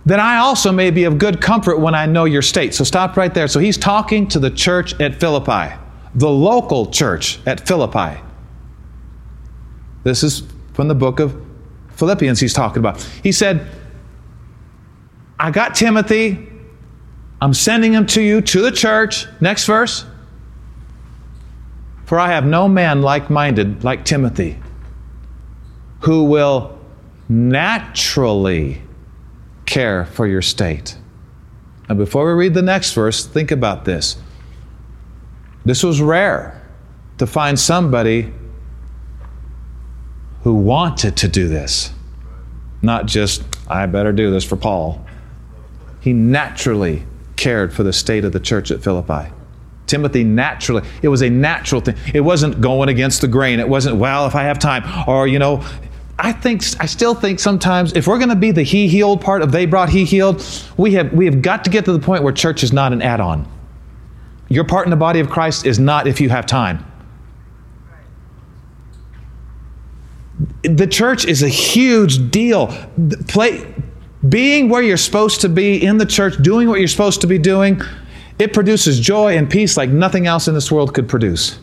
that 0.06 0.20
I 0.20 0.38
also 0.38 0.70
may 0.70 0.92
be 0.92 1.02
of 1.02 1.18
good 1.18 1.40
comfort 1.40 1.80
when 1.80 1.94
I 1.94 2.06
know 2.06 2.24
your 2.26 2.42
state. 2.42 2.74
So 2.74 2.84
stop 2.84 3.16
right 3.16 3.34
there. 3.34 3.48
So 3.48 3.58
he's 3.58 3.76
talking 3.76 4.28
to 4.28 4.38
the 4.38 4.50
church 4.50 4.98
at 5.00 5.16
Philippi, 5.16 5.74
the 6.14 6.30
local 6.30 6.86
church 6.86 7.40
at 7.44 7.66
Philippi. 7.66 8.20
This 10.06 10.22
is 10.22 10.44
from 10.72 10.86
the 10.86 10.94
book 10.94 11.18
of 11.18 11.36
Philippians, 11.96 12.38
he's 12.38 12.52
talking 12.52 12.78
about. 12.78 13.02
He 13.24 13.32
said, 13.32 13.66
I 15.36 15.50
got 15.50 15.74
Timothy. 15.74 16.46
I'm 17.40 17.52
sending 17.52 17.92
him 17.92 18.06
to 18.06 18.22
you, 18.22 18.40
to 18.40 18.62
the 18.62 18.70
church. 18.70 19.26
Next 19.40 19.66
verse. 19.66 20.06
For 22.04 22.20
I 22.20 22.28
have 22.28 22.46
no 22.46 22.68
man 22.68 23.02
like 23.02 23.30
minded 23.30 23.82
like 23.82 24.04
Timothy 24.04 24.60
who 26.02 26.22
will 26.22 26.78
naturally 27.28 28.82
care 29.64 30.04
for 30.04 30.28
your 30.28 30.40
state. 30.40 30.96
And 31.88 31.98
before 31.98 32.26
we 32.26 32.44
read 32.44 32.54
the 32.54 32.62
next 32.62 32.92
verse, 32.92 33.26
think 33.26 33.50
about 33.50 33.84
this. 33.84 34.16
This 35.64 35.82
was 35.82 36.00
rare 36.00 36.64
to 37.18 37.26
find 37.26 37.58
somebody 37.58 38.32
who 40.46 40.54
wanted 40.54 41.16
to 41.16 41.26
do 41.26 41.48
this. 41.48 41.90
Not 42.80 43.06
just, 43.06 43.42
I 43.66 43.84
better 43.86 44.12
do 44.12 44.30
this 44.30 44.44
for 44.44 44.54
Paul. 44.54 45.04
He 46.00 46.12
naturally 46.12 47.02
cared 47.34 47.74
for 47.74 47.82
the 47.82 47.92
state 47.92 48.24
of 48.24 48.30
the 48.30 48.38
church 48.38 48.70
at 48.70 48.80
Philippi. 48.80 49.32
Timothy 49.88 50.22
naturally, 50.22 50.86
it 51.02 51.08
was 51.08 51.22
a 51.22 51.28
natural 51.28 51.80
thing. 51.80 51.96
It 52.14 52.20
wasn't 52.20 52.60
going 52.60 52.88
against 52.88 53.22
the 53.22 53.26
grain. 53.26 53.58
It 53.58 53.68
wasn't, 53.68 53.96
well, 53.96 54.24
if 54.28 54.36
I 54.36 54.44
have 54.44 54.60
time. 54.60 54.84
Or, 55.08 55.26
you 55.26 55.40
know, 55.40 55.64
I 56.16 56.30
think 56.30 56.62
I 56.78 56.86
still 56.86 57.16
think 57.16 57.40
sometimes 57.40 57.94
if 57.94 58.06
we're 58.06 58.18
going 58.18 58.28
to 58.28 58.36
be 58.36 58.52
the 58.52 58.62
he 58.62 58.86
healed 58.86 59.22
part 59.22 59.42
of 59.42 59.50
they 59.50 59.66
brought 59.66 59.88
he 59.88 60.04
healed, 60.04 60.46
we 60.76 60.92
have 60.92 61.12
we 61.12 61.24
have 61.24 61.42
got 61.42 61.64
to 61.64 61.70
get 61.70 61.84
to 61.86 61.92
the 61.92 61.98
point 61.98 62.22
where 62.22 62.32
church 62.32 62.62
is 62.62 62.72
not 62.72 62.92
an 62.92 63.02
add-on. 63.02 63.50
Your 64.48 64.62
part 64.62 64.86
in 64.86 64.90
the 64.90 64.96
body 64.96 65.18
of 65.18 65.28
Christ 65.28 65.66
is 65.66 65.80
not 65.80 66.06
if 66.06 66.20
you 66.20 66.28
have 66.28 66.46
time. 66.46 66.86
The 70.62 70.86
church 70.86 71.24
is 71.24 71.42
a 71.42 71.48
huge 71.48 72.30
deal. 72.30 72.68
Play, 73.28 73.74
being 74.28 74.68
where 74.68 74.82
you're 74.82 74.96
supposed 74.96 75.40
to 75.42 75.48
be 75.48 75.84
in 75.84 75.98
the 75.98 76.06
church, 76.06 76.36
doing 76.42 76.68
what 76.68 76.78
you're 76.78 76.88
supposed 76.88 77.20
to 77.20 77.26
be 77.26 77.38
doing, 77.38 77.80
it 78.38 78.52
produces 78.52 79.00
joy 79.00 79.36
and 79.36 79.48
peace 79.48 79.76
like 79.76 79.90
nothing 79.90 80.26
else 80.26 80.48
in 80.48 80.54
this 80.54 80.70
world 80.70 80.94
could 80.94 81.08
produce. 81.08 81.58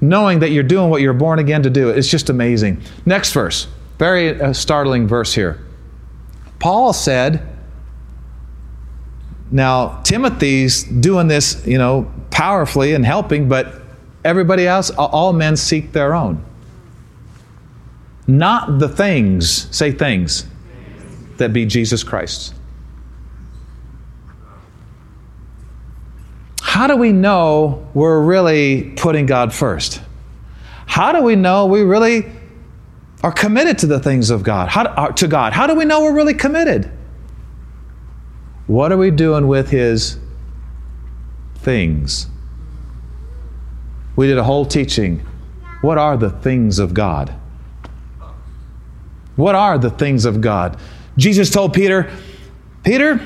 Knowing 0.00 0.38
that 0.38 0.50
you're 0.50 0.62
doing 0.62 0.90
what 0.90 1.02
you're 1.02 1.12
born 1.12 1.38
again 1.38 1.62
to 1.62 1.70
do, 1.70 1.88
it's 1.88 2.08
just 2.08 2.30
amazing. 2.30 2.80
Next 3.04 3.32
verse, 3.32 3.66
very 3.98 4.40
uh, 4.40 4.52
startling 4.52 5.08
verse 5.08 5.34
here. 5.34 5.60
Paul 6.60 6.92
said, 6.92 7.46
now 9.50 10.00
Timothy's 10.02 10.84
doing 10.84 11.26
this, 11.26 11.66
you 11.66 11.78
know, 11.78 12.12
powerfully 12.30 12.94
and 12.94 13.04
helping, 13.04 13.48
but 13.48 13.82
everybody 14.24 14.66
else, 14.66 14.90
all 14.90 15.32
men 15.32 15.56
seek 15.56 15.92
their 15.92 16.14
own. 16.14 16.44
Not 18.28 18.78
the 18.78 18.90
things, 18.90 19.74
say 19.74 19.90
things, 19.90 20.46
that 21.38 21.52
be 21.54 21.64
Jesus 21.64 22.04
Christ. 22.04 22.54
How 26.60 26.86
do 26.86 26.96
we 26.96 27.10
know 27.10 27.88
we're 27.94 28.20
really 28.20 28.92
putting 28.96 29.24
God 29.24 29.52
first? 29.54 30.02
How 30.86 31.10
do 31.10 31.22
we 31.22 31.36
know 31.36 31.66
we 31.66 31.80
really 31.82 32.30
are 33.22 33.32
committed 33.32 33.78
to 33.78 33.86
the 33.86 33.98
things 33.98 34.28
of 34.28 34.42
God? 34.42 34.68
How, 34.68 34.84
uh, 34.84 35.12
to 35.12 35.26
God? 35.26 35.54
How 35.54 35.66
do 35.66 35.74
we 35.74 35.86
know 35.86 36.02
we're 36.02 36.14
really 36.14 36.34
committed? 36.34 36.90
What 38.66 38.92
are 38.92 38.98
we 38.98 39.10
doing 39.10 39.48
with 39.48 39.70
his 39.70 40.18
things? 41.56 42.26
We 44.16 44.26
did 44.26 44.36
a 44.36 44.44
whole 44.44 44.66
teaching. 44.66 45.26
What 45.80 45.96
are 45.96 46.18
the 46.18 46.30
things 46.30 46.78
of 46.78 46.92
God? 46.92 47.34
What 49.38 49.54
are 49.54 49.78
the 49.78 49.90
things 49.90 50.24
of 50.24 50.40
God? 50.40 50.80
Jesus 51.16 51.48
told 51.48 51.72
Peter, 51.72 52.10
Peter, 52.82 53.20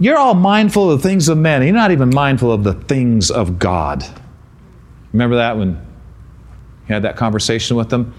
you're 0.00 0.16
all 0.16 0.32
mindful 0.32 0.90
of 0.90 1.02
the 1.02 1.06
things 1.06 1.28
of 1.28 1.36
men. 1.36 1.62
You're 1.62 1.74
not 1.74 1.90
even 1.90 2.08
mindful 2.08 2.50
of 2.50 2.64
the 2.64 2.72
things 2.72 3.30
of 3.30 3.58
God. 3.58 4.02
Remember 5.12 5.36
that 5.36 5.58
when 5.58 5.72
you 6.88 6.94
had 6.94 7.02
that 7.02 7.16
conversation 7.16 7.76
with 7.76 7.90
them? 7.90 8.14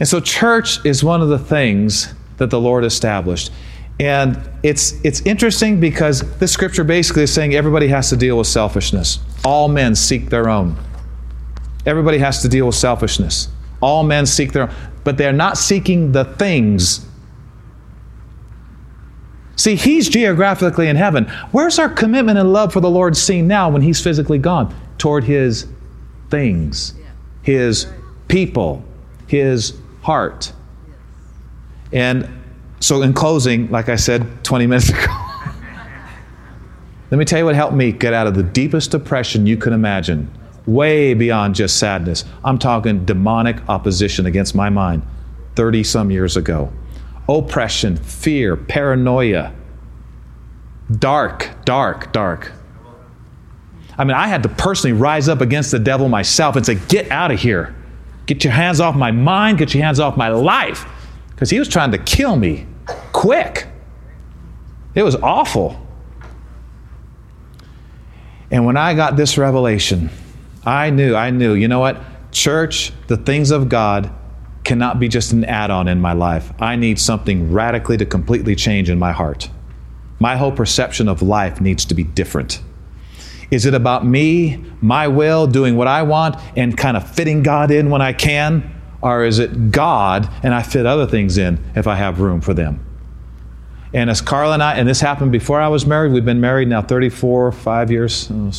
And 0.00 0.08
so, 0.08 0.20
church 0.20 0.82
is 0.86 1.04
one 1.04 1.20
of 1.20 1.28
the 1.28 1.38
things 1.38 2.14
that 2.38 2.48
the 2.48 2.58
Lord 2.58 2.82
established. 2.82 3.52
And 4.00 4.40
it's, 4.62 4.94
it's 5.04 5.20
interesting 5.22 5.80
because 5.80 6.22
this 6.38 6.50
scripture 6.50 6.82
basically 6.82 7.24
is 7.24 7.34
saying 7.34 7.54
everybody 7.54 7.88
has 7.88 8.08
to 8.08 8.16
deal 8.16 8.38
with 8.38 8.46
selfishness. 8.46 9.18
All 9.44 9.68
men 9.68 9.94
seek 9.94 10.30
their 10.30 10.48
own. 10.48 10.78
Everybody 11.84 12.16
has 12.18 12.40
to 12.40 12.48
deal 12.48 12.64
with 12.64 12.74
selfishness. 12.74 13.48
All 13.82 14.02
men 14.02 14.24
seek 14.24 14.52
their 14.52 14.70
own, 14.70 14.74
but 15.08 15.16
they're 15.16 15.32
not 15.32 15.56
seeking 15.56 16.12
the 16.12 16.22
things. 16.22 17.06
See, 19.56 19.74
He's 19.74 20.06
geographically 20.06 20.86
in 20.86 20.96
heaven. 20.96 21.24
Where's 21.50 21.78
our 21.78 21.88
commitment 21.88 22.38
and 22.38 22.52
love 22.52 22.74
for 22.74 22.80
the 22.80 22.90
Lord 22.90 23.16
seen 23.16 23.48
now 23.48 23.70
when 23.70 23.80
He's 23.80 24.02
physically 24.02 24.36
gone? 24.36 24.74
Toward 24.98 25.24
His 25.24 25.66
things, 26.28 26.92
His 27.40 27.86
people, 28.28 28.84
His 29.26 29.80
heart. 30.02 30.52
And 31.90 32.28
so, 32.80 33.00
in 33.00 33.14
closing, 33.14 33.70
like 33.70 33.88
I 33.88 33.96
said 33.96 34.44
20 34.44 34.66
minutes 34.66 34.90
ago, 34.90 35.00
let 37.10 37.16
me 37.16 37.24
tell 37.24 37.38
you 37.38 37.46
what 37.46 37.54
helped 37.54 37.74
me 37.74 37.92
get 37.92 38.12
out 38.12 38.26
of 38.26 38.34
the 38.34 38.42
deepest 38.42 38.90
depression 38.90 39.46
you 39.46 39.56
can 39.56 39.72
imagine, 39.72 40.30
way 40.68 41.14
beyond 41.14 41.54
just 41.54 41.78
sadness. 41.78 42.24
I'm 42.44 42.58
talking 42.58 43.04
demonic 43.04 43.66
opposition 43.68 44.26
against 44.26 44.54
my 44.54 44.68
mind 44.68 45.02
30 45.56 45.82
some 45.82 46.10
years 46.10 46.36
ago. 46.36 46.70
Oppression, 47.28 47.96
fear, 47.96 48.56
paranoia, 48.56 49.54
dark, 50.98 51.50
dark, 51.64 52.12
dark. 52.12 52.52
I 53.96 54.04
mean, 54.04 54.16
I 54.16 54.28
had 54.28 54.42
to 54.44 54.48
personally 54.48 54.92
rise 54.92 55.28
up 55.28 55.40
against 55.40 55.70
the 55.70 55.78
devil 55.78 56.08
myself 56.08 56.54
and 56.54 56.64
say, 56.64 56.76
Get 56.88 57.10
out 57.10 57.32
of 57.32 57.40
here. 57.40 57.74
Get 58.26 58.44
your 58.44 58.52
hands 58.52 58.78
off 58.78 58.94
my 58.94 59.10
mind, 59.10 59.58
get 59.58 59.74
your 59.74 59.82
hands 59.82 59.98
off 59.98 60.16
my 60.16 60.28
life 60.28 60.86
because 61.30 61.48
he 61.48 61.58
was 61.58 61.68
trying 61.68 61.92
to 61.92 61.98
kill 61.98 62.36
me 62.36 62.66
quick. 63.12 63.66
It 64.94 65.02
was 65.02 65.16
awful. 65.16 65.80
And 68.50 68.66
when 68.66 68.76
I 68.76 68.94
got 68.94 69.16
this 69.16 69.38
revelation, 69.38 70.10
I 70.68 70.90
knew, 70.90 71.14
I 71.14 71.30
knew, 71.30 71.54
you 71.54 71.66
know 71.66 71.80
what? 71.80 71.98
Church, 72.30 72.92
the 73.06 73.16
things 73.16 73.50
of 73.50 73.70
God 73.70 74.10
cannot 74.64 75.00
be 75.00 75.08
just 75.08 75.32
an 75.32 75.46
add 75.46 75.70
on 75.70 75.88
in 75.88 75.98
my 75.98 76.12
life. 76.12 76.52
I 76.60 76.76
need 76.76 76.98
something 76.98 77.50
radically 77.50 77.96
to 77.96 78.04
completely 78.04 78.54
change 78.54 78.90
in 78.90 78.98
my 78.98 79.12
heart. 79.12 79.48
My 80.20 80.36
whole 80.36 80.52
perception 80.52 81.08
of 81.08 81.22
life 81.22 81.58
needs 81.58 81.86
to 81.86 81.94
be 81.94 82.04
different. 82.04 82.60
Is 83.50 83.64
it 83.64 83.72
about 83.72 84.04
me, 84.04 84.62
my 84.82 85.08
will, 85.08 85.46
doing 85.46 85.74
what 85.74 85.86
I 85.86 86.02
want, 86.02 86.36
and 86.54 86.76
kind 86.76 86.98
of 86.98 87.10
fitting 87.14 87.42
God 87.42 87.70
in 87.70 87.88
when 87.88 88.02
I 88.02 88.12
can? 88.12 88.74
Or 89.00 89.24
is 89.24 89.38
it 89.38 89.70
God 89.70 90.28
and 90.42 90.52
I 90.52 90.60
fit 90.62 90.84
other 90.84 91.06
things 91.06 91.38
in 91.38 91.64
if 91.74 91.86
I 91.86 91.94
have 91.94 92.20
room 92.20 92.42
for 92.42 92.52
them? 92.52 92.84
And 93.94 94.10
as 94.10 94.20
Carla 94.20 94.52
and 94.52 94.62
I, 94.62 94.74
and 94.74 94.86
this 94.86 95.00
happened 95.00 95.32
before 95.32 95.62
I 95.62 95.68
was 95.68 95.86
married, 95.86 96.12
we've 96.12 96.26
been 96.26 96.42
married 96.42 96.68
now 96.68 96.82
34, 96.82 97.52
5 97.52 97.90
years, 97.90 98.28
oh, 98.30 98.50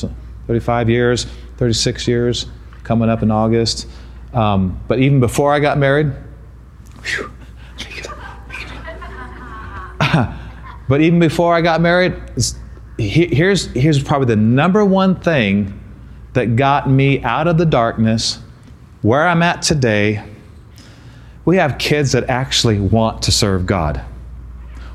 35 0.49 0.89
years, 0.89 1.25
36 1.57 2.07
years, 2.07 2.47
coming 2.81 3.07
up 3.07 3.21
in 3.21 3.29
August. 3.29 3.87
Um, 4.33 4.79
but 4.87 4.97
even 4.97 5.19
before 5.19 5.53
I 5.53 5.59
got 5.59 5.77
married, 5.77 6.11
whew, 7.03 7.31
but 10.89 11.01
even 11.01 11.19
before 11.19 11.53
I 11.53 11.61
got 11.61 11.81
married, 11.81 12.15
here's, 12.97 13.67
here's 13.67 14.01
probably 14.01 14.25
the 14.25 14.41
number 14.41 14.83
one 14.83 15.19
thing 15.19 15.79
that 16.33 16.55
got 16.55 16.89
me 16.89 17.21
out 17.21 17.47
of 17.47 17.59
the 17.59 17.65
darkness 17.67 18.39
where 19.03 19.27
I'm 19.27 19.43
at 19.43 19.61
today, 19.61 20.25
we 21.45 21.57
have 21.57 21.77
kids 21.77 22.13
that 22.13 22.27
actually 22.27 22.79
want 22.79 23.21
to 23.21 23.31
serve 23.31 23.67
God. 23.67 24.01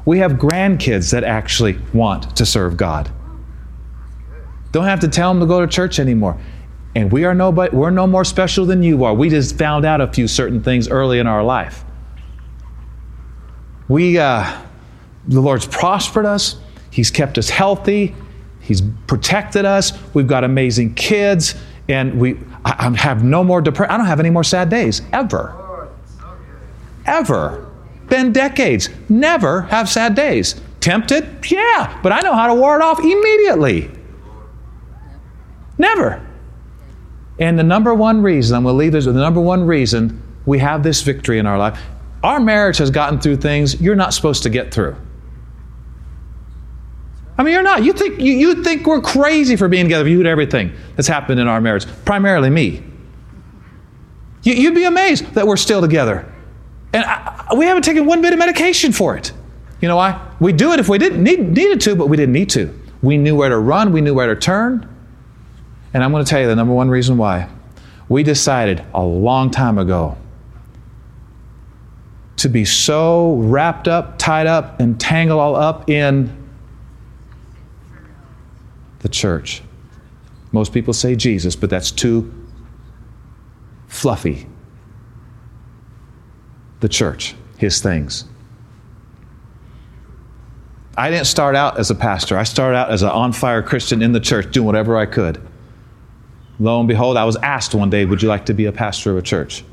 We 0.04 0.18
have 0.18 0.32
grandkids 0.32 1.12
that 1.12 1.22
actually 1.22 1.78
want 1.92 2.36
to 2.38 2.44
serve 2.44 2.76
God. 2.76 3.08
Don't 4.74 4.86
have 4.86 4.98
to 5.00 5.08
tell 5.08 5.32
them 5.32 5.38
to 5.38 5.46
go 5.46 5.60
to 5.60 5.68
church 5.68 6.00
anymore. 6.00 6.36
And 6.96 7.12
we 7.12 7.24
are 7.24 7.32
nobody, 7.32 7.76
we're 7.76 7.90
no 7.90 8.08
more 8.08 8.24
special 8.24 8.66
than 8.66 8.82
you 8.82 9.04
are. 9.04 9.14
We 9.14 9.28
just 9.28 9.56
found 9.56 9.84
out 9.84 10.00
a 10.00 10.12
few 10.12 10.26
certain 10.26 10.64
things 10.64 10.88
early 10.88 11.20
in 11.20 11.28
our 11.28 11.44
life. 11.44 11.84
We, 13.86 14.18
uh, 14.18 14.62
the 15.28 15.40
Lord's 15.40 15.64
prospered 15.64 16.26
us. 16.26 16.56
He's 16.90 17.08
kept 17.08 17.38
us 17.38 17.48
healthy. 17.48 18.16
He's 18.58 18.82
protected 19.06 19.64
us. 19.64 19.92
We've 20.12 20.26
got 20.26 20.42
amazing 20.42 20.94
kids 20.94 21.54
and 21.88 22.18
we 22.18 22.36
I, 22.64 22.74
I 22.88 22.96
have 22.96 23.22
no 23.22 23.44
more 23.44 23.60
depression. 23.60 23.92
I 23.92 23.96
don't 23.96 24.06
have 24.06 24.18
any 24.18 24.30
more 24.30 24.42
sad 24.42 24.70
days 24.70 25.02
ever. 25.12 25.88
Ever. 27.06 27.70
Been 28.08 28.32
decades. 28.32 28.88
Never 29.08 29.62
have 29.62 29.88
sad 29.88 30.16
days. 30.16 30.60
Tempted? 30.80 31.48
Yeah, 31.48 32.00
but 32.02 32.10
I 32.10 32.22
know 32.22 32.34
how 32.34 32.48
to 32.48 32.54
ward 32.54 32.82
off 32.82 32.98
immediately. 32.98 33.93
Never. 35.78 36.24
And 37.38 37.58
the 37.58 37.64
number 37.64 37.92
one 37.94 38.22
reason, 38.22 38.56
I'm 38.56 38.62
going 38.62 38.74
to 38.74 38.76
leave 38.76 38.92
this 38.92 39.06
the 39.06 39.12
number 39.12 39.40
one 39.40 39.66
reason 39.66 40.22
we 40.46 40.58
have 40.58 40.82
this 40.82 41.02
victory 41.02 41.38
in 41.38 41.46
our 41.46 41.58
life. 41.58 41.80
Our 42.22 42.40
marriage 42.40 42.78
has 42.78 42.90
gotten 42.90 43.20
through 43.20 43.36
things 43.36 43.80
you're 43.80 43.96
not 43.96 44.14
supposed 44.14 44.42
to 44.44 44.50
get 44.50 44.72
through. 44.72 44.96
I 47.36 47.42
mean, 47.42 47.52
you're 47.52 47.62
not. 47.62 47.82
You 47.82 47.92
think 47.92 48.20
you, 48.20 48.32
you 48.32 48.62
think 48.62 48.86
we're 48.86 49.00
crazy 49.00 49.56
for 49.56 49.68
being 49.68 49.86
together. 49.86 50.04
Viewed 50.04 50.26
everything 50.26 50.72
that's 50.94 51.08
happened 51.08 51.40
in 51.40 51.48
our 51.48 51.60
marriage, 51.60 51.86
primarily 52.04 52.48
me. 52.48 52.82
You, 54.44 54.68
would 54.68 54.74
be 54.74 54.84
amazed 54.84 55.34
that 55.34 55.46
we're 55.46 55.56
still 55.56 55.80
together, 55.80 56.30
and 56.92 57.02
I, 57.04 57.48
we 57.56 57.64
haven't 57.64 57.82
taken 57.82 58.06
one 58.06 58.22
bit 58.22 58.32
of 58.32 58.38
medication 58.38 58.92
for 58.92 59.16
it. 59.16 59.32
You 59.80 59.88
know 59.88 59.96
why? 59.96 60.20
We 60.38 60.52
do 60.52 60.72
it 60.72 60.80
if 60.80 60.88
we 60.88 60.98
didn't 60.98 61.22
need, 61.22 61.40
needed 61.40 61.80
to, 61.82 61.96
but 61.96 62.08
we 62.08 62.16
didn't 62.16 62.34
need 62.34 62.50
to. 62.50 62.78
We 63.02 63.16
knew 63.16 63.34
where 63.34 63.48
to 63.48 63.58
run. 63.58 63.90
We 63.90 64.00
knew 64.00 64.14
where 64.14 64.32
to 64.32 64.40
turn. 64.40 64.88
And 65.94 66.02
I'm 66.02 66.10
going 66.10 66.24
to 66.24 66.28
tell 66.28 66.40
you 66.40 66.48
the 66.48 66.56
number 66.56 66.74
one 66.74 66.90
reason 66.90 67.16
why. 67.16 67.48
We 68.08 68.24
decided 68.24 68.84
a 68.92 69.02
long 69.02 69.50
time 69.50 69.78
ago 69.78 70.18
to 72.36 72.48
be 72.48 72.64
so 72.64 73.36
wrapped 73.36 73.86
up, 73.86 74.18
tied 74.18 74.48
up, 74.48 74.80
and 74.80 75.00
tangled 75.00 75.40
all 75.40 75.54
up 75.54 75.88
in 75.88 76.36
the 78.98 79.08
church. 79.08 79.62
Most 80.50 80.72
people 80.72 80.92
say 80.92 81.14
Jesus, 81.14 81.54
but 81.56 81.70
that's 81.70 81.90
too 81.90 82.32
fluffy. 83.86 84.46
The 86.80 86.88
church, 86.88 87.34
his 87.56 87.80
things. 87.80 88.24
I 90.96 91.10
didn't 91.10 91.26
start 91.26 91.56
out 91.56 91.78
as 91.78 91.90
a 91.90 91.94
pastor. 91.94 92.36
I 92.36 92.42
started 92.42 92.76
out 92.76 92.90
as 92.90 93.02
an 93.02 93.10
on 93.10 93.32
fire 93.32 93.62
Christian 93.62 94.02
in 94.02 94.12
the 94.12 94.20
church, 94.20 94.52
doing 94.52 94.66
whatever 94.66 94.96
I 94.96 95.06
could. 95.06 95.40
Lo 96.60 96.78
and 96.78 96.88
behold, 96.88 97.16
I 97.16 97.24
was 97.24 97.36
asked 97.36 97.74
one 97.74 97.90
day, 97.90 98.04
Would 98.04 98.22
you 98.22 98.28
like 98.28 98.46
to 98.46 98.54
be 98.54 98.66
a 98.66 98.72
pastor 98.72 99.10
of 99.10 99.16
a 99.16 99.22
church? 99.22 99.64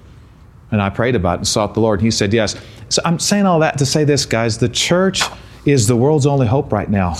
And 0.72 0.82
I 0.82 0.90
prayed 0.90 1.16
about 1.16 1.36
it 1.36 1.38
and 1.40 1.48
sought 1.48 1.74
the 1.74 1.82
Lord, 1.82 2.00
and 2.00 2.06
He 2.06 2.12
said 2.12 2.34
yes. 2.34 2.56
So 2.90 3.02
I'm 3.06 3.20
saying 3.20 3.46
all 3.46 3.60
that 3.60 3.78
to 3.78 3.86
say 3.86 4.04
this, 4.04 4.26
guys 4.26 4.58
the 4.58 4.70
church 4.70 5.22
is 5.66 5.88
the 5.88 5.96
world's 5.96 6.26
only 6.26 6.48
hope 6.48 6.72
right 6.72 6.90
now. 6.90 7.16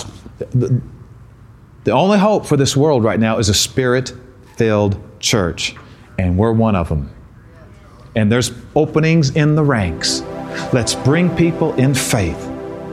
The 1.84 1.90
only 1.90 2.18
hope 2.18 2.46
for 2.46 2.56
this 2.56 2.76
world 2.76 3.04
right 3.04 3.18
now 3.18 3.38
is 3.38 3.48
a 3.48 3.54
spirit 3.54 4.12
filled 4.56 5.00
church, 5.20 5.74
and 6.18 6.36
we're 6.36 6.52
one 6.52 6.76
of 6.76 6.88
them. 6.88 7.10
And 8.14 8.30
there's 8.30 8.52
openings 8.76 9.30
in 9.30 9.54
the 9.54 9.64
ranks. 9.64 10.20
Let's 10.72 10.94
bring 10.94 11.34
people 11.34 11.72
in 11.74 11.94
faith. 11.94 12.38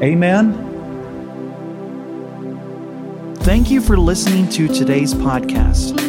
Amen. 0.02 0.66
Thank 3.40 3.70
you 3.70 3.82
for 3.82 3.98
listening 3.98 4.50
to 4.50 4.68
today's 4.68 5.14
podcast. 5.14 6.09